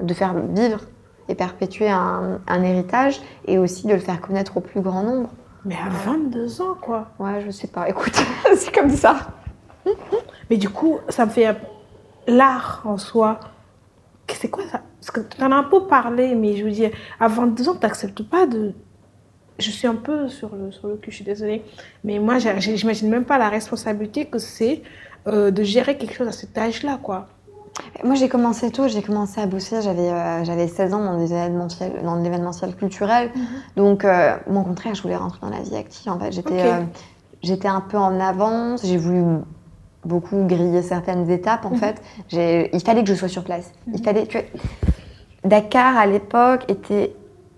de 0.03 0.13
faire 0.15 0.35
vivre 0.35 0.81
et 1.29 1.35
perpétuer 1.35 1.89
un, 1.89 2.41
un 2.47 2.63
héritage 2.63 3.23
et 3.47 3.57
aussi 3.59 3.87
de 3.87 3.95
le 3.95 4.01
faire 4.01 4.21
connaître 4.21 4.59
au 4.59 4.61
plus 4.61 4.83
grand 4.83 5.03
nombre. 5.03 5.31
Mais 5.65 5.75
à 5.77 5.89
22 5.89 6.61
ans, 6.61 6.75
quoi. 6.79 7.07
Ouais, 7.19 7.41
je 7.41 7.51
sais 7.51 7.69
pas. 7.69 7.89
Écoute, 7.89 8.13
c'est 8.55 8.75
comme 8.75 8.91
ça. 8.91 9.17
Mais 10.51 10.59
du 10.59 10.69
coup, 10.69 10.99
ça 11.09 11.25
me 11.25 11.31
fait 11.31 11.57
l'art 12.27 12.83
en 12.85 12.99
soi. 12.99 13.41
C'est 14.35 14.51
quoi 14.51 14.65
ça? 14.71 14.83
Parce 15.01 15.11
que 15.11 15.21
tu 15.21 15.43
en 15.43 15.53
as 15.53 15.57
un 15.57 15.65
peu 15.65 15.87
parlé, 15.87 16.35
mais 16.35 16.57
je 16.57 16.65
veux 16.65 16.71
dire, 16.71 16.91
à 17.21 17.29
22 17.29 17.69
ans, 17.69 17.75
tu 17.75 17.81
n'acceptes 17.81 18.23
pas 18.23 18.47
de. 18.47 18.73
Je 19.59 19.71
suis 19.71 19.89
un 19.89 19.97
peu 19.97 20.29
sur 20.29 20.55
le, 20.55 20.71
sur 20.71 20.87
le 20.87 20.97
cul, 20.97 21.11
je 21.11 21.17
suis 21.17 21.25
désolée. 21.25 21.65
Mais 22.05 22.19
moi, 22.19 22.39
j'imagine 22.39 23.09
même 23.09 23.25
pas 23.25 23.39
la 23.39 23.49
responsabilité 23.49 24.27
que 24.27 24.39
c'est 24.39 24.83
euh, 25.27 25.51
de 25.51 25.63
gérer 25.65 25.99
quelque 25.99 26.15
chose 26.15 26.29
à 26.29 26.33
cet 26.33 26.57
âge-là, 26.57 26.99
quoi. 27.03 27.29
Moi, 28.05 28.15
j'ai 28.15 28.29
commencé 28.29 28.71
tôt, 28.71 28.89
j'ai 28.89 29.03
commencé 29.03 29.41
à 29.41 29.47
bosser, 29.47 29.83
j'avais 29.83 30.11
euh, 30.11 30.45
j'avais 30.45 30.69
16 30.69 30.95
ans 30.95 31.05
dans 31.05 31.19
des 31.19 31.33
événementiels, 31.33 31.93
dans 32.03 32.17
l'événementiel 32.17 32.75
culturel. 32.75 33.31
Donc, 33.77 34.05
euh, 34.05 34.37
au 34.49 34.63
contraire, 34.63 34.95
je 34.95 35.03
voulais 35.03 35.17
rentrer 35.17 35.39
dans 35.43 35.51
la 35.51 35.61
vie 35.61 35.77
active. 35.77 36.11
En 36.11 36.19
fait, 36.19 36.33
j'étais 36.33 36.63
euh, 36.63 36.83
j'étais 37.43 37.69
un 37.69 37.81
peu 37.81 37.97
en 37.97 38.19
avance, 38.21 38.85
j'ai 38.85 38.97
voulu 38.97 39.23
beaucoup 40.09 40.45
griller 40.47 40.83
certaines 40.83 41.31
étapes. 41.31 41.65
En 41.65 41.75
fait, 41.75 42.03
J'ai- 42.29 42.75
il 42.75 42.81
fallait 42.83 43.03
que 43.05 43.09
je 43.11 43.15
sois 43.15 43.29
sur 43.29 43.45
place. 43.45 43.73
Il 43.93 44.03
fallait 44.03 44.27
que 44.27 44.39
Dakar 45.45 45.97
à 45.97 46.07
l'époque 46.07 46.65
était 46.69 47.15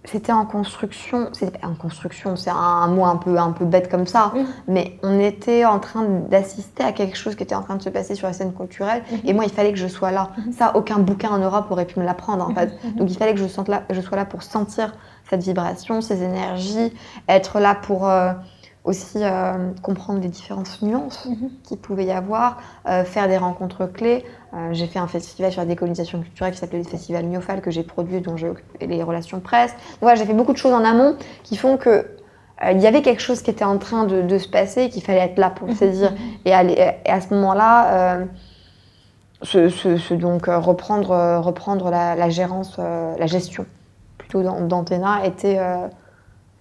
c'était 0.07 0.32
en 0.32 0.46
construction, 0.46 1.28
c'était 1.34 1.62
en 1.62 1.74
construction, 1.74 2.34
c'est 2.34 2.48
un, 2.48 2.86
mot 2.86 3.05
un 3.05 3.16
peu 3.16 3.36
un 3.38 3.53
peu 3.53 3.66
bête 3.66 3.90
comme 3.90 4.07
ça, 4.07 4.32
Mhm. 4.34 4.46
mais 4.66 4.98
on 5.03 5.20
était 5.20 5.66
en 5.66 5.78
train 5.78 6.05
d'assister 6.30 6.82
à 6.82 6.92
quelque 6.92 7.18
chose 7.18 7.36
qui 7.36 7.42
était 7.42 7.55
en 7.55 7.61
train 7.62 7.76
de 7.76 7.82
se 7.82 7.90
passer 7.90 8.14
sur 8.14 8.26
la 8.26 8.32
scène 8.32 8.55
culturelle 8.55 9.03
et 9.24 9.34
moi 9.34 9.44
il 9.44 9.51
fallait 9.51 9.72
que 9.72 9.78
je 9.78 9.86
sois 9.88 10.11
là. 10.11 10.30
Ça 10.57 10.72
aucun 10.74 11.01
bouquin 11.01 11.28
en 11.28 11.38
Europe 11.38 11.66
aurait 11.70 11.84
pu 11.84 12.01
me 12.01 12.05
l'apprendre 12.07 12.48
en 12.48 12.55
fait. 12.55 12.72
Donc 12.96 13.11
il 13.11 13.16
fallait 13.18 13.34
que 13.34 13.40
je 13.40 13.46
sente 13.46 13.68
là, 13.68 13.82
je 13.90 14.01
sois 14.01 14.16
là 14.16 14.24
pour 14.24 14.42
sentir 14.42 14.94
cette 15.28 15.42
vibration, 15.42 16.01
ces 16.01 16.22
énergies, 16.22 16.94
être 17.28 17.61
là 17.61 17.74
pour 17.74 18.09
euh, 18.09 18.32
aussi 18.85 19.18
euh, 19.22 19.72
comprendre 19.83 20.20
les 20.20 20.28
différentes 20.28 20.81
nuances 20.83 21.26
Mhm. 21.26 21.51
qu'il 21.64 21.76
pouvait 21.78 22.07
y 22.07 22.11
avoir, 22.12 22.59
euh, 22.89 23.05
faire 23.05 23.28
des 23.28 23.37
rencontres 23.37 23.87
clés. 23.87 24.24
Euh, 24.55 24.70
j'ai 24.72 24.87
fait 24.87 24.99
un 24.99 25.07
festival 25.07 25.53
sur 25.53 25.61
la 25.61 25.66
décolonisation 25.66 26.20
culturelle 26.20 26.53
qui 26.55 26.59
s'appelait 26.59 26.78
le 26.78 26.85
Festival 26.89 27.24
Miofal 27.26 27.61
que 27.61 27.70
j'ai 27.70 27.83
produit, 27.83 28.20
dont 28.20 28.37
j'ai 28.37 28.51
les 28.81 29.03
relations 29.03 29.41
presse. 29.41 29.72
Donc 29.72 30.01
voilà, 30.03 30.16
j'ai 30.16 30.24
fait 30.24 30.33
beaucoup 30.35 30.53
de 30.53 30.59
choses 30.59 30.72
en 30.72 30.85
amont 30.85 31.16
qui 31.43 31.57
font 31.57 31.76
que 31.76 32.07
il 32.70 32.78
y 32.81 32.87
avait 32.87 33.01
quelque 33.01 33.22
chose 33.22 33.41
qui 33.41 33.51
était 33.51 33.64
en 33.64 33.78
train 33.78 34.05
de, 34.05 34.20
de 34.20 34.37
se 34.37 34.47
passer 34.47 34.83
et 34.83 34.89
qu'il 34.91 35.03
fallait 35.03 35.20
être 35.20 35.39
là 35.39 35.49
pour 35.49 35.66
le 35.66 35.74
saisir. 35.74 36.12
Et 36.45 36.53
à, 36.53 36.62
l'é- 36.62 36.95
et 37.07 37.11
à 37.11 37.18
ce 37.22 37.33
moment-là, 37.33 38.18
donc 40.11 40.47
reprendre, 40.47 41.39
reprendre 41.41 41.91
la, 41.91 42.14
la 42.14 42.28
gérance, 42.28 42.76
la 42.78 43.26
gestion 43.26 43.64
plutôt 44.18 44.43
d'An- 44.43 44.61
d'Antena 44.66 45.24
était, 45.24 45.59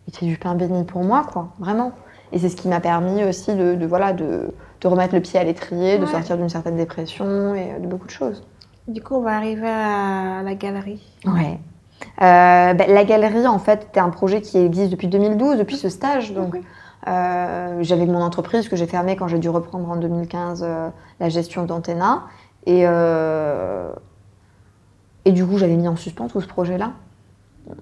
était 0.07 0.25
du 0.25 0.37
pain 0.37 0.55
béni 0.55 0.85
pour 0.85 1.03
moi, 1.03 1.25
quoi, 1.31 1.49
vraiment. 1.59 1.91
Et 2.31 2.39
c'est 2.39 2.49
ce 2.49 2.55
qui 2.55 2.67
m'a 2.67 2.79
permis 2.79 3.23
aussi 3.23 3.55
de, 3.55 3.75
de, 3.75 3.85
voilà, 3.85 4.13
de, 4.13 4.53
de 4.81 4.87
remettre 4.87 5.15
le 5.15 5.21
pied 5.21 5.39
à 5.39 5.43
l'étrier, 5.43 5.97
de 5.97 6.05
Ouais. 6.05 6.11
sortir 6.11 6.37
d'une 6.37 6.49
certaine 6.49 6.77
dépression 6.77 7.55
et 7.55 7.73
euh, 7.73 7.79
de 7.79 7.87
beaucoup 7.87 8.05
de 8.05 8.11
choses. 8.11 8.43
Du 8.87 9.01
coup, 9.01 9.15
on 9.15 9.21
va 9.21 9.35
arriver 9.35 9.67
à 9.67 10.41
la 10.43 10.55
galerie. 10.55 11.01
Ouais. 11.25 11.59
Euh, 12.21 12.73
ben, 12.73 12.91
la 12.93 13.03
galerie, 13.03 13.45
en 13.47 13.59
fait, 13.59 13.81
c'était 13.87 13.99
un 13.99 14.09
projet 14.09 14.41
qui 14.41 14.57
existe 14.57 14.91
depuis 14.91 15.07
2012, 15.07 15.57
depuis 15.57 15.75
ce 15.77 15.89
stage. 15.89 16.33
Donc, 16.33 16.55
euh, 17.07 17.77
j'avais 17.81 18.05
mon 18.05 18.21
entreprise 18.21 18.67
que 18.69 18.75
j'ai 18.75 18.87
fermée 18.87 19.15
quand 19.15 19.27
j'ai 19.27 19.39
dû 19.39 19.49
reprendre 19.49 19.89
en 19.89 19.95
2015 19.95 20.63
euh, 20.63 20.89
la 21.19 21.29
gestion 21.29 21.65
d'Antena. 21.65 22.23
Et, 22.65 22.83
et 25.25 25.31
du 25.31 25.45
coup, 25.45 25.57
j'avais 25.57 25.75
mis 25.75 25.87
en 25.87 25.95
suspens 25.95 26.27
tout 26.27 26.41
ce 26.41 26.47
projet-là. 26.47 26.91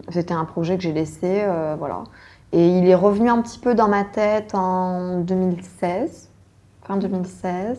C'était 0.09 0.33
un 0.33 0.45
projet 0.45 0.77
que 0.77 0.83
j'ai 0.83 0.93
laissé, 0.93 1.43
voilà. 1.77 2.03
Et 2.53 2.79
il 2.79 2.87
est 2.87 2.95
revenu 2.95 3.29
un 3.29 3.41
petit 3.41 3.59
peu 3.59 3.75
dans 3.75 3.87
ma 3.87 4.03
tête 4.03 4.55
en 4.55 5.19
2016, 5.19 6.29
fin 6.83 6.97
2016. 6.97 7.77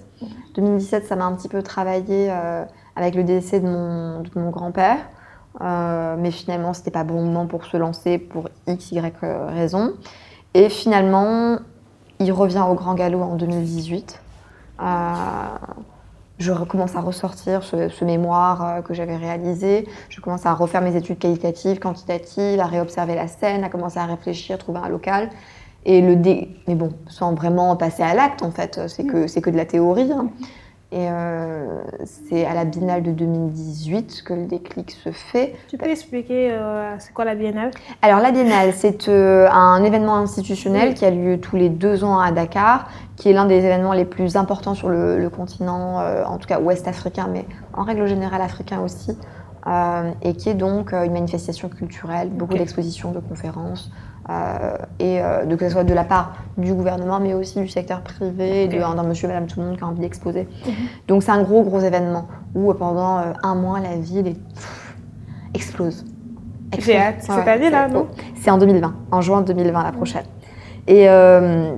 2017, 0.55 1.07
ça 1.07 1.17
m'a 1.17 1.25
un 1.25 1.35
petit 1.35 1.49
peu 1.49 1.63
travaillé 1.63 2.29
euh, 2.31 2.65
avec 2.95 3.15
le 3.15 3.25
décès 3.25 3.61
de 3.61 3.67
mon, 3.67 4.21
de 4.21 4.31
mon 4.37 4.51
grand-père. 4.51 4.99
Euh, 5.61 6.17
mais 6.19 6.31
finalement, 6.31 6.75
c'était 6.75 6.91
pas 6.91 7.05
bon 7.05 7.25
moment 7.25 7.47
pour 7.47 7.65
se 7.65 7.77
lancer 7.77 8.19
pour 8.19 8.49
x, 8.67 8.93
y 8.93 9.01
raison. 9.21 9.95
Et 10.55 10.69
finalement, 10.69 11.59
il 12.21 12.33
revient 12.33 12.65
au 12.69 12.75
grand 12.75 12.95
galop 12.95 13.23
en 13.23 13.37
2018. 13.37 14.21
Euh, 14.81 14.85
je 16.39 16.53
recommence 16.53 16.95
à 16.97 17.01
ressortir 17.01 17.63
ce, 17.63 17.89
ce 17.89 18.05
mémoire 18.05 18.65
euh, 18.65 18.83
que 18.83 18.95
j'avais 18.95 19.17
réalisé. 19.17 19.89
Je 20.09 20.21
commence 20.21 20.47
à 20.47 20.55
refaire 20.55 20.83
mes 20.83 20.97
études 20.97 21.19
qualitatives, 21.19 21.79
quantitatives, 21.79 22.61
à 22.61 22.67
réobserver 22.67 23.15
la 23.15 23.27
scène, 23.27 23.65
à 23.65 23.69
commencer 23.69 23.99
à 23.99 24.07
réfléchir, 24.07 24.59
trouver 24.59 24.81
un 24.81 24.89
local. 24.89 25.31
Et 25.85 26.01
le 26.01 26.17
dé... 26.17 26.57
Mais 26.67 26.75
bon, 26.75 26.91
sans 27.09 27.35
vraiment 27.35 27.75
passer 27.77 28.03
à 28.03 28.15
l'acte, 28.15 28.43
en 28.43 28.51
fait, 28.51 28.81
c'est 28.89 29.05
que, 29.05 29.27
c'est 29.27 29.41
que 29.41 29.51
de 29.51 29.57
la 29.57 29.65
théorie. 29.65 30.13
hein. 30.13 30.31
Et 30.91 31.07
euh, 31.11 31.83
c'est 32.07 32.47
à 32.47 32.55
la 32.55 32.65
Biennale 32.65 33.03
de 33.03 33.11
2018 33.13 34.23
que 34.25 34.33
le 34.33 34.47
déclic 34.47 34.91
se 34.91 35.11
fait. 35.11 35.55
Tu 35.69 35.77
peux 35.77 35.91
expliquer 35.91 36.51
euh, 36.51 36.95
c'est 36.99 37.13
quoi 37.13 37.27
la 37.27 37.35
biennale? 37.35 37.73
Alors 38.01 38.21
la 38.21 38.33
Biennale, 38.33 38.73
c'est 38.73 39.07
euh, 39.11 39.51
un 39.51 39.85
événement 39.85 40.17
institutionnel 40.17 40.95
qui 40.95 41.05
a 41.05 41.11
lieu 41.11 41.39
tous 41.39 41.57
les 41.57 41.69
deux 41.69 42.05
ans 42.05 42.19
à 42.19 42.33
Dakar, 42.33 42.89
qui 43.17 43.29
est 43.29 43.35
l'un 43.35 43.45
des 43.45 43.57
événements 43.57 43.93
les 43.93 44.07
plus 44.07 44.37
importants 44.37 44.75
sur 44.75 44.89
le, 44.89 45.19
le 45.19 45.29
continent, 45.29 45.99
en 46.25 46.39
tout 46.39 46.49
cas 46.49 46.59
ouest 46.59 46.89
africain, 46.89 47.29
mais 47.31 47.45
en 47.75 47.83
règle 47.83 48.07
générale 48.07 48.41
africain 48.41 48.81
aussi, 48.81 49.11
et 50.23 50.35
qui 50.35 50.49
est 50.49 50.55
donc 50.55 50.93
une 50.93 51.13
manifestation 51.13 51.69
culturelle, 51.69 52.31
beaucoup 52.31 52.55
d'expositions, 52.55 53.11
de 53.11 53.19
conférences, 53.19 53.91
et 54.99 55.23
euh, 55.23 55.47
de, 55.47 55.57
que 55.57 55.65
ce 55.67 55.73
soit 55.73 55.85
de 55.85 55.95
la 55.95 56.05
part 56.05 56.35
du 56.59 56.75
gouvernement, 56.75 57.19
mais 57.19 57.33
aussi 57.35 57.61
du 57.61 57.69
secteur 57.69 58.03
privé, 58.03 58.65
Ok. 58.67 58.75
de- 58.75 58.97
d'un 58.97 59.03
monsieur, 59.03 59.27
madame, 59.29 59.47
tout 59.47 59.59
le 59.61 59.67
monde 59.67 59.79
qui 59.79 59.85
a 59.85 59.87
envie 59.87 60.01
d'exposer. 60.01 60.47
Mhm. 60.67 60.73
Donc 61.09 61.23
c'est 61.23 61.31
un 61.31 61.43
gros, 61.43 61.63
gros 61.63 61.81
événement 61.81 62.27
où 62.55 62.71
euh, 62.71 62.75
pendant 62.75 63.19
euh, 63.19 63.23
un 63.43 63.55
mois, 63.55 63.81
la 63.81 63.97
ville 63.97 64.27
est- 64.27 64.37
explose. 65.55 66.05
J'ai 66.79 66.99
hâte. 66.99 67.25
Ouais, 67.29 67.35
Cette 67.37 67.49
année, 67.49 67.71
là, 67.71 67.87
c'est- 67.89 67.95
non 67.95 68.07
C'est 68.35 68.51
en 68.51 68.59
2020, 68.59 68.95
en 69.11 69.21
juin 69.23 69.41
2020, 69.41 69.83
la 69.83 69.93
prochaine. 69.93 70.25
Et 70.87 71.09
euh, 71.09 71.75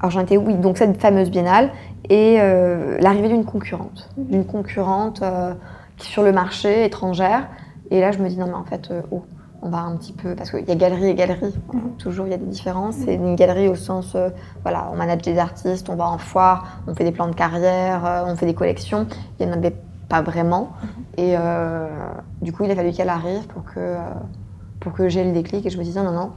alors 0.00 0.10
j'en 0.10 0.20
étais, 0.20 0.36
oui, 0.36 0.54
donc 0.54 0.78
cette 0.78 1.00
fameuse 1.00 1.30
biennale 1.30 1.70
et 2.10 2.38
euh, 2.40 2.96
l'arrivée 3.00 3.28
d'une 3.28 3.44
concurrente, 3.44 4.08
Mhm. 4.16 4.24
d'une 4.26 4.44
concurrente 4.44 5.22
euh, 5.22 5.54
qui 5.96 6.08
est 6.08 6.10
sur 6.10 6.24
le 6.24 6.32
marché 6.32 6.84
étrangère. 6.84 7.48
Et 7.92 8.00
là, 8.00 8.10
je 8.10 8.18
me 8.18 8.28
dis 8.28 8.36
non 8.36 8.46
mais 8.46 8.54
en 8.54 8.64
fait, 8.64 8.90
euh, 8.90 9.02
oh, 9.12 9.22
on 9.62 9.68
va 9.68 9.78
un 9.78 9.96
petit 9.96 10.12
peu 10.12 10.34
parce 10.34 10.50
qu'il 10.50 10.66
y 10.68 10.70
a 10.72 10.74
galerie 10.74 11.06
et 11.10 11.14
galerie. 11.14 11.54
Mhm. 11.72 11.96
Toujours, 11.98 12.26
il 12.26 12.30
y 12.30 12.34
a 12.34 12.38
des 12.38 12.46
différences. 12.46 12.96
C'est 12.96 13.14
une 13.14 13.36
galerie 13.36 13.68
au 13.68 13.76
sens, 13.76 14.14
euh, 14.16 14.28
voilà, 14.62 14.88
on 14.92 14.96
manage 14.96 15.22
des 15.22 15.38
artistes, 15.38 15.88
on 15.88 15.94
va 15.94 16.08
en 16.08 16.18
foire, 16.18 16.80
on 16.88 16.94
fait 16.94 17.04
des 17.04 17.12
plans 17.12 17.28
de 17.28 17.34
carrière, 17.34 18.04
euh, 18.04 18.24
on 18.26 18.34
fait 18.36 18.46
des 18.46 18.54
collections. 18.54 19.06
Il 19.38 19.46
n'y 19.46 19.52
en 19.52 19.56
avait 19.56 19.74
pas 20.08 20.20
vraiment. 20.20 20.72
Et 21.16 21.36
euh, 21.38 21.88
du 22.42 22.52
coup, 22.52 22.64
il 22.64 22.70
a 22.72 22.74
fallu 22.74 22.90
qu'elle 22.92 23.08
arrive 23.08 23.46
pour 23.46 23.64
que, 23.64 23.96
pour 24.80 24.92
que 24.92 25.08
j'ai 25.08 25.22
le 25.24 25.32
déclic 25.32 25.64
et 25.64 25.70
je 25.70 25.78
me 25.78 25.84
disais 25.84 26.02
non, 26.02 26.10
non, 26.12 26.32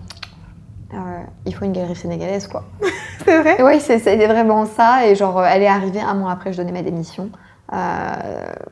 il 1.46 1.54
faut 1.54 1.66
une 1.66 1.74
galerie 1.74 1.96
sénégalaise 1.96 2.48
quoi. 2.48 2.64
C'est 3.26 3.42
vrai? 3.42 3.62
Oui, 3.64 3.80
c'est- 3.82 3.98
c'était 4.00 4.28
vraiment 4.28 4.66
ça. 4.66 5.08
Et 5.08 5.16
genre, 5.16 5.44
elle 5.44 5.64
est 5.64 5.68
arrivée 5.68 6.00
un 6.02 6.14
mois 6.14 6.32
après, 6.32 6.54
je 6.54 6.58
donnais 6.58 6.72
ma 6.72 6.84
démission. 6.84 7.30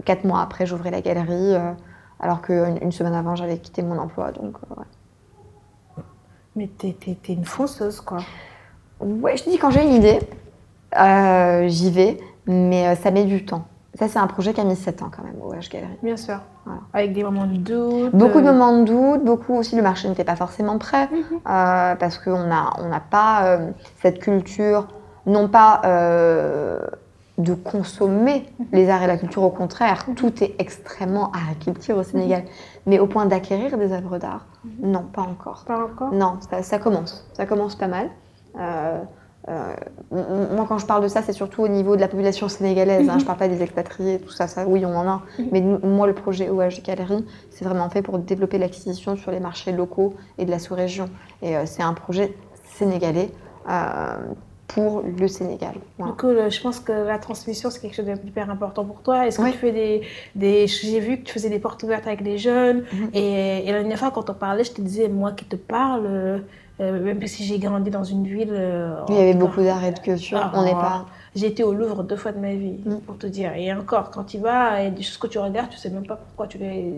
Quatre 0.05 0.23
mois 0.25 0.41
après, 0.41 0.65
j'ouvrais 0.67 0.91
la 0.91 1.01
galerie. 1.01 1.55
Alors 2.19 2.41
qu'une 2.41 2.77
une 2.81 2.91
semaine 2.91 3.15
avant, 3.15 3.35
j'avais 3.35 3.57
quitté 3.57 3.81
mon 3.83 3.97
emploi. 3.97 4.31
Donc, 4.31 4.55
euh, 4.71 4.75
ouais. 4.79 6.03
Mais 6.55 6.67
t'es, 6.77 6.95
t'es- 6.99 7.17
t'es 7.21 7.33
une 7.33 7.45
fonceuse, 7.45 7.99
quoi. 8.01 8.19
Ouais, 8.99 9.35
je 9.37 9.43
dis 9.49 9.57
quand 9.57 9.71
j'ai 9.71 9.83
une 9.83 9.93
idée, 9.93 10.19
euh, 10.99 11.67
j'y 11.67 11.89
vais, 11.91 12.19
mais 12.45 12.87
euh, 12.89 12.95
ça 12.95 13.11
met 13.11 13.25
du 13.25 13.43
temps. 13.45 13.65
Ça, 13.95 14.07
c'est 14.07 14.17
un 14.19 14.27
projet 14.27 14.53
qui 14.53 14.61
a 14.61 14.63
mis 14.63 14.75
7 14.75 15.01
ans 15.03 15.11
quand 15.15 15.23
même, 15.23 15.35
au 15.41 15.53
H 15.53 15.69
Galerie. 15.71 15.97
Bien 16.01 16.17
sûr. 16.17 16.39
Voilà. 16.65 16.79
Avec 16.93 17.13
des 17.13 17.23
moments 17.23 17.45
de 17.45 17.57
doute. 17.57 18.15
Beaucoup 18.15 18.39
de 18.39 18.45
moments 18.45 18.79
de 18.79 18.85
doute, 18.85 19.23
beaucoup 19.23 19.53
aussi, 19.55 19.75
le 19.75 19.81
marché 19.83 20.07
n'était 20.09 20.23
pas 20.23 20.35
forcément 20.35 20.77
prêt, 20.79 21.07
Mhm. 21.11 21.21
euh, 21.47 21.95
parce 21.95 22.17
qu'on 22.17 22.43
n'a 22.47 22.71
on 22.79 22.87
n'a 22.89 22.99
pas 23.01 23.45
euh, 23.45 23.69
cette 24.01 24.19
culture, 24.19 24.87
non 25.27 25.47
pas 25.47 25.81
de 27.39 27.55
consommer 27.55 28.45
les 28.71 28.89
arts 28.89 29.03
et 29.03 29.07
la 29.07 29.17
culture, 29.17 29.41
au 29.43 29.49
contraire, 29.49 30.05
tout 30.15 30.43
est 30.43 30.55
extrêmement 30.59 31.31
agriculture 31.31 31.97
au 31.97 32.03
Sénégal, 32.03 32.43
mais 32.85 32.99
au 32.99 33.07
point 33.07 33.25
d'acquérir 33.25 33.75
des 33.77 33.91
œuvres 33.91 34.19
d'art, 34.19 34.45
non, 34.81 35.03
pas 35.11 35.23
encore. 35.23 35.63
Pas 35.65 35.83
encore? 35.83 36.13
Non, 36.13 36.37
ça, 36.49 36.61
ça 36.61 36.77
commence. 36.77 37.27
Ça 37.33 37.45
commence 37.45 37.75
pas 37.75 37.87
mal. 37.87 38.09
Euh, 38.59 39.01
euh, 39.49 39.73
moi, 40.11 40.65
quand 40.69 40.77
je 40.77 40.85
parle 40.85 41.03
de 41.03 41.07
ça, 41.09 41.21
c'est 41.21 41.33
surtout 41.33 41.63
au 41.63 41.67
niveau 41.67 41.95
de 41.95 42.01
la 42.01 42.07
population 42.07 42.47
sénégalaise. 42.47 43.09
hein. 43.09 43.17
Je 43.19 43.25
parle 43.25 43.39
pas 43.39 43.47
des 43.49 43.61
expatriés, 43.61 44.19
tout 44.19 44.29
ça. 44.31 44.47
Ça, 44.47 44.65
oui, 44.67 44.85
on 44.85 44.95
en 44.95 45.07
a. 45.07 45.21
Mais 45.51 45.59
moi, 45.59 46.05
le 46.07 46.13
projet 46.13 46.49
OH 46.49 46.81
Galerie, 46.85 47.25
c'est 47.49 47.65
vraiment 47.65 47.89
fait 47.89 48.01
pour 48.03 48.19
développer 48.19 48.57
l'acquisition 48.59 49.15
sur 49.17 49.31
les 49.31 49.39
marchés 49.39 49.71
locaux 49.71 50.13
et 50.37 50.45
de 50.45 50.51
la 50.51 50.59
sous-région. 50.59 51.09
Et 51.41 51.57
euh, 51.57 51.65
c'est 51.65 51.83
un 51.83 51.93
projet 51.93 52.37
sénégalais 52.75 53.31
pour 54.73 55.01
le 55.01 55.27
Sénégal. 55.27 55.75
Du 55.99 56.11
coup, 56.13 56.29
je 56.49 56.61
pense 56.61 56.79
que 56.79 56.91
la 56.91 57.19
transmission, 57.19 57.69
c'est 57.69 57.79
quelque 57.79 57.95
chose 57.95 58.05
d'hyper 58.05 58.49
important 58.49 58.85
pour 58.85 59.01
toi. 59.01 59.27
Est-ce 59.27 59.39
que 59.39 59.51
tu 59.51 59.57
fais 59.57 59.71
des... 59.71 60.01
des... 60.35 60.67
J'ai 60.67 60.99
vu 60.99 61.17
que 61.19 61.23
tu 61.23 61.33
faisais 61.33 61.49
des 61.49 61.59
portes 61.59 61.83
ouvertes 61.83 62.07
avec 62.07 62.23
des 62.23 62.37
jeunes. 62.37 62.83
Mhm. 62.91 63.09
et, 63.13 63.65
la 63.65 63.79
dernière 63.79 63.99
fois, 63.99 64.11
quand 64.11 64.29
on 64.29 64.33
parlait, 64.33 64.63
je 64.63 64.71
te 64.71 64.81
disais, 64.81 65.07
moi 65.09 65.31
qui 65.31 65.45
te 65.45 65.55
parle, 65.55 66.05
euh, 66.05 66.41
même 66.79 67.25
si 67.27 67.43
j'ai 67.43 67.59
grandi 67.59 67.89
dans 67.89 68.03
une 68.03 68.25
ville... 68.25 68.49
Euh, 68.51 68.95
il 69.09 69.15
y 69.15 69.19
avait 69.19 69.33
beaucoup 69.33 69.61
d'arrêts 69.61 69.91
de 69.91 69.99
culture. 69.99 70.39
Ah, 70.41 70.51
on 70.55 70.63
n'est 70.63 70.71
pas... 70.71 71.05
J'ai 71.35 71.47
été 71.47 71.63
au 71.63 71.73
Louvre 71.73 72.03
deux 72.03 72.15
fois 72.15 72.31
de 72.31 72.39
ma 72.39 72.53
vie, 72.53 72.79
mhm. 72.85 73.01
pour 73.01 73.17
te 73.17 73.27
dire. 73.27 73.53
Et 73.55 73.71
encore, 73.73 74.11
quand 74.11 74.23
tu 74.23 74.37
vas, 74.39 74.81
il 74.81 74.83
y 74.83 74.87
a 74.87 74.91
des 74.91 75.03
choses 75.03 75.17
que 75.17 75.27
tu 75.27 75.39
regardes, 75.39 75.69
tu 75.69 75.77
sais 75.77 75.89
même 75.89 76.05
pas 76.05 76.15
pourquoi 76.15 76.47
tu 76.47 76.57
les 76.57 76.93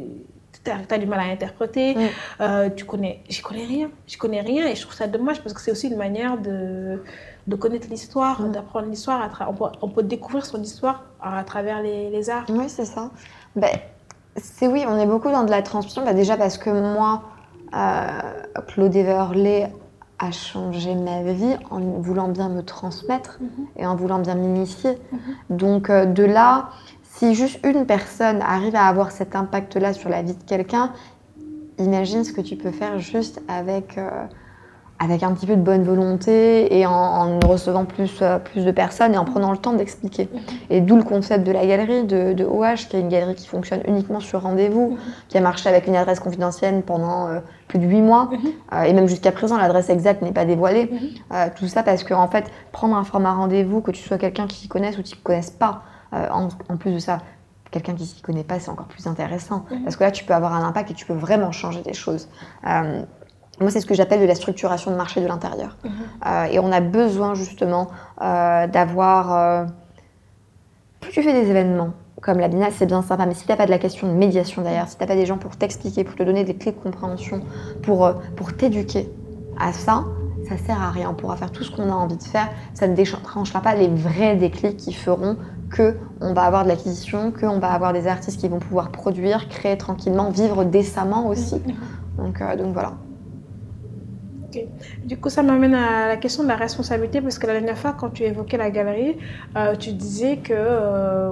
tu 0.63 0.71
as, 0.71 0.97
du 0.97 1.05
mal 1.05 1.19
à 1.19 1.23
interpréter, 1.23 1.95
euh, 2.41 2.69
tu 2.75 2.85
connais, 2.85 3.21
j'y 3.29 3.41
connais 3.41 3.65
rien, 3.65 3.91
j'y 4.07 4.17
connais 4.17 4.41
rien 4.41 4.67
et 4.67 4.75
je 4.75 4.81
trouve 4.81 4.95
ça 4.95 5.05
dommage 5.07 5.41
parce 5.41 5.53
que 5.53 5.61
c'est 5.61 5.71
aussi 5.71 5.87
une 5.87 5.97
manière 5.97 6.37
de, 6.37 7.03
de 7.47 7.55
connaître 7.55 7.87
l'histoire, 7.89 8.41
d'apprendre 8.43 8.87
l'histoire, 8.87 9.29
on 9.47 9.53
peut, 9.53 9.65
on 9.81 9.89
peut, 9.89 10.03
découvrir 10.03 10.45
son 10.45 10.61
histoire 10.61 11.03
à, 11.21 11.43
travers 11.43 11.81
les, 11.81 12.09
les, 12.09 12.29
arts. 12.29 12.45
Oui, 12.49 12.65
c'est 12.67 12.85
ça. 12.85 13.11
Ben, 13.55 13.77
c'est 14.35 14.67
oui, 14.67 14.83
on 14.87 14.97
est 14.97 15.05
beaucoup 15.05 15.29
dans 15.29 15.43
de 15.43 15.51
la 15.51 15.61
transmission, 15.61 16.03
ben, 16.03 16.15
déjà 16.15 16.37
parce 16.37 16.57
que 16.57 16.69
moi, 16.69 17.21
euh, 17.73 18.07
Claude 18.67 18.95
Everley 18.95 19.71
a 20.19 20.31
changé 20.31 20.95
ma 20.95 21.23
vie 21.23 21.55
en 21.69 21.79
voulant 21.79 22.29
bien 22.29 22.49
me 22.49 22.61
transmettre 22.63 23.39
mhm. 23.41 23.67
et 23.77 23.85
en 23.85 23.95
voulant 23.95 24.19
bien 24.19 24.35
m'initier. 24.35 24.97
Mhm. 25.11 25.57
Donc 25.57 25.89
euh, 25.89 26.05
de 26.05 26.23
là, 26.23 26.69
si 27.03 27.35
juste 27.35 27.59
une 27.65 27.85
personne 27.85 28.41
arrive 28.41 28.75
à 28.75 28.85
avoir 28.85 29.11
cet 29.11 29.35
impact-là 29.35 29.93
sur 29.93 30.09
la 30.09 30.21
vie 30.21 30.35
de 30.35 30.43
quelqu'un, 30.43 30.91
imagine 31.79 32.23
ce 32.23 32.31
que 32.31 32.41
tu 32.41 32.55
peux 32.55 32.71
faire 32.71 32.99
juste 32.99 33.41
avec, 33.47 33.97
euh, 33.97 34.09
avec 34.99 35.23
un 35.23 35.33
petit 35.33 35.45
peu 35.45 35.55
de 35.55 35.61
bonne 35.61 35.83
volonté 35.83 36.77
et 36.77 36.85
en, 36.85 37.39
recevant 37.39 37.85
plus, 37.85 38.19
euh, 38.21 38.39
plus 38.39 38.63
de 38.63 38.71
personnes 38.71 39.13
et 39.13 39.17
en 39.17 39.25
prenant 39.25 39.51
le 39.51 39.57
temps 39.57 39.73
d'expliquer. 39.73 40.29
Et 40.69 40.79
d'où 40.79 40.95
le 40.95 41.03
concept 41.03 41.45
de 41.45 41.51
la 41.51 41.65
galerie 41.65 42.05
de, 42.05 42.33
de, 42.33 42.45
OH, 42.45 42.87
qui 42.89 42.95
est 42.95 43.01
une 43.01 43.09
galerie 43.09 43.35
qui 43.35 43.47
fonctionne 43.47 43.81
uniquement 43.87 44.21
sur 44.21 44.41
rendez-vous, 44.41 44.97
qui 45.27 45.37
a 45.37 45.41
marché 45.41 45.67
avec 45.67 45.87
une 45.87 45.95
adresse 45.95 46.19
confidentielle 46.19 46.81
pendant 46.81 47.27
euh, 47.27 47.39
plus 47.67 47.79
de 47.79 47.85
huit 47.85 48.01
mois. 48.01 48.29
et 48.85 48.93
même 48.93 49.07
jusqu'à 49.07 49.31
présent, 49.31 49.57
l'adresse 49.57 49.89
exacte 49.89 50.21
n'est 50.21 50.31
pas 50.31 50.45
dévoilée. 50.45 50.89
tout 51.55 51.67
ça 51.67 51.83
parce 51.83 52.03
que, 52.03 52.13
en 52.13 52.27
fait, 52.27 52.45
prendre 52.71 52.95
un 52.95 53.03
format 53.03 53.33
rendez-vous, 53.33 53.81
que 53.81 53.91
tu 53.91 54.01
sois 54.01 54.17
quelqu'un 54.17 54.47
qui 54.47 54.57
s'y 54.57 54.67
connaisse 54.67 54.97
ou 54.97 55.03
qui 55.03 55.15
ne 55.15 55.21
connaisse 55.21 55.51
pas, 55.51 55.83
euh, 56.15 56.27
en, 56.29 56.77
plus 56.77 56.91
de 56.91 56.99
ça, 56.99 57.19
quelqu'un 57.71 57.93
qui 57.93 58.05
s'y 58.05 58.21
connaît 58.21 58.43
pas, 58.43 58.59
c'est 58.59 58.69
encore 58.69 58.87
plus 58.87 59.07
intéressant. 59.07 59.65
Mhm. 59.69 59.83
Parce 59.83 59.95
que 59.95 60.03
là, 60.03 60.11
tu 60.11 60.23
peux 60.23 60.33
avoir 60.33 60.53
un 60.53 60.65
impact 60.65 60.91
et 60.91 60.93
tu 60.93 61.05
peux 61.05 61.13
vraiment 61.13 61.51
changer 61.51 61.81
des 61.81 61.93
choses. 61.93 62.29
Euh, 62.67 63.03
moi, 63.59 63.69
c'est 63.69 63.79
ce 63.79 63.85
que 63.85 63.93
j'appelle 63.93 64.19
de 64.19 64.25
la 64.25 64.35
structuration 64.35 64.91
de 64.91 64.95
marché 64.95 65.21
de 65.21 65.27
l'intérieur. 65.27 65.77
Mhm. 65.83 65.91
Euh, 66.25 66.43
et 66.45 66.59
on 66.59 66.71
a 66.71 66.81
besoin 66.81 67.33
justement 67.35 67.89
d'avoir... 68.19 69.67
plus 70.99 71.11
tu 71.11 71.23
fais 71.23 71.33
des 71.33 71.49
événements, 71.49 71.91
comme 72.21 72.39
la 72.39 72.47
BINA, 72.47 72.71
c'est 72.71 72.85
bien 72.85 73.01
sympa, 73.01 73.25
mais 73.25 73.33
si 73.33 73.45
tu 73.45 73.51
n'as 73.51 73.57
pas 73.57 73.65
de 73.65 73.71
la 73.71 73.77
question 73.79 74.07
de 74.07 74.13
médiation 74.13 74.61
derrière, 74.61 74.87
si 74.89 74.97
tu 74.97 75.03
n'as 75.03 75.07
pas 75.07 75.15
des 75.15 75.25
gens 75.25 75.37
pour 75.37 75.55
t'expliquer, 75.55 76.03
pour 76.03 76.15
te 76.15 76.23
donner 76.23 76.43
des 76.43 76.55
clés 76.55 76.71
de 76.71 76.79
compréhension, 76.79 77.41
pour, 77.83 78.11
pour 78.35 78.55
t'éduquer 78.55 79.09
à 79.59 79.71
ça, 79.71 80.03
ça 80.49 80.57
sert 80.57 80.81
à 80.81 80.91
rien. 80.91 81.09
On 81.09 81.13
pourra 81.13 81.35
faire 81.35 81.51
tout 81.51 81.63
ce 81.63 81.75
qu'on 81.75 81.89
a 81.89 81.93
envie 81.93 82.17
de 82.17 82.23
faire, 82.23 82.49
ça 82.73 82.87
ne 82.87 82.95
déclenchera 82.95 83.61
pas 83.61 83.75
les 83.75 83.87
vrais 83.87 84.35
déclics 84.35 84.77
qui 84.77 84.93
feront 84.93 85.37
qu'on 85.75 86.33
va 86.33 86.43
avoir 86.43 86.63
de 86.63 86.69
l'acquisition, 86.69 87.31
qu'on 87.31 87.59
va 87.59 87.71
avoir 87.71 87.93
des 87.93 88.07
artistes 88.07 88.39
qui 88.39 88.47
vont 88.47 88.59
pouvoir 88.59 88.91
produire, 88.91 89.49
créer 89.49 89.77
tranquillement, 89.77 90.29
vivre 90.29 90.63
décemment 90.63 91.27
aussi. 91.27 91.61
Donc, 92.17 92.41
euh, 92.41 92.55
donc 92.55 92.73
voilà. 92.73 92.93
Du 95.03 95.17
coup, 95.17 95.29
ça 95.29 95.43
m'amène 95.43 95.73
à 95.73 96.07
la 96.07 96.17
question 96.17 96.43
de 96.43 96.47
la 96.47 96.55
responsabilité, 96.55 97.21
parce 97.21 97.39
que 97.39 97.47
la 97.47 97.53
dernière 97.53 97.77
fois, 97.77 97.95
quand 97.97 98.09
tu 98.09 98.23
évoquais 98.23 98.57
la 98.57 98.69
galerie, 98.69 99.17
euh, 99.57 99.75
tu 99.75 99.91
disais 99.91 100.37
que 100.37 100.53
euh, 100.53 101.31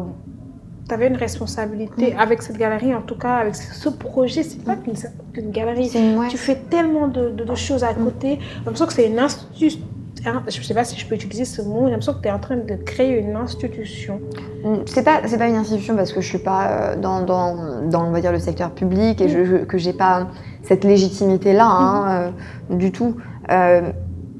tu 0.88 0.94
avais 0.94 1.08
une 1.08 1.16
responsabilité 1.16 2.14
avec 2.16 2.42
cette 2.42 2.58
galerie, 2.58 2.94
en 2.94 3.02
tout 3.02 3.18
cas 3.18 3.36
avec 3.36 3.56
ce 3.56 3.90
projet. 3.90 4.44
C'est 4.44 4.64
pas 4.64 4.76
qu'une 4.76 5.52
galerie. 5.52 5.90
Tu 6.30 6.38
fais 6.38 6.56
tellement 6.70 7.08
de, 7.08 7.56
choses 7.56 7.84
à 7.84 7.94
côté. 7.94 8.40
J'ai 8.40 8.58
l'impression 8.58 8.86
que 8.86 8.94
c'est 8.94 9.08
une 9.08 9.20
institution 9.20 9.82
je 10.24 10.60
ne 10.60 10.64
sais 10.64 10.74
pas 10.74 10.84
si 10.84 10.98
je 10.98 11.06
peux 11.06 11.16
utiliser 11.16 11.46
ce 11.46 11.62
mot, 11.62 11.86
j'ai 11.86 11.92
l'impression 11.92 12.14
que 12.14 12.22
tu 12.22 12.28
es 12.28 12.32
en 12.32 12.40
train 12.40 12.56
de 12.56 12.76
créer 12.76 13.20
une 13.20 13.36
institution. 13.36 14.22
Mm, 14.64 14.76
c'est 14.86 15.04
pas, 15.04 15.20
pas 15.20 15.48
une 15.48 15.56
institution 15.56 15.96
parce 15.96 16.14
que 16.14 16.22
je 16.22 16.28
suis 16.28 16.38
pas 16.38 16.68
euh, 16.68 16.96
dans, 16.96 17.22
dans, 17.22 17.84
dans 17.90 18.06
on 18.06 18.12
va 18.12 18.22
dire, 18.22 18.32
le 18.32 18.40
secteur 18.40 18.72
public 18.72 19.20
et 19.20 19.28
je, 19.28 19.64
que 19.66 19.78
j'ai 19.78 19.94
pas 19.94 20.28
cette 20.64 20.86
légitimité-là 20.86 21.66
hein, 21.66 22.06
mhm. 22.06 22.34
euh, 22.72 22.76
du 22.78 22.92
tout. 22.92 23.18
Euh, 23.52 23.92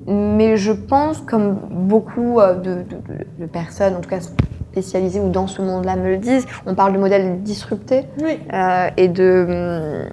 mais 0.08 0.58
je 0.58 0.72
pense, 0.72 1.20
comme 1.20 1.60
beaucoup 1.70 2.40
de, 2.42 2.84
de, 3.40 3.46
personnes, 3.46 3.96
en 3.96 4.02
tout 4.02 4.10
cas 4.10 4.20
spécialisées 4.72 5.22
ou 5.22 5.30
dans 5.30 5.48
ce 5.48 5.62
monde-là 5.62 5.96
me 5.96 6.10
le 6.10 6.18
disent, 6.18 6.46
on 6.66 6.76
parle 6.76 6.92
de 6.92 6.98
modèle 6.98 7.42
disrupté 7.42 8.04
et 8.98 9.08
de, 9.08 10.04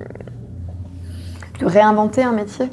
de 1.58 1.66
réinventer 1.66 2.22
un 2.22 2.30
métier. 2.30 2.66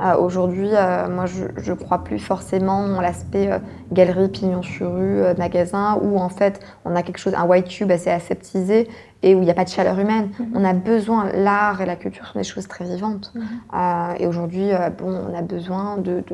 Euh, 0.00 0.16
aujourd'hui, 0.16 0.70
euh, 0.72 1.08
moi, 1.08 1.26
je 1.26 1.70
ne 1.70 1.76
crois 1.76 2.02
plus 2.02 2.18
forcément 2.18 2.78
en 2.78 3.00
l'aspect 3.00 3.52
euh, 3.52 3.58
galerie, 3.92 4.28
pignon 4.28 4.62
sur 4.62 4.94
rue, 4.94 5.22
magasin, 5.36 5.98
où 6.02 6.18
en 6.18 6.28
fait, 6.28 6.60
on 6.84 6.96
a 6.96 7.02
quelque 7.02 7.18
chose, 7.18 7.34
un 7.34 7.44
white 7.44 7.68
tube 7.68 7.90
assez 7.90 8.10
aseptisé 8.10 8.88
et 9.22 9.34
où 9.34 9.38
il 9.38 9.44
n'y 9.44 9.50
a 9.50 9.54
pas 9.54 9.64
de 9.64 9.68
chaleur 9.68 9.98
humaine. 9.98 10.30
Mhm. 10.38 10.52
On 10.54 10.64
a 10.64 10.72
besoin, 10.72 11.30
l'art 11.32 11.80
et 11.80 11.86
la 11.86 11.96
culture 11.96 12.26
sont 12.26 12.38
des 12.38 12.44
choses 12.44 12.68
très 12.68 12.84
vivantes. 12.84 13.32
Mhm. 13.34 14.16
et 14.18 14.26
aujourd'hui, 14.26 14.70
bon, 14.98 15.14
on 15.30 15.36
a 15.36 15.42
besoin 15.42 15.98
de, 15.98 16.24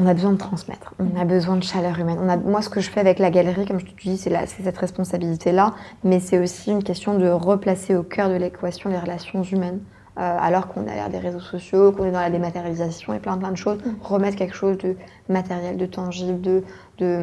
on 0.00 0.06
a 0.06 0.14
besoin 0.14 0.32
de 0.32 0.38
transmettre, 0.38 0.94
on 0.98 1.18
a 1.18 1.24
besoin 1.24 1.56
de 1.56 1.62
chaleur 1.62 1.98
humaine. 1.98 2.18
On 2.20 2.28
a, 2.28 2.36
moi, 2.36 2.62
ce 2.62 2.68
que 2.68 2.80
je 2.80 2.90
fais 2.90 3.00
avec 3.00 3.18
la 3.18 3.30
galerie, 3.30 3.66
comme 3.66 3.78
je 3.78 3.86
te 3.86 3.96
dis, 4.02 4.18
c'est 4.18 4.30
cette 4.46 4.78
responsabilité-là, 4.78 5.74
mais 6.04 6.20
c'est 6.20 6.38
aussi 6.38 6.70
une 6.70 6.82
question 6.82 7.18
de 7.18 7.28
replacer 7.28 7.94
au 7.94 8.02
cœur 8.02 8.28
de 8.28 8.34
l'équation 8.34 8.90
les 8.90 8.98
relations 8.98 9.42
humaines. 9.42 9.80
Euh, 10.18 10.36
alors 10.40 10.68
qu'on 10.68 10.86
a 10.86 11.10
des 11.10 11.18
réseaux 11.18 11.40
sociaux, 11.40 11.92
qu'on 11.92 12.06
est 12.06 12.10
dans 12.10 12.20
la 12.20 12.30
dématérialisation 12.30 13.12
et 13.12 13.18
plein 13.18 13.36
plein 13.36 13.50
de 13.50 13.56
choses, 13.56 13.76
mm. 13.84 13.96
remettre 14.02 14.36
quelque 14.38 14.54
chose 14.54 14.78
de 14.78 14.96
matériel, 15.28 15.76
de 15.76 15.84
tangible, 15.84 16.40
de, 16.40 16.62
de 16.96 17.22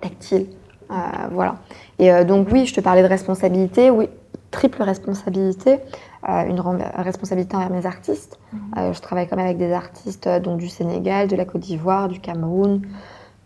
tactile. 0.00 0.46
Euh, 0.90 0.94
voilà. 1.32 1.56
Et 1.98 2.10
euh, 2.10 2.24
donc 2.24 2.48
oui, 2.50 2.64
je 2.64 2.72
te 2.72 2.80
parlais 2.80 3.02
de 3.02 3.08
responsabilité, 3.08 3.90
oui, 3.90 4.08
triple 4.50 4.82
responsabilité, 4.82 5.80
une 6.26 6.62
responsabilité 6.96 7.56
envers 7.56 7.70
mes 7.70 7.84
artistes. 7.84 8.38
Mm. 8.54 8.92
je 8.94 9.00
travaille 9.00 9.28
quand 9.28 9.36
même 9.36 9.44
avec 9.44 9.58
des 9.58 9.72
artistes 9.72 10.26
donc, 10.40 10.58
du 10.58 10.68
Sénégal, 10.70 11.28
de 11.28 11.36
la 11.36 11.44
Côte 11.44 11.60
d'Ivoire, 11.60 12.08
du 12.08 12.20
Cameroun, 12.20 12.80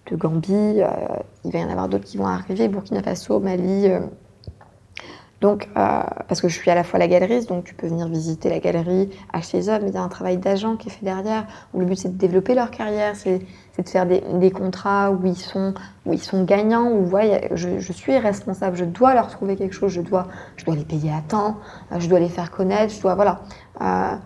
de 0.09 0.17
Gambie. 0.17 0.83
il 1.45 1.51
va 1.51 1.59
y 1.59 1.65
en 1.65 1.71
avoir 1.71 1.89
d'autres 1.89 2.05
qui 2.05 2.17
vont 2.17 2.27
arriver, 2.29 2.69
Burkina 2.69 3.03
Faso, 3.03 3.41
Mali, 3.41 3.89
donc, 5.41 5.69
euh, 5.77 6.03
parce 6.29 6.41
que 6.41 6.49
je 6.49 6.55
suis 6.55 6.71
à 6.71 6.75
la 6.75 6.83
fois 6.83 6.99
la 6.99 7.09
galeriste, 7.09 7.49
donc 7.49 7.65
tu 7.65 7.75
peux 7.75 7.87
venir 7.87 8.09
visiter 8.09 8.49
la 8.49 8.59
galerie, 8.59 9.11
acheter 9.33 9.59
les 9.59 9.69
œuvres, 9.69 9.85
mais 9.85 9.91
il 9.91 9.95
y 9.95 9.99
a 9.99 10.03
un 10.03 10.09
travail 10.09 10.39
d'agent 10.39 10.77
qui 10.77 10.89
est 10.89 10.91
fait 10.91 11.05
derrière, 11.05 11.47
où 11.75 11.81
le 11.81 11.87
but 11.87 11.97
c'est 11.97 12.09
de 12.09 12.17
développer 12.17 12.55
leur 12.55 12.71
carrière, 12.71 13.15
c'est 13.17 13.41
de 13.79 13.89
faire 13.89 14.07
des, 14.07 14.51
contrats 14.51 15.11
où 15.11 15.27
ils 15.27 15.37
sont, 15.37 15.75
où 16.07 16.15
ils 16.15 16.23
sont 16.23 16.45
gagnants, 16.45 16.91
où 16.91 17.11
ouais, 17.11 17.51
je, 17.53 17.79
je, 17.79 17.93
suis 17.93 18.17
responsable, 18.17 18.77
je 18.77 18.87
dois 18.87 19.13
leur 19.13 19.29
trouver 19.29 19.57
quelque 19.57 19.75
chose, 19.75 19.93
je 19.93 20.01
dois, 20.01 20.29
je 20.57 20.65
dois 20.65 20.75
les 20.75 20.85
payer 20.85 21.13
à 21.13 21.21
temps, 21.21 21.59
euh, 21.93 22.01
je 22.01 22.09
dois 22.09 22.19
les 22.19 22.31
faire 22.31 22.51
connaître, 22.51 22.95
je 22.95 23.03
dois, 23.03 23.15
voilà. 23.15 23.41
Euh, 23.83 24.17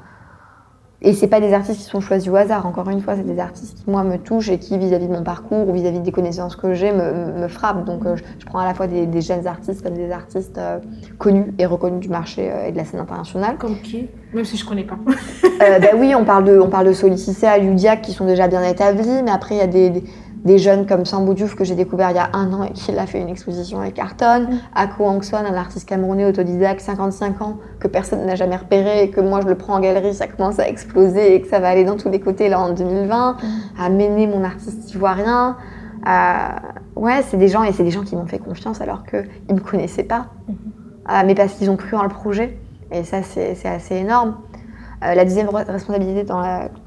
et 1.03 1.15
c'est 1.15 1.29
pas 1.29 1.41
des 1.41 1.55
artistes 1.55 1.81
qui 1.81 1.87
sont 1.87 2.01
choisis 2.01 2.29
au 2.29 2.37
hasard. 2.37 2.67
Encore 2.67 2.91
une 2.91 3.01
fois, 3.01 3.17
c'est 3.17 3.25
des 3.25 3.39
artistes 3.39 3.79
qui 3.79 3.91
moi 3.91 4.05
me 4.05 4.19
touchent 4.19 4.51
et 4.51 4.59
qui 4.59 4.77
vis-à-vis 4.77 5.09
de 5.09 5.13
mon 5.13 5.23
parcours 5.23 5.67
ou 5.67 5.73
vis-à-vis 5.73 6.01
des 6.01 6.13
connaissances 6.13 6.57
que 6.57 6.75
j'ai 6.75 6.93
me, 6.93 7.41
me, 7.41 7.49
frappent. 7.49 7.87
Donc 7.87 8.05
euh, 8.05 8.17
je, 8.17 8.45
prends 8.45 8.59
à 8.59 8.67
la 8.67 8.75
fois 8.75 8.87
des, 8.87 9.21
jeunes 9.23 9.47
artistes 9.47 9.83
comme 9.83 9.95
des 9.95 10.11
artistes 10.11 10.59
euh, 10.59 10.79
connus 11.17 11.55
et 11.59 11.65
reconnus 11.65 12.01
du 12.01 12.11
marché 12.11 12.51
euh, 12.51 12.67
et 12.67 12.73
de 12.73 12.77
la 12.77 12.85
scène 12.85 13.01
internationale. 13.01 13.57
Comme 13.59 13.81
qui? 13.81 14.09
Même 14.35 14.45
si 14.45 14.59
je 14.59 14.65
connais 14.65 14.85
pas. 14.85 14.99
ben 15.59 15.91
oui, 15.97 16.15
on 16.15 16.25
parle 16.25 16.45
de 16.45 16.59
on 16.59 16.69
parle 16.69 16.87
de 16.87 16.93
qui 16.93 18.13
sont 18.13 18.27
déjà 18.27 18.47
bien 18.47 18.63
établis, 18.63 19.23
mais 19.25 19.31
après 19.31 19.55
il 19.55 19.59
y 19.59 19.63
a 19.63 19.67
des 19.67 19.91
des 19.91 20.05
jeunes 20.59 20.87
comme 20.87 21.05
Sambou 21.05 21.35
Diouf 21.35 21.55
que 21.55 21.65
j'ai 21.65 21.75
découvert 21.75 22.11
il 22.11 22.17
y 22.17 22.21
a 22.21 22.31
un 22.33 22.53
an 22.53 22.65
et 22.65 22.73
qui 22.73 22.97
a 22.97 23.07
fait 23.07 23.21
une 23.21 23.29
exposition 23.29 23.81
avec 23.81 23.95
Carton, 23.95 24.49
mm. 24.51 24.59
Ako 24.75 25.05
Angson, 25.05 25.37
un 25.37 25.55
artiste 25.55 25.89
camerounais 25.89 26.25
autodidacte, 26.25 26.81
55 26.81 27.43
ans, 27.43 27.59
que 27.79 27.89
personne 27.89 28.25
n'a 28.25 28.35
jamais 28.35 28.57
repéré 28.57 29.05
et 29.05 29.11
que 29.11 29.21
moi 29.21 29.41
je 29.43 29.49
le 29.49 29.55
prends 29.55 29.75
en 29.75 29.81
galerie, 29.81 30.15
ça 30.15 30.27
commence 30.27 30.59
à 30.59 30.69
exploser 30.69 31.35
et 31.35 31.43
que 31.43 31.49
ça 31.49 31.61
va 31.61 31.69
aller 31.69 31.85
dans 31.85 31.97
tous 31.97 32.11
les 32.11 32.21
côtés 32.21 32.49
là 32.49 32.61
en 32.61 32.73
2020, 32.73 33.33
mm. 33.33 33.37
à 33.79 33.89
mener 33.91 34.27
mon 34.27 34.45
artiste 34.45 34.93
ivoirien. 34.95 35.57
Ouais, 36.97 37.23
c'est 37.29 37.37
des 37.37 37.49
gens 37.49 37.63
et 37.63 37.73
c'est 37.73 37.85
des 37.85 37.91
gens 37.91 38.03
qui 38.03 38.17
m'ont 38.17 38.27
fait 38.27 38.39
confiance 38.39 38.81
alors 38.81 39.05
qu'ils 39.05 39.29
ne 39.49 39.55
me 39.55 39.61
connaissaient 39.61 40.05
pas, 40.05 40.27
mm-hmm. 40.49 41.27
mais 41.27 41.35
parce 41.35 41.55
qu'ils 41.55 41.71
ont 41.71 41.77
cru 41.77 41.97
en 41.97 42.03
le 42.03 42.09
projet 42.09 42.59
et 42.91 43.05
ça 43.05 43.23
c'est 43.23 43.67
assez 43.67 43.97
énorme. 43.97 44.37
Euh, 45.03 45.15
la 45.15 45.25
deuxième 45.25 45.49
responsabilité 45.49 46.25
dont 46.25 46.43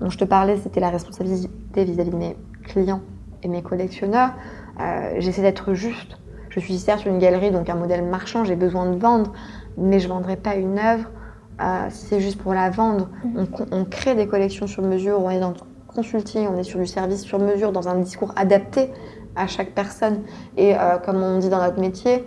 je 0.09 0.17
te 0.17 0.23
parlais, 0.23 0.57
c'était 0.57 0.79
la 0.79 0.89
responsabilité 0.89 1.83
vis-à-vis 1.83 2.11
de 2.11 2.15
mes 2.15 2.35
clients 2.63 3.01
et 3.43 3.47
mes 3.47 3.61
collectionneurs, 3.61 4.31
euh, 4.79 5.15
j'essaie 5.19 5.41
d'être 5.41 5.73
juste. 5.73 6.17
Je 6.49 6.59
suis 6.59 6.77
certes 6.77 7.05
une 7.05 7.19
galerie, 7.19 7.51
donc 7.51 7.69
un 7.69 7.75
modèle 7.75 8.03
marchand, 8.03 8.43
j'ai 8.43 8.55
besoin 8.55 8.85
de 8.89 8.97
vendre, 8.97 9.33
mais 9.77 9.99
je 9.99 10.07
ne 10.07 10.13
vendrai 10.13 10.35
pas 10.35 10.55
une 10.55 10.77
œuvre 10.77 11.09
euh, 11.61 11.87
si 11.89 12.05
c'est 12.07 12.19
juste 12.19 12.41
pour 12.41 12.53
la 12.53 12.69
vendre. 12.69 13.09
Mm. 13.23 13.43
On, 13.71 13.85
crée 13.85 14.15
des 14.15 14.27
collections 14.27 14.67
sur 14.67 14.83
mesure, 14.83 15.19
on 15.19 15.29
est 15.29 15.39
dans 15.39 15.53
consulting, 15.87 16.47
on 16.47 16.57
est 16.57 16.63
sur 16.63 16.79
du 16.79 16.87
service 16.87 17.21
sur 17.21 17.39
mesure, 17.39 17.71
dans 17.71 17.87
un 17.87 17.99
discours 17.99 18.33
adapté 18.35 18.91
à 19.35 19.47
chaque 19.47 19.73
personne. 19.73 20.21
Et 20.57 20.75
euh, 20.75 20.97
comme 20.97 21.21
on 21.21 21.39
dit 21.39 21.49
dans 21.49 21.61
notre 21.61 21.79
métier, 21.79 22.25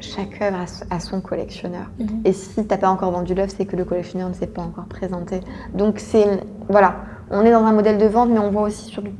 chaque 0.00 0.40
œuvre 0.42 0.58
a, 0.90 1.00
son 1.00 1.20
collectionneur. 1.20 1.90
Mhm. 1.98 2.22
Et 2.24 2.32
si 2.32 2.54
tu 2.54 2.68
n'as 2.68 2.78
pas 2.78 2.90
encore 2.90 3.12
vendu 3.12 3.34
l'œuvre, 3.34 3.52
c'est 3.56 3.66
que 3.66 3.76
le 3.76 3.84
collectionneur 3.84 4.28
ne 4.28 4.34
s'est 4.34 4.46
pas 4.46 4.62
encore 4.62 4.86
présenté. 4.86 5.40
Donc 5.74 5.98
c'est 5.98 6.26
voilà, 6.68 6.96
on 7.30 7.42
est 7.42 7.52
dans 7.52 7.64
un 7.64 7.72
modèle 7.72 7.98
de 7.98 8.06
vente, 8.06 8.30
mais 8.30 8.38
on 8.38 8.50
voit 8.50 8.62
aussi 8.62 8.84
sur 8.84 9.02
du, 9.02 9.12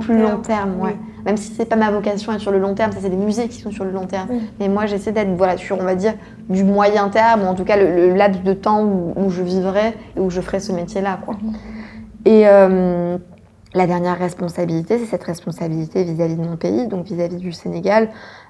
plus 0.00 0.18
long 0.18 0.38
terme. 0.38 0.80
Ouais. 0.80 0.96
Même 1.24 1.36
si 1.36 1.52
c'est 1.54 1.66
pas 1.66 1.76
ma 1.76 1.90
vocation 1.90 2.32
être 2.32 2.40
sur 2.40 2.50
le 2.50 2.58
long 2.58 2.74
terme, 2.74 2.92
ça 2.92 2.98
c'est 3.02 3.10
des 3.10 3.16
musées 3.16 3.48
qui 3.48 3.60
sont 3.60 3.70
sur 3.70 3.84
le 3.84 3.90
long 3.90 4.06
terme. 4.06 4.28
Mais 4.58 4.68
moi 4.68 4.86
j'essaie 4.86 5.12
d'être 5.12 5.34
voilà 5.36 5.56
sur 5.56 5.78
on 5.78 5.84
va 5.84 5.94
dire 5.94 6.14
du 6.48 6.64
moyen 6.64 7.08
terme, 7.08 7.42
ou 7.42 7.46
en 7.46 7.54
tout 7.54 7.64
cas 7.64 7.76
le, 7.76 8.14
laps 8.14 8.42
de 8.42 8.52
temps 8.52 8.82
où, 8.84 9.30
je 9.30 9.42
vivrai 9.42 9.94
et 10.16 10.20
où 10.20 10.30
je 10.30 10.40
ferai 10.40 10.60
ce 10.60 10.72
métier-là. 10.72 11.18
Quoi. 11.24 11.34
Mhm. 11.34 11.52
Et 12.24 12.42
euh, 12.46 13.18
la 13.74 13.86
dernière 13.86 14.18
responsabilité, 14.18 14.98
c'est 14.98 15.06
cette 15.06 15.24
responsabilité 15.24 16.04
vis-à-vis 16.04 16.36
de 16.36 16.42
mon 16.42 16.56
pays, 16.56 16.88
donc 16.88 17.06
vis-à-vis 17.06 17.36
du 17.36 17.52
Sénégal, 17.52 18.08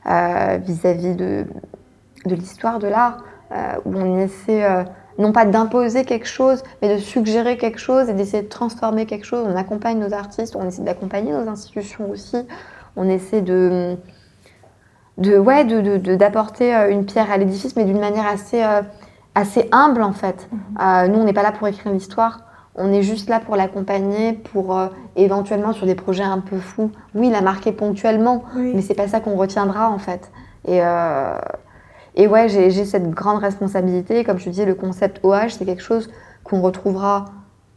euh, 0.08 0.58
vis-à-vis 0.64 1.14
de, 1.16 1.44
de 2.26 2.34
l'histoire 2.34 2.78
de 2.78 2.86
l'art, 2.88 3.18
euh, 3.52 3.74
où 3.84 3.96
on 3.96 4.18
essaie 4.18 4.64
non 5.18 5.32
pas 5.32 5.44
d'imposer 5.44 6.04
quelque 6.04 6.26
chose, 6.26 6.62
mais 6.80 6.94
de 6.94 7.00
suggérer 7.00 7.56
quelque 7.56 7.78
chose 7.78 8.08
et 8.08 8.14
d'essayer 8.14 8.42
de 8.42 8.48
transformer 8.48 9.06
quelque 9.06 9.26
chose. 9.26 9.44
On 9.48 9.56
accompagne 9.56 9.98
nos 9.98 10.14
artistes, 10.14 10.56
on 10.56 10.66
essaie 10.66 10.82
d'accompagner 10.82 11.32
nos 11.32 11.48
institutions 11.48 12.10
aussi, 12.10 12.36
on 12.96 13.08
essaie 13.08 13.42
de, 13.42 13.96
de 15.18 15.36
ouais, 15.36 15.64
d'apporter 16.16 16.72
de, 16.72 16.90
une 16.92 17.04
pierre 17.04 17.30
à 17.30 17.36
l'édifice, 17.36 17.76
mais 17.76 17.84
d'une 17.84 18.00
manière 18.00 18.26
assez, 18.26 18.64
assez 19.34 19.68
humble 19.72 20.02
en 20.02 20.12
fait. 20.12 20.48
Mmh. 20.52 21.06
nous, 21.08 21.18
on 21.18 21.24
n'est 21.24 21.32
pas 21.32 21.42
là 21.42 21.52
pour 21.52 21.66
écrire 21.66 21.92
l'histoire. 21.92 22.44
On 22.80 22.92
est 22.92 23.02
juste 23.02 23.28
là 23.28 23.40
pour 23.40 23.56
l'accompagner, 23.56 24.34
pour 24.34 24.78
euh, 24.78 24.86
éventuellement 25.16 25.72
sur 25.72 25.84
des 25.84 25.96
projets 25.96 26.22
un 26.22 26.38
peu 26.38 26.58
fous. 26.58 26.92
Oui, 27.16 27.26
il 27.26 27.34
a 27.34 27.40
marqué 27.40 27.72
ponctuellement, 27.72 28.44
mais 28.54 28.82
c'est 28.82 28.94
pas 28.94 29.08
ça 29.08 29.18
qu'on 29.18 29.34
retiendra 29.34 29.90
en 29.90 29.98
fait. 29.98 30.30
Et, 30.64 30.80
euh, 30.80 31.36
et 32.18 32.26
ouais, 32.26 32.48
j'ai 32.48 32.84
cette 32.84 33.10
grande 33.10 33.38
responsabilité. 33.38 34.24
Comme 34.24 34.38
je 34.38 34.44
te 34.44 34.50
disais, 34.50 34.66
le 34.66 34.74
concept 34.74 35.20
OH, 35.22 35.50
c'est 35.50 35.64
quelque 35.64 35.82
chose 35.82 36.10
qu'on 36.42 36.60
retrouvera 36.60 37.26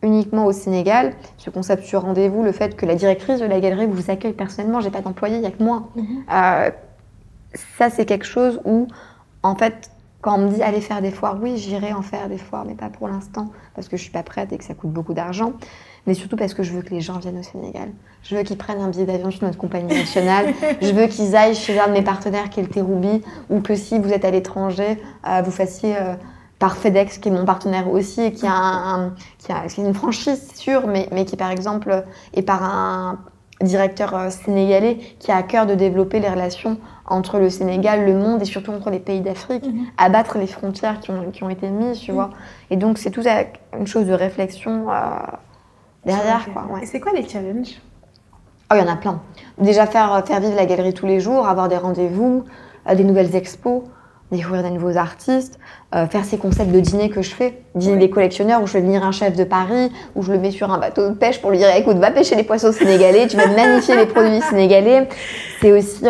uniquement 0.01 0.47
au 0.47 0.51
Sénégal. 0.51 1.13
Ce 1.37 1.51
concept 1.51 1.83
sur 1.83 2.01
rendez-vous, 2.01 2.41
le 2.41 2.51
fait 2.51 2.75
que 2.75 2.87
la 2.87 2.95
directrice 2.95 3.39
de 3.39 3.45
la 3.45 3.59
galerie 3.59 3.85
vous 3.85 4.09
accueille 4.09 4.33
personnellement, 4.33 4.81
j'ai 4.81 4.89
pas 4.89 5.01
d'employé, 5.01 5.35
il 5.35 5.41
n'y 5.41 5.47
a 5.47 5.51
que 5.51 5.63
moi. 5.63 5.89
Mhm. 5.95 6.05
Euh, 6.33 6.71
ça, 7.77 7.91
c'est 7.91 8.05
quelque 8.05 8.25
chose 8.25 8.59
où, 8.65 8.87
en 9.43 9.55
fait, 9.55 9.91
quand 10.21 10.39
on 10.39 10.47
me 10.47 10.49
dit 10.49 10.63
allez 10.63 10.81
faire 10.81 11.03
des 11.03 11.11
foires, 11.11 11.37
oui, 11.39 11.57
j'irai 11.57 11.93
en 11.93 12.01
faire 12.01 12.27
des 12.27 12.39
foires, 12.39 12.65
mais 12.65 12.75
pas 12.75 12.89
pour 12.89 13.07
l'instant, 13.07 13.51
parce 13.75 13.87
que 13.89 13.97
je 13.97 14.01
suis 14.01 14.11
pas 14.11 14.23
prête 14.23 14.51
et 14.53 14.57
que 14.57 14.63
ça 14.63 14.73
coûte 14.73 14.91
beaucoup 14.91 15.13
d'argent. 15.13 15.53
Mais 16.07 16.13
surtout 16.13 16.35
parce 16.35 16.53
que 16.53 16.63
je 16.63 16.71
veux 16.73 16.81
que 16.81 16.93
les 16.93 17.01
gens 17.01 17.19
viennent 17.19 17.37
au 17.37 17.43
Sénégal. 17.43 17.89
Je 18.23 18.35
veux 18.35 18.43
qu'ils 18.43 18.57
prennent 18.57 18.81
un 18.81 18.89
billet 18.89 19.05
d'avion 19.05 19.29
chez 19.29 19.45
notre 19.45 19.57
compagnie 19.57 19.93
nationale. 19.93 20.53
je 20.81 20.91
veux 20.91 21.07
qu'ils 21.07 21.35
aillent 21.35 21.55
chez 21.55 21.79
un 21.79 21.87
de 21.87 21.93
mes 21.93 22.01
partenaires 22.01 22.49
qui 22.49 22.59
est 22.59 22.63
le 22.63 22.69
Terroubi, 22.69 23.21
ou 23.49 23.61
que 23.61 23.75
si 23.75 23.99
vous 23.99 24.11
êtes 24.11 24.25
à 24.25 24.31
l'étranger, 24.31 25.01
euh, 25.27 25.41
vous 25.43 25.51
fassiez 25.51 25.95
euh, 25.97 26.15
par 26.57 26.77
FedEx, 26.77 27.19
qui 27.19 27.29
est 27.29 27.31
mon 27.31 27.45
partenaire 27.45 27.91
aussi, 27.91 28.21
et 28.21 28.33
qui 28.33 28.47
a, 28.47 28.51
un, 28.51 29.13
qui 29.37 29.51
a, 29.51 29.65
une 29.77 29.93
franchise, 29.93 30.51
sûre, 30.55 30.87
mais, 30.87 31.07
mais 31.11 31.25
qui 31.25 31.37
par 31.37 31.51
exemple 31.51 32.03
est 32.33 32.41
par 32.41 32.63
un 32.63 33.19
directeur 33.63 34.15
euh, 34.15 34.29
sénégalais 34.29 34.97
qui 35.19 35.31
a 35.31 35.37
à 35.37 35.43
cœur 35.43 35.65
de 35.65 35.75
développer 35.75 36.19
les 36.19 36.29
relations 36.29 36.77
entre 37.05 37.39
le 37.39 37.49
Sénégal, 37.49 38.05
le 38.05 38.13
monde 38.13 38.41
et 38.41 38.45
surtout 38.45 38.71
entre 38.71 38.89
les 38.89 38.99
pays 38.99 39.21
d'Afrique, 39.21 39.65
mhm. 39.65 39.85
abattre 39.97 40.37
les 40.37 40.47
frontières 40.47 40.99
qui 40.99 41.11
ont, 41.11 41.29
qui 41.31 41.43
ont 41.43 41.49
été 41.49 41.69
mises, 41.69 41.99
tu 41.99 42.11
mhm. 42.11 42.15
vois. 42.15 42.29
Et 42.69 42.75
donc, 42.75 42.97
c'est 42.97 43.11
tout 43.11 43.23
une 43.77 43.87
chose 43.87 44.07
de 44.07 44.13
réflexion 44.13 44.89
euh, 44.89 44.93
derrière. 46.05 46.45
Et 46.81 46.85
c'est 46.85 46.99
quoi 46.99 47.11
les 47.13 47.27
challenges? 47.27 47.79
Oh, 48.71 48.75
il 48.75 48.79
y 48.79 48.81
en 48.81 48.91
a 48.91 48.95
plein. 48.95 49.21
Déjà, 49.57 49.85
faire, 49.85 50.23
faire 50.25 50.39
vivre 50.39 50.55
la 50.55 50.65
galerie 50.65 50.93
tous 50.93 51.05
les 51.05 51.19
jours, 51.19 51.47
avoir 51.47 51.67
des 51.67 51.77
rendez-vous, 51.77 52.45
euh, 52.89 52.95
des 52.95 53.03
nouvelles 53.03 53.35
expos 53.35 53.83
découvrir 54.31 54.63
des 54.63 54.69
nouveaux 54.69 54.95
artistes, 54.95 55.59
euh, 55.93 56.07
faire 56.07 56.23
ces 56.23 56.37
concepts 56.37 56.71
de 56.71 56.79
dîner 56.79 57.09
que 57.09 57.21
je 57.21 57.31
fais, 57.31 57.63
dîner 57.75 57.97
des 57.97 58.09
collectionneurs 58.09 58.63
où 58.63 58.65
je 58.65 58.71
fais 58.71 58.79
venir 58.79 59.03
un 59.03 59.11
chef 59.11 59.35
de 59.35 59.43
Paris, 59.43 59.91
où 60.15 60.23
je 60.23 60.31
le 60.31 60.39
mets 60.39 60.51
sur 60.51 60.71
un 60.71 60.77
bateau 60.77 61.09
de 61.09 61.13
pêche 61.13 61.41
pour 61.41 61.51
lui 61.51 61.57
dire 61.57 61.67
écoute, 61.75 61.97
va 61.97 62.11
pêcher 62.11 62.35
les 62.35 62.45
poissons 62.45 62.71
sénégalais, 62.71 63.27
tu 63.27 63.35
vas 63.35 63.47
magnifier 63.47 63.97
les 63.97 64.05
produits 64.05 64.39
sénégalais. 64.39 65.09
C'est 65.59 65.73
aussi 65.73 66.05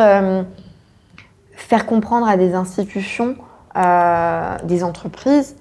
faire 1.72 1.86
comprendre 1.86 2.28
à 2.28 2.36
des 2.36 2.54
institutions, 2.54 3.36
euh, 3.78 4.58
des 4.66 4.84
entreprises, 4.84 5.56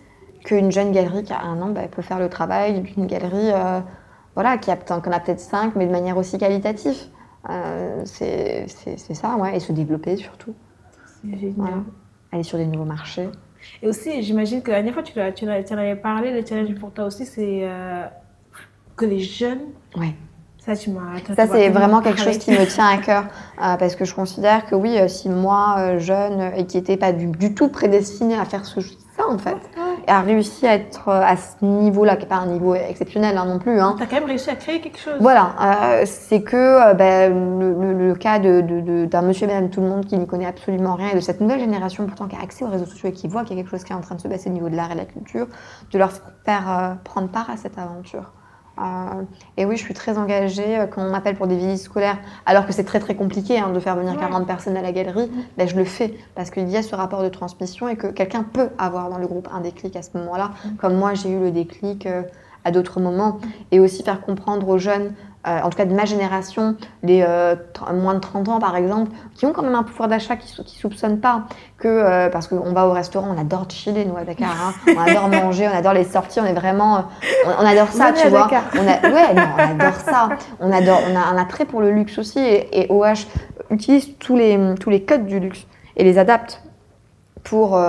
qu'une 0.45 0.73
jeune 0.73 0.91
galerie 0.91 1.23
qui 1.23 1.33
a 1.33 1.41
un 1.43 1.63
an 1.63 1.69
bah, 1.69 1.83
peut 1.89 2.03
faire 2.03 2.19
le 2.19 2.29
travail 2.29 2.81
d'une 2.81 3.07
galerie 3.07 3.53
euh, 3.53 3.79
voilà, 4.35 4.59
qui 4.59 4.71
a, 4.71 4.77
qu'on 4.77 5.13
a 5.13 5.21
peut-être 5.21 5.41
cinq, 5.41 5.77
mais 5.77 5.87
de 5.87 5.93
manière 5.93 6.17
aussi 6.17 6.39
qualitative. 6.39 6.97
Euh, 7.49 8.03
c'est, 8.05 8.67
ça, 9.15 9.37
ouais, 9.37 9.57
et 9.57 9.61
se 9.61 9.73
développer 9.73 10.17
surtout. 10.17 10.55
C'est 11.23 11.39
génial. 11.39 11.85
Aller 12.33 12.43
sur 12.43 12.59
des 12.59 12.67
nouveaux 12.67 12.85
marchés. 12.85 13.29
Et 13.83 13.89
aussi, 13.89 14.23
j'imagine 14.23 14.63
que 14.63 14.71
la 14.71 14.79
dernière 14.79 14.95
fois, 14.95 15.03
tu, 15.03 15.15
tu, 15.35 15.47
tu 15.47 15.75
en 15.75 15.79
avais 15.79 15.97
parlé, 15.97 16.33
le 16.33 16.47
challenge 16.47 16.75
pour 16.77 16.93
toi 16.93 17.07
aussi, 17.07 17.27
c'est 17.27 17.69
que 18.97 19.05
les 19.05 19.21
jeunes 19.21 19.73
ouais. 19.97 20.15
Ça, 20.59 20.75
Ça 20.75 21.47
c'est 21.47 21.71
vraiment 21.71 22.03
quelque 22.03 22.21
chose 22.21 22.37
qui 22.37 22.51
me 22.51 22.67
tient 22.67 22.87
à 22.87 22.99
cœur. 22.99 23.25
Euh, 23.25 23.77
parce 23.77 23.97
que 23.97 24.05
je 24.05 24.15
considère 24.15 24.67
que 24.67 24.75
oui, 24.75 24.99
euh, 24.99 25.09
si 25.09 25.31
moi, 25.31 25.77
euh, 25.79 25.99
jeune, 25.99 26.53
et 26.55 26.67
qui 26.67 26.77
n'étais 26.77 26.99
pas 26.99 27.13
du, 27.13 27.55
tout 27.55 27.69
prédestinée 27.69 28.39
à 28.39 28.45
faire 28.45 28.67
ce, 28.67 28.81
ça, 28.81 29.27
en 29.29 29.39
fait, 29.39 29.57
a 30.07 30.21
réussi 30.21 30.67
à 30.67 30.75
être 30.75 31.09
à 31.09 31.37
ce 31.37 31.65
niveau-là, 31.65 32.17
qui 32.17 32.23
n'est 32.23 32.29
pas 32.29 32.37
un 32.37 32.47
niveau 32.47 32.75
exceptionnel 32.75 33.37
hein, 33.37 33.45
non 33.47 33.59
plus. 33.59 33.81
Hein. 33.81 33.95
Tu 33.97 34.03
as 34.03 34.07
quand 34.07 34.17
même 34.17 34.25
réussi 34.25 34.51
à 34.51 34.57
créer 34.57 34.81
quelque 34.81 34.99
chose. 34.99 35.17
Voilà. 35.21 35.55
c'est 36.05 36.43
que 36.43 36.95
ben, 36.95 37.59
le, 37.59 38.15
cas 38.15 38.39
d'un 38.39 38.63
de, 38.63 39.07
de, 39.07 39.27
monsieur 39.27 39.45
et 39.45 39.53
madame 39.53 39.71
tout 39.71 39.81
le 39.81 39.89
monde 39.89 40.07
qui 40.07 40.17
n'y 40.17 40.27
connaît 40.27 40.47
absolument 40.47 40.95
rien, 40.95 41.11
et 41.11 41.15
de 41.15 41.21
cette 41.21 41.41
nouvelle 41.41 41.61
génération 41.61 42.07
pourtant 42.07 42.29
qui 42.29 42.37
a 42.37 42.41
accès 42.41 42.65
aux 42.65 42.69
réseaux 42.69 42.87
sociaux 42.87 43.09
et 43.09 43.13
qui 43.13 43.29
voit 43.29 43.45
qu'il 43.45 43.57
y 43.57 43.61
a 43.61 43.63
quelque 43.63 43.71
chose 43.71 43.85
qui 43.85 43.93
est 43.93 43.97
en 43.97 44.01
train 44.01 44.15
de 44.15 44.21
se 44.21 44.29
passer 44.29 44.51
au 44.51 44.53
niveau 44.53 44.69
de 44.69 44.77
l'art 44.77 44.91
et 44.91 44.95
de 44.95 45.01
la 45.01 45.07
culture, 45.07 45.47
de 45.93 45.99
leur 45.99 46.11
faire 46.45 46.99
prendre 47.05 47.29
part 47.29 47.51
à 47.51 47.57
cette 47.57 47.79
aventure. 47.79 48.33
Euh, 48.81 49.23
et 49.57 49.65
oui, 49.65 49.77
je 49.77 49.83
suis 49.83 49.95
très 49.95 50.19
engagée. 50.19 50.79
Euh, 50.79 50.87
quand 50.87 51.03
on 51.03 51.11
m'appelle 51.11 51.37
pour 51.37 51.47
des 51.47 51.57
visites 51.57 51.85
scolaires, 51.85 52.19
alors 52.47 52.67
que 52.67 52.73
c'est 52.73 52.85
très 52.85 53.01
très 53.01 53.15
compliqué 53.15 53.59
hein, 53.59 53.71
de 53.71 53.81
faire 53.81 53.97
venir 53.97 54.17
40 54.19 54.47
personnes 54.47 54.77
à 54.77 54.83
la 54.83 54.93
galerie, 54.93 55.31
ben, 55.57 55.69
je 55.69 55.77
le 55.77 55.85
fais 55.85 56.15
parce 56.35 56.51
qu'il 56.51 56.69
y 56.69 56.77
a 56.77 56.83
ce 56.83 56.95
rapport 56.95 57.23
de 57.23 57.29
transmission 57.29 57.89
et 57.89 57.97
que 57.97 58.07
quelqu'un 58.07 58.43
peut 58.43 58.71
avoir 58.79 59.11
dans 59.11 59.19
le 59.19 59.27
groupe 59.27 59.49
un 59.53 59.61
déclic 59.61 59.97
à 59.97 60.03
ce 60.03 60.17
moment-là, 60.19 60.53
comme 60.79 60.97
moi 60.97 61.15
j'ai 61.15 61.31
eu 61.31 61.41
le 61.41 61.51
déclic 61.51 62.07
euh, 62.07 62.23
à 62.65 62.71
d'autres 62.71 63.01
moments. 63.01 63.39
Et 63.71 63.81
aussi 63.81 64.03
faire 64.03 64.21
comprendre 64.21 64.69
aux 64.69 64.79
jeunes 64.79 65.13
euh, 65.47 65.59
en 65.63 65.71
tout 65.71 65.79
cas 65.79 65.87
de 65.87 65.95
ma 65.95 66.05
génération, 66.05 66.77
les 67.03 67.25
euh, 67.27 67.55
moins 67.95 68.13
de 68.13 68.19
30 68.19 68.49
ans 68.51 68.59
par 68.59 68.77
exemple, 68.77 69.11
qui 69.35 69.47
ont 69.47 69.53
quand 69.53 69.63
même 69.63 69.75
un 69.75 69.83
pouvoir 69.83 70.07
d'achat 70.07 70.37
qui 70.37 70.61
ne 70.61 70.67
soupçonnent 70.67 71.19
pas 71.19 71.45
que, 71.79 71.89
euh, 71.89 72.29
parce 72.29 72.47
qu'on 72.47 72.75
va 72.75 72.87
au 72.87 72.93
restaurant, 72.93 73.35
on 73.35 73.41
adore 73.41 73.65
chiller 73.71 74.05
nous 74.05 74.19
à 74.19 74.25
Dakar, 74.25 74.51
hein. 74.51 74.75
on 74.95 75.01
adore 75.01 75.29
manger, 75.29 75.67
on 75.67 75.75
adore 75.75 75.95
les 75.95 76.05
sorties, 76.05 76.41
on 76.41 76.45
est 76.45 76.53
vraiment, 76.53 77.07
on, 77.47 77.65
adore 77.65 77.89
ça, 77.89 78.13
tu 78.13 78.29
vois. 78.29 78.51
On 78.75 78.87
a, 78.87 79.11
ouais, 79.11 79.35
non, 79.35 79.43
on 79.57 79.81
adore 79.81 79.95
ça. 79.95 80.29
On 80.61 80.71
adore, 80.71 81.01
on 81.11 81.17
a 81.17 81.21
un 81.21 81.39
attrait 81.39 81.65
pour 81.65 81.81
le 81.81 81.91
luxe 81.91 82.19
aussi 82.19 82.39
et, 82.39 82.83
et 82.83 82.87
OH 82.91 83.27
utilise 83.71 84.19
tous 84.19 84.37
les, 84.37 84.59
tous 84.79 84.91
les 84.91 85.05
codes 85.05 85.25
du 85.25 85.41
luxe 85.41 85.67
et 85.97 86.05
les 86.05 86.19
adapte 86.19 86.63
pour, 87.45 87.81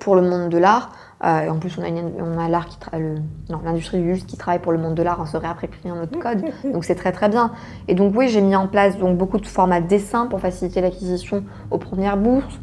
pour 0.00 0.16
le 0.16 0.22
monde 0.22 0.50
de 0.50 0.58
l'art. 0.58 0.90
Euh, 1.22 1.42
et 1.42 1.48
en 1.50 1.58
plus, 1.58 1.76
on 1.78 1.82
a, 1.82 1.88
on 1.88 2.38
a 2.38 2.48
l'art 2.48 2.66
qui 2.66 2.78
l'industrie 3.64 3.98
du 3.98 4.12
luxe 4.12 4.24
qui 4.24 4.36
travaille 4.36 4.60
pour 4.60 4.72
le 4.72 4.78
monde 4.78 4.94
de 4.94 5.02
l'art, 5.02 5.18
on 5.20 5.26
se 5.26 5.36
réapproprie 5.36 5.88
un 5.88 6.02
autre 6.02 6.18
code. 6.18 6.42
Donc 6.72 6.84
c'est 6.84 6.94
très 6.94 7.12
très 7.12 7.28
bien. 7.28 7.52
Et 7.88 7.94
donc 7.94 8.14
oui, 8.16 8.28
j'ai 8.28 8.40
mis 8.40 8.56
en 8.56 8.68
place 8.68 8.96
donc 8.98 9.18
beaucoup 9.18 9.38
de 9.38 9.46
formats 9.46 9.80
de 9.80 9.86
dessin 9.86 10.26
pour 10.26 10.40
faciliter 10.40 10.80
l'acquisition 10.80 11.44
aux 11.70 11.78
premières 11.78 12.16
bourses. 12.16 12.58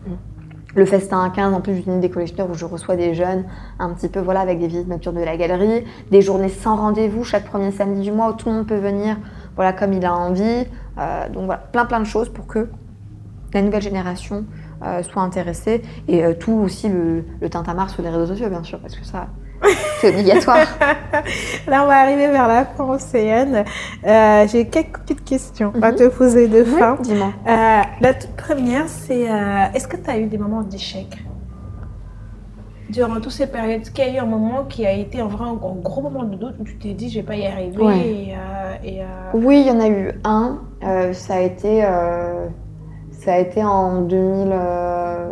Le 0.75 0.85
festin 0.85 1.23
à 1.23 1.29
15, 1.29 1.53
en 1.53 1.61
plus 1.61 1.75
j'utilise 1.75 1.99
des 1.99 2.09
collectionneurs 2.09 2.51
où 2.51 2.53
je 2.53 2.65
reçois 2.65 2.95
des 2.95 3.15
jeunes 3.15 3.45
un 3.79 3.93
petit 3.93 4.09
peu 4.09 4.19
voilà 4.19 4.41
avec 4.41 4.59
des 4.59 4.67
visites 4.67 4.87
nocturnes 4.87 5.15
de 5.15 5.23
la 5.23 5.35
galerie, 5.35 5.85
des 6.11 6.21
journées 6.21 6.49
sans 6.49 6.75
rendez-vous 6.75 7.23
chaque 7.23 7.45
premier 7.45 7.71
samedi 7.71 8.01
du 8.01 8.11
mois 8.11 8.29
où 8.29 8.33
tout 8.33 8.49
le 8.49 8.55
monde 8.55 8.67
peut 8.67 8.77
venir 8.77 9.17
voilà 9.55 9.73
comme 9.73 9.93
il 9.93 10.05
a 10.05 10.13
envie. 10.15 10.65
Euh, 10.99 11.29
donc 11.29 11.45
voilà, 11.45 11.61
plein 11.71 11.85
plein 11.85 11.99
de 11.99 12.05
choses 12.05 12.29
pour 12.29 12.45
que 12.47 12.69
la 13.53 13.61
nouvelle 13.61 13.81
génération 13.81 14.45
euh, 14.83 15.01
soit 15.01 15.23
intéressés. 15.23 15.81
Et 16.07 16.23
euh, 16.23 16.33
tout 16.33 16.53
aussi 16.53 16.87
le, 16.87 17.23
le 17.41 17.49
tintamarre 17.49 17.89
sur 17.89 18.03
les 18.03 18.09
réseaux 18.09 18.27
sociaux, 18.27 18.49
bien 18.49 18.63
sûr, 18.63 18.79
parce 18.79 18.95
que 18.95 19.03
ça, 19.03 19.27
c'est 19.99 20.09
obligatoire. 20.13 20.67
Là, 21.67 21.83
on 21.83 21.87
va 21.87 21.97
arriver 21.99 22.27
vers 22.27 22.47
la 22.47 22.65
fin, 22.65 22.83
Océane. 22.83 23.63
Euh, 24.05 24.47
j'ai 24.47 24.67
quelques 24.67 24.99
petites 24.99 25.23
questions 25.23 25.73
à 25.81 25.93
te 25.93 26.07
poser 26.09 26.47
de 26.47 26.63
fin. 26.63 26.97
Dis-moi. 27.01 27.33
la 27.45 28.13
toute 28.13 28.35
première, 28.35 28.87
c'est 28.87 29.21
est-ce 29.73 29.87
que 29.87 29.97
tu 29.97 30.09
as 30.09 30.19
eu 30.19 30.27
des 30.27 30.37
moments 30.37 30.61
d'échec? 30.61 31.07
Durant 32.89 33.15
toutes 33.15 33.31
ces 33.31 33.47
périodes, 33.47 33.81
est-ce 33.81 33.91
qu'il 33.91 34.05
y 34.05 34.09
a 34.09 34.13
eu 34.13 34.17
un 34.19 34.25
moment 34.25 34.63
qui 34.63 34.85
a 34.85 34.93
été 34.93 35.19
un, 35.19 35.27
vrai, 35.27 35.43
un 35.43 35.55
gros 35.55 36.01
moment 36.01 36.23
de 36.23 36.35
doute 36.35 36.55
où 36.59 36.63
tu 36.63 36.77
t'es 36.77 36.93
dit 36.93 37.09
je 37.09 37.19
vais 37.19 37.25
pas 37.25 37.35
y 37.35 37.45
arriver 37.45 38.33
et, 38.83 39.01
Oui, 39.33 39.61
il 39.61 39.67
y 39.67 39.71
en 39.71 39.79
a 39.81 39.89
eu 39.89 40.11
un. 40.23 40.61
ça 41.13 41.33
a 41.33 41.39
été 41.41 41.83
ça 43.19 43.33
a 43.33 43.37
été 43.37 43.63
en 43.63 44.01
2000. 44.01 44.49
Euh, 44.51 45.29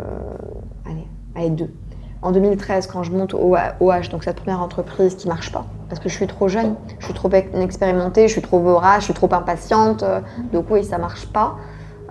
allez, 0.86 1.06
allez, 1.34 1.50
deux. 1.50 1.72
En 2.22 2.32
2013, 2.32 2.86
quand 2.88 3.02
je 3.02 3.12
monte 3.12 3.34
au 3.34 3.54
OH, 3.80 4.08
donc 4.10 4.24
cette 4.24 4.36
première 4.36 4.60
entreprise 4.60 5.14
qui 5.14 5.28
marche 5.28 5.52
pas. 5.52 5.66
parce 5.88 6.00
que 6.00 6.08
je 6.08 6.14
suis 6.14 6.26
trop 6.26 6.48
jeune, 6.48 6.74
je 6.98 7.04
suis 7.04 7.14
trop 7.14 7.30
inexpérimentée, 7.54 8.26
je 8.26 8.32
suis 8.32 8.42
trop 8.42 8.58
vorace, 8.58 9.00
je 9.00 9.04
suis 9.04 9.14
trop 9.14 9.32
impatiente. 9.32 10.02
euh, 10.02 10.20
Donc 10.52 10.66
oui, 10.70 10.82
ça 10.82 10.98
marche 10.98 11.26
pas. 11.32 11.56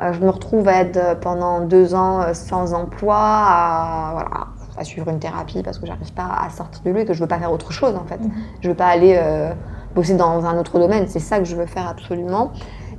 Euh, 0.02 0.14
je 0.14 0.20
me 0.22 0.30
retrouve 0.30 0.68
à 0.68 0.74
être 0.82 1.20
pendant 1.20 1.60
deux 1.62 1.96
ans 1.96 2.22
euh, 2.22 2.34
sans 2.34 2.74
emploi, 2.74 3.18
à, 3.18 4.10
voilà, 4.14 4.48
à 4.78 4.84
suivre 4.84 5.10
une 5.10 5.20
thérapie 5.20 5.64
parce 5.64 5.80
que 5.80 5.86
j'arrive 5.88 6.14
pas 6.14 6.30
à 6.46 6.50
sortir 6.50 6.82
de 6.84 6.90
lui 6.92 7.02
et 7.02 7.06
que 7.06 7.14
je 7.14 7.20
veux 7.22 7.28
pas 7.28 7.40
faire 7.40 7.52
autre 7.52 7.72
chose 7.74 7.96
en 7.96 8.06
fait. 8.06 8.20
Je 8.62 8.70
veux 8.70 8.76
pas 8.76 8.88
aller 8.88 9.18
euh, 9.22 9.52
bosser 9.96 10.16
dans 10.16 10.46
un 10.46 10.58
autre 10.58 10.80
domaine, 10.80 11.06
c'est 11.08 11.20
ça 11.20 11.40
que 11.40 11.46
je 11.46 11.56
veux 11.56 11.66
faire 11.66 11.88
absolument. 11.90 12.52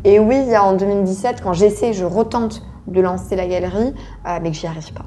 Et 0.07 0.21
oui, 0.21 0.37
il 0.41 0.49
y 0.51 0.55
a 0.55 0.63
en 0.63 0.75
2017, 0.77 1.41
quand 1.43 1.53
j'essaie, 1.53 1.93
je 1.93 2.05
retente 2.05 2.63
de 2.87 3.01
lancer 3.01 3.35
la 3.35 3.49
galerie, 3.49 3.93
euh, 4.25 4.39
mais 4.41 4.53
que 4.53 4.57
j'y 4.57 4.69
arrive 4.69 4.93
pas. 4.93 5.05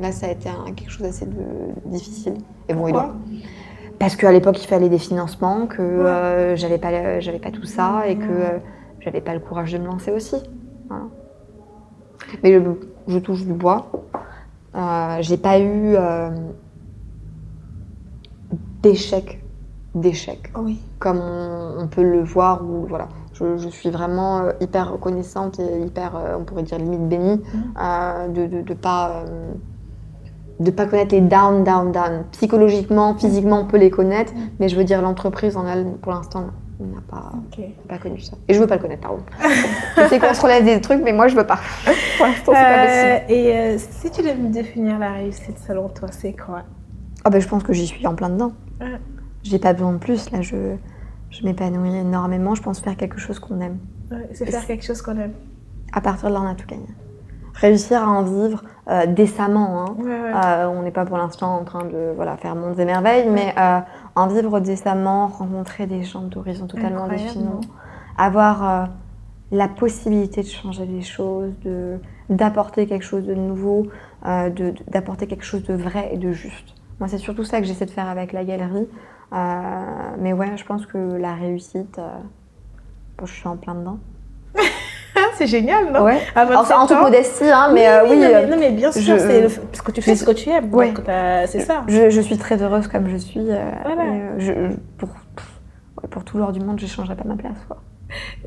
Là, 0.00 0.10
ça 0.10 0.26
a 0.26 0.30
été 0.30 0.48
un- 0.48 0.72
quelque 0.72 0.90
chose 0.90 1.02
d'assez 1.06 1.28
difficile. 1.86 2.34
Et 2.68 2.74
bon, 2.74 2.88
il 2.88 2.94
Pourquoi? 2.94 3.14
Parce 4.00 4.16
qu'à 4.16 4.32
l'époque, 4.32 4.60
il 4.60 4.66
fallait 4.66 4.88
des 4.88 4.98
financements, 4.98 5.68
que 5.68 5.80
euh, 5.80 6.56
j'avais 6.56 6.78
pas, 6.78 7.20
j'avais 7.20 7.38
pas 7.38 7.52
tout 7.52 7.64
ça 7.64 8.08
et 8.08 8.16
que 8.16 8.24
euh, 8.24 8.58
j'avais 8.98 9.20
pas 9.20 9.34
le 9.34 9.38
courage 9.40 9.70
de 9.72 9.78
me 9.78 9.86
lancer 9.86 10.10
aussi. 10.10 10.34
Voilà. 10.88 11.04
Mais 12.42 12.52
je, 12.54 12.60
je 13.06 13.18
touche 13.20 13.44
du 13.44 13.52
bois. 13.52 13.86
Euh, 14.74 15.18
j'ai 15.20 15.36
pas 15.36 15.60
eu 15.60 15.94
euh, 15.94 16.30
d'échec, 18.82 19.44
d'échec, 19.94 20.50
Oui. 20.56 20.80
comme 20.98 21.20
on, 21.20 21.76
on 21.78 21.86
peut 21.86 22.02
le 22.02 22.24
voir. 22.24 22.64
Ou 22.64 22.86
voilà, 22.88 23.06
je, 23.34 23.58
je 23.58 23.68
suis 23.68 23.90
vraiment 23.90 24.38
euh, 24.38 24.52
hyper 24.60 24.92
reconnaissante 24.92 25.60
et 25.60 25.80
hyper, 25.80 26.16
euh, 26.16 26.36
on 26.38 26.44
pourrait 26.44 26.62
dire 26.62 26.78
limite 26.78 27.08
bénie 27.08 27.42
euh, 27.80 28.28
de, 28.28 28.46
de, 28.46 28.62
de 28.62 28.74
pas 28.74 29.24
de 30.60 30.70
pas 30.70 30.86
connaître 30.86 31.14
les 31.14 31.20
down, 31.20 31.64
down, 31.64 31.90
down. 31.90 32.24
Psychologiquement, 32.30 33.14
physiquement, 33.16 33.60
on 33.60 33.66
peut 33.66 33.76
les 33.76 33.90
connaître, 33.90 34.32
mais 34.60 34.68
je 34.68 34.76
veux 34.76 34.84
dire 34.84 35.02
l'entreprise 35.02 35.56
en 35.56 35.66
elle, 35.66 35.84
pour 36.00 36.12
l'instant, 36.12 36.46
on 36.80 36.86
n'a 36.86 37.00
pas, 37.08 37.32
pas 37.88 37.98
connu 37.98 38.20
ça. 38.20 38.36
Et 38.48 38.54
je 38.54 38.60
veux 38.60 38.66
pas 38.66 38.76
le 38.76 38.82
connaître, 38.82 39.02
pardon. 39.02 39.22
je 39.96 40.08
sais 40.08 40.18
qu'on 40.18 40.34
se 40.34 40.42
relève 40.42 40.64
des 40.64 40.80
trucs, 40.80 41.02
mais 41.02 41.12
moi, 41.12 41.28
je 41.28 41.36
veux 41.36 41.46
pas. 41.46 41.58
Pour 42.18 42.26
l'instant, 42.26 42.52
c'est 42.54 42.62
pas 42.62 42.84
possible. 42.84 43.32
Et 43.32 43.56
euh, 43.56 43.78
si 43.78 44.10
tu 44.10 44.22
devais 44.22 44.36
me 44.36 44.50
définir 44.50 44.98
la 44.98 45.12
réussite 45.12 45.58
selon 45.66 45.88
toi, 45.88 46.08
c'est 46.10 46.32
quoi? 46.32 46.62
Ah 47.24 47.30
ben, 47.30 47.40
je 47.40 47.48
pense 47.48 47.62
que 47.62 47.72
j'y 47.72 47.86
suis 47.86 48.06
en 48.06 48.14
plein 48.14 48.28
dedans. 48.28 48.52
Ouais. 48.80 48.98
J'ai 49.42 49.58
pas 49.58 49.72
besoin 49.72 49.92
de 49.92 49.98
plus. 49.98 50.30
Là, 50.30 50.40
je, 50.40 50.76
je 51.34 51.44
m'épanouis 51.44 51.96
énormément. 51.96 52.54
Je 52.54 52.62
pense 52.62 52.80
faire 52.80 52.96
quelque 52.96 53.18
chose 53.18 53.38
qu'on 53.38 53.60
aime. 53.60 53.78
Ouais, 54.10 54.28
C'est 54.32 54.50
faire 54.50 54.66
quelque 54.66 54.84
chose 54.84 55.02
qu'on 55.02 55.18
aime. 55.18 55.32
À 55.92 56.00
partir 56.00 56.28
de 56.28 56.34
là, 56.34 56.40
on 56.40 56.46
a 56.46 56.54
tout 56.54 56.66
gagné. 56.66 56.86
Réussir 57.54 58.02
à 58.02 58.08
en 58.08 58.22
vivre 58.22 58.62
euh, 58.88 59.06
décemment. 59.06 59.82
Hein. 59.82 59.96
Ouais, 59.98 60.04
ouais. 60.04 60.32
Euh, 60.44 60.68
on 60.68 60.82
n'est 60.82 60.90
pas 60.90 61.04
pour 61.04 61.16
l'instant 61.16 61.56
en 61.56 61.64
train 61.64 61.84
de 61.84 62.12
voilà, 62.14 62.36
faire 62.36 62.54
mondes 62.54 62.78
et 62.78 62.84
merveilles, 62.84 63.28
mais 63.28 63.54
euh, 63.58 63.80
en 64.14 64.26
vivre 64.28 64.60
décemment, 64.60 65.28
rencontrer 65.28 65.86
des 65.86 66.02
gens 66.02 66.22
d'horizons 66.22 66.66
totalement 66.66 67.08
différents, 67.08 67.60
avoir 68.16 68.88
la 69.50 69.68
possibilité 69.68 70.42
de 70.42 70.48
changer 70.48 70.86
les 70.86 71.02
choses, 71.02 71.52
de, 71.64 71.98
d'apporter 72.28 72.86
quelque 72.86 73.04
chose 73.04 73.24
de 73.24 73.34
nouveau, 73.34 73.86
d'apporter 74.24 75.26
quelque 75.26 75.44
chose 75.44 75.64
de 75.64 75.74
vrai 75.74 76.10
et 76.12 76.18
de 76.18 76.32
juste. 76.32 76.74
Moi, 77.00 77.08
c'est 77.08 77.18
surtout 77.18 77.44
ça 77.44 77.60
que 77.60 77.66
j'essaie 77.66 77.86
de 77.86 77.90
faire 77.90 78.08
avec 78.08 78.32
la 78.32 78.44
galerie. 78.44 78.88
Euh, 79.34 79.36
mais 80.20 80.32
ouais, 80.32 80.56
je 80.56 80.64
pense 80.64 80.86
que 80.86 80.98
la 81.16 81.34
réussite, 81.34 81.98
euh, 81.98 82.08
bon, 83.18 83.26
je 83.26 83.32
suis 83.34 83.48
en 83.48 83.56
plein 83.56 83.74
dedans. 83.74 83.98
C'est 85.34 85.46
génial, 85.48 85.92
non 85.92 86.02
Ouais. 86.04 86.20
À 86.36 86.44
27 86.44 86.56
Enfin, 86.58 86.80
en 86.80 86.86
toute 86.86 87.00
modestie, 87.00 87.50
hein, 87.50 87.70
mais 87.72 87.88
oui, 88.08 88.16
non, 88.18 88.24
euh, 88.24 88.30
mais, 88.42 88.46
non, 88.46 88.56
mais 88.58 88.70
bien 88.70 88.92
sûr, 88.92 89.00
je- 89.02 89.18
c'est 89.18 89.42
le- 89.42 89.48
parce 89.48 89.82
que 89.82 89.90
tu 89.92 90.02
fais 90.02 90.14
je- 90.14 90.20
ce 90.20 90.24
que 90.24 90.30
tu 90.30 90.48
aimes. 90.50 90.72
Ouais. 90.72 90.92
C'est 91.48 91.60
ça. 91.60 91.82
Je, 91.88 92.10
je 92.10 92.20
suis 92.20 92.38
très 92.38 92.62
heureuse 92.62 92.86
comme 92.88 93.08
je 93.08 93.16
suis. 93.16 93.40
Voilà. 93.44 94.04
et, 94.38 94.68
pour, 94.98 95.08
pour 96.10 96.24
tout 96.24 96.38
l'or 96.38 96.52
du 96.52 96.60
monde, 96.60 96.78
je 96.78 96.84
ne 96.84 96.90
changerai 96.90 97.16
pas 97.16 97.24
ma 97.24 97.36
place. 97.36 97.56
Quoi. 97.66 97.82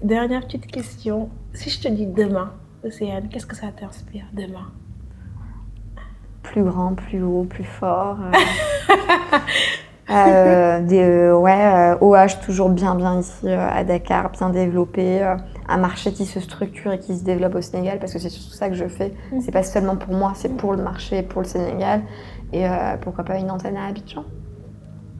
Dernière 0.03 0.41
petite 0.45 0.67
question. 0.67 1.29
Si 1.53 1.69
je 1.69 1.81
te 1.81 1.87
dis 1.89 2.05
demain, 2.05 2.51
Océane, 2.85 3.27
qu'est-ce 3.29 3.45
que 3.47 3.55
ça 3.55 3.67
t'inspire 3.77 4.25
demain? 4.33 4.67
Plus 6.43 6.63
grand, 6.63 6.93
plus 6.95 7.21
haut, 7.21 7.43
plus 7.49 7.65
fort. 7.65 8.17
euh, 8.21 8.97
euh, 10.09 10.81
des, 10.81 11.01
euh, 11.03 11.35
ouais, 11.37 11.51
euh, 11.53 11.95
OH 12.01 12.39
toujours 12.45 12.69
bien 12.69 12.95
bien 12.95 13.19
ici 13.19 13.45
euh, 13.45 13.67
à 13.69 13.83
Dakar, 13.83 14.29
bien 14.31 14.49
développé. 14.49 15.21
euh, 15.23 15.35
un 15.69 15.77
marché 15.77 16.13
qui 16.13 16.25
se 16.25 16.39
structure 16.39 16.93
et 16.93 16.99
qui 16.99 17.17
se 17.17 17.25
développe 17.25 17.55
au 17.55 17.61
Sénégal 17.61 17.99
parce 17.99 18.13
que 18.13 18.19
c'est 18.19 18.29
surtout 18.29 18.53
ça 18.55 18.69
que 18.69 18.75
je 18.75 18.85
fais. 18.87 19.13
Mhm. 19.33 19.41
C'est 19.41 19.51
pas 19.51 19.63
seulement 19.63 19.97
pour 19.97 20.13
moi, 20.13 20.31
c'est 20.33 20.55
pour 20.55 20.71
le 20.73 20.81
marché, 20.81 21.23
pour 21.23 21.41
le 21.41 21.47
Sénégal. 21.47 22.03
Et 22.53 22.65
euh, 22.65 22.95
pourquoi 23.01 23.25
pas 23.25 23.37
une 23.37 23.51
antenne 23.51 23.75
à 23.75 23.87
Abidjan 23.89 24.23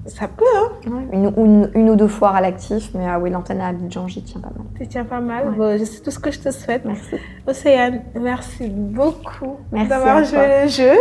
Ça 0.05 0.29
peut, 0.29 0.45
hein 0.55 0.71
Ouais, 0.89 1.05
une, 1.11 1.33
une, 1.35 1.69
une 1.73 1.89
ou 1.89 1.97
deux 1.97 2.07
foires 2.07 2.33
à 2.35 2.39
l'actif, 2.39 2.91
mais 2.93 3.05
ah 3.09 3.19
oui, 3.19 3.29
l'antenne 3.29 3.59
à 3.59 3.67
Abidjan, 3.67 4.07
j'y 4.07 4.23
tiens 4.23 4.39
pas 4.39 4.47
mal. 4.55 4.65
Tu 4.79 4.87
tiens 4.87 5.03
pas 5.03 5.19
mal. 5.19 5.49
Ouais. 5.49 5.77
Bon, 5.77 5.85
c'est 5.85 6.01
tout 6.01 6.11
ce 6.11 6.19
que 6.19 6.31
je 6.31 6.39
te 6.39 6.49
souhaite. 6.51 6.85
Merci. 6.85 7.15
Océane, 7.45 8.03
merci 8.17 8.69
beaucoup 8.69 9.57
d'avoir 9.73 10.15
à 10.17 10.23
joué 10.23 10.63
le 10.63 10.67
jeu. 10.69 10.91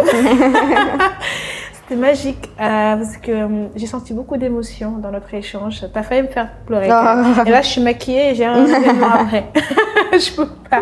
C'était 1.88 2.00
magique 2.00 2.50
euh, 2.60 2.96
parce 2.96 3.16
que 3.16 3.30
euh, 3.30 3.68
j'ai 3.76 3.86
senti 3.86 4.12
beaucoup 4.12 4.36
d'émotions 4.36 4.98
dans 4.98 5.12
notre 5.12 5.32
échange. 5.34 5.84
T'as 5.94 6.02
failli 6.02 6.22
me 6.22 6.26
faire 6.26 6.50
pleurer. 6.66 6.88
Oh. 6.90 7.42
Et 7.46 7.50
là, 7.50 7.62
je 7.62 7.68
suis 7.68 7.80
maquillée 7.80 8.30
et 8.30 8.34
j'ai 8.34 8.44
un 8.44 8.66
événement 8.66 9.06
après. 9.06 9.52
je 10.12 10.34
peux 10.34 10.48
pas. 10.68 10.80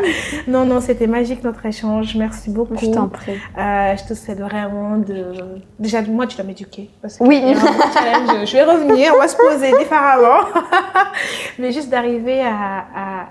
Non, 0.48 0.64
non, 0.64 0.80
c'était 0.80 1.06
magique 1.06 1.44
notre 1.44 1.66
échange. 1.66 2.16
Merci 2.16 2.48
beaucoup. 2.48 2.76
Je 2.80 2.86
t'en 2.86 3.08
prie. 3.08 3.38
Euh, 3.58 3.94
je 3.98 4.04
te 4.08 4.14
souhaite 4.14 4.40
vraiment 4.40 4.96
de. 4.96 5.34
Déjà, 5.78 6.00
moi, 6.00 6.26
tu 6.26 6.36
dois 6.36 6.46
m'éduquer. 6.46 6.88
Parce 7.02 7.18
que 7.18 7.24
Oui. 7.24 7.42
un 7.44 7.54
challenge. 7.54 8.46
Je 8.46 8.52
vais 8.54 8.64
revenir, 8.64 9.12
on 9.14 9.18
va 9.18 9.28
se 9.28 9.36
poser 9.36 9.76
différemment. 9.76 10.48
Mais 11.58 11.70
juste 11.70 11.90
d'arriver 11.90 12.40
à, 12.40 12.78
à, 12.96 13.26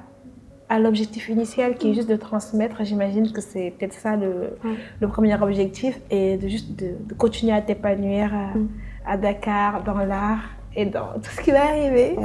à 0.74 0.80
l'objectif 0.80 1.30
initial 1.30 1.76
qui 1.76 1.92
est 1.92 1.94
juste 1.94 2.10
de 2.10 2.16
transmettre, 2.16 2.84
j'imagine 2.84 3.32
que 3.32 3.42
c'est 3.42 3.74
peut-être 3.78 3.94
ça 3.94 4.16
le, 4.16 4.32
Ouais. 4.64 4.76
le 5.02 5.08
premier 5.08 5.36
objectif 5.42 6.00
et 6.10 6.38
de 6.38 6.48
juste 6.48 6.70
de, 6.82 6.88
de 7.10 7.14
continuer 7.14 7.54
à 7.54 7.62
t'épanouir 7.62 8.34
à, 8.34 8.58
Mm. 8.58 8.68
à 9.06 9.18
Dakar, 9.18 9.84
dans 9.84 9.98
l'art 10.14 10.44
et 10.76 10.86
dans 10.88 11.10
tout 11.22 11.30
ce 11.36 11.42
qui 11.42 11.52
va 11.52 11.64
arriver. 11.74 12.16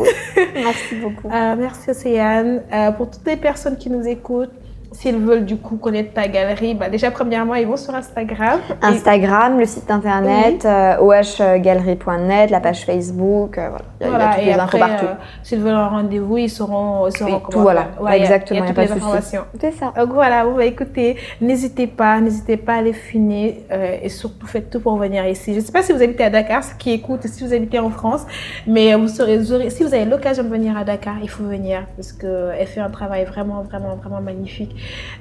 Merci 0.55 0.95
beaucoup. 1.03 1.29
Euh, 1.29 1.55
merci 1.59 1.91
Océane. 1.91 2.63
Euh, 2.73 2.91
pour 2.93 3.11
toutes 3.11 3.27
les 3.27 3.37
personnes 3.37 3.77
qui 3.77 3.91
nous 3.91 4.07
écoutent, 4.07 4.53
s'ils 4.93 5.17
veulent 5.19 5.45
du 5.45 5.57
coup 5.57 5.77
connaître 5.77 6.13
ta 6.15 6.29
galerie, 6.29 6.75
bah, 6.75 6.89
déjà 6.89 7.11
premièrement, 7.11 7.55
ils 7.55 7.67
vont 7.67 7.77
sur 7.77 7.95
Instagram. 7.95 8.59
Et- 8.83 8.85
Instagram, 8.87 9.59
le 9.59 9.67
site 9.67 9.91
internet, 9.91 10.65
euh, 10.65 10.97
ohgalerie.net, 11.01 12.51
la 12.51 12.61
page 12.61 12.85
Facebook, 12.85 13.59
euh, 13.59 13.69
voilà. 13.69 13.85
Il 14.01 14.07
y 14.07 14.07
a, 14.07 14.11
Voilà, 14.11 14.35
toutes 14.35 14.45
les 14.45 14.53
infos 14.53 14.79
partout. 14.79 15.05
euh, 15.07 15.15
s'ils 15.43 15.59
veulent 15.61 15.75
un 15.75 15.89
rendez-vous, 15.89 16.39
ils 16.39 16.49
sauront, 16.51 17.07
ils 17.09 17.19
comment 17.19 17.41
tout, 17.41 17.59
voilà. 17.61 17.83
faire. 17.83 18.03
Ouais, 18.03 18.11
il 18.17 18.19
y 18.19 18.23
a- 18.23 18.25
Exactement, 18.25 18.61
il 18.61 18.61
y 18.61 18.63
a, 18.63 18.65
y 18.65 18.65
a 18.65 18.69
toutes 18.69 18.77
pas 18.77 18.83
les 18.85 18.93
informations. 18.93 19.43
C'est 19.61 19.73
ça. 19.73 19.93
Donc 19.97 20.13
voilà, 20.13 20.45
bon, 20.45 20.57
bah, 20.57 20.65
écoutez, 20.65 21.17
n'hésitez 21.41 21.87
pas, 21.87 22.21
n'hésitez 22.21 22.57
pas 22.57 22.75
à 22.77 22.83
les 22.83 22.93
finir 22.93 23.55
euh, 23.73 23.97
et 24.03 24.09
surtout 24.09 24.47
faites 24.47 24.71
tout 24.71 24.81
pour 24.81 24.97
venir 24.97 25.27
ici. 25.27 25.53
Je 25.55 25.61
ne 25.61 25.65
sais 25.65 25.73
pas 25.73 25.83
si 25.83 25.93
vous 25.93 26.03
habitez 26.03 26.25
à 26.25 26.31
Dakar, 26.31 26.63
ceux 26.65 26.77
qui 26.79 26.93
écoutent, 26.93 27.27
si 27.27 27.45
vous 27.47 27.53
habitez 27.53 27.79
en 27.79 27.91
France, 27.91 28.25
mais 28.67 28.95
vous 28.95 29.09
serez, 29.09 29.43
si 29.71 29.83
vous 29.85 29.95
avez 29.95 30.05
l'occasion 30.05 30.45
de 30.45 30.49
venir 30.49 30.77
à 30.77 30.85
Dakar, 30.85 31.17
il 31.23 31.29
faut 31.29 31.45
venir 31.45 31.83
parce 31.97 32.13
qu'elle 32.13 32.67
fait 32.67 32.81
un 32.81 32.91
travail 32.91 33.25
vraiment, 33.25 33.63
vraiment, 33.63 33.97
vraiment 33.97 34.21
magnifique. 34.21 34.77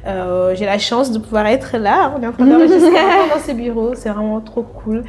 Euh, 0.05 0.55
J'ai 0.55 0.66
la 0.66 0.78
chance 0.78 1.12
de 1.12 1.20
pouvoir 1.20 1.45
être 1.47 1.78
là. 1.78 2.14
On 2.18 2.22
est 2.22 2.28
en 2.28 2.32
train 2.32 2.45
d'enregistrer 2.45 2.91
dans 3.34 3.39
ses 3.39 3.53
bureaux, 3.53 3.93
c'est 3.95 4.10
vraiment 4.10 4.39
trop 4.41 4.64
cool. 4.64 5.03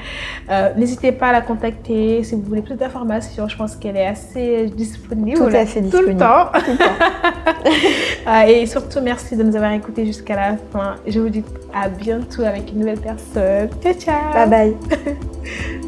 Euh, 0.50 0.70
n'hésitez 0.76 1.12
pas 1.12 1.28
à 1.28 1.32
la 1.32 1.40
contacter 1.40 2.22
si 2.24 2.34
vous 2.34 2.42
voulez 2.42 2.62
plus 2.62 2.74
d'informations. 2.74 3.48
Je 3.48 3.56
pense 3.56 3.76
qu'elle 3.76 3.96
est 3.96 4.06
assez 4.06 4.66
disponible. 4.66 5.36
Tout 5.38 5.44
à 5.44 5.66
fait 5.66 5.80
Tout 5.82 5.98
le 6.02 6.14
disponible. 6.14 6.20
temps. 6.20 6.46
Tout 6.54 6.70
le 6.72 6.76
temps. 6.78 7.72
Ah, 8.26 8.48
et 8.50 8.66
surtout, 8.66 9.00
merci 9.02 9.36
de 9.36 9.42
nous 9.42 9.54
avoir 9.56 9.72
écoutés 9.72 10.04
jusqu'à 10.06 10.36
la 10.36 10.56
fin. 10.72 10.96
Je 11.06 11.20
vous 11.20 11.28
dis 11.28 11.44
à 11.74 11.88
bientôt 11.88 12.42
avec 12.42 12.72
une 12.72 12.80
nouvelle 12.80 13.00
personne. 13.00 13.68
Ciao, 13.82 13.94
ciao. 13.94 14.32
Bye 14.34 14.48
bye. 14.48 14.76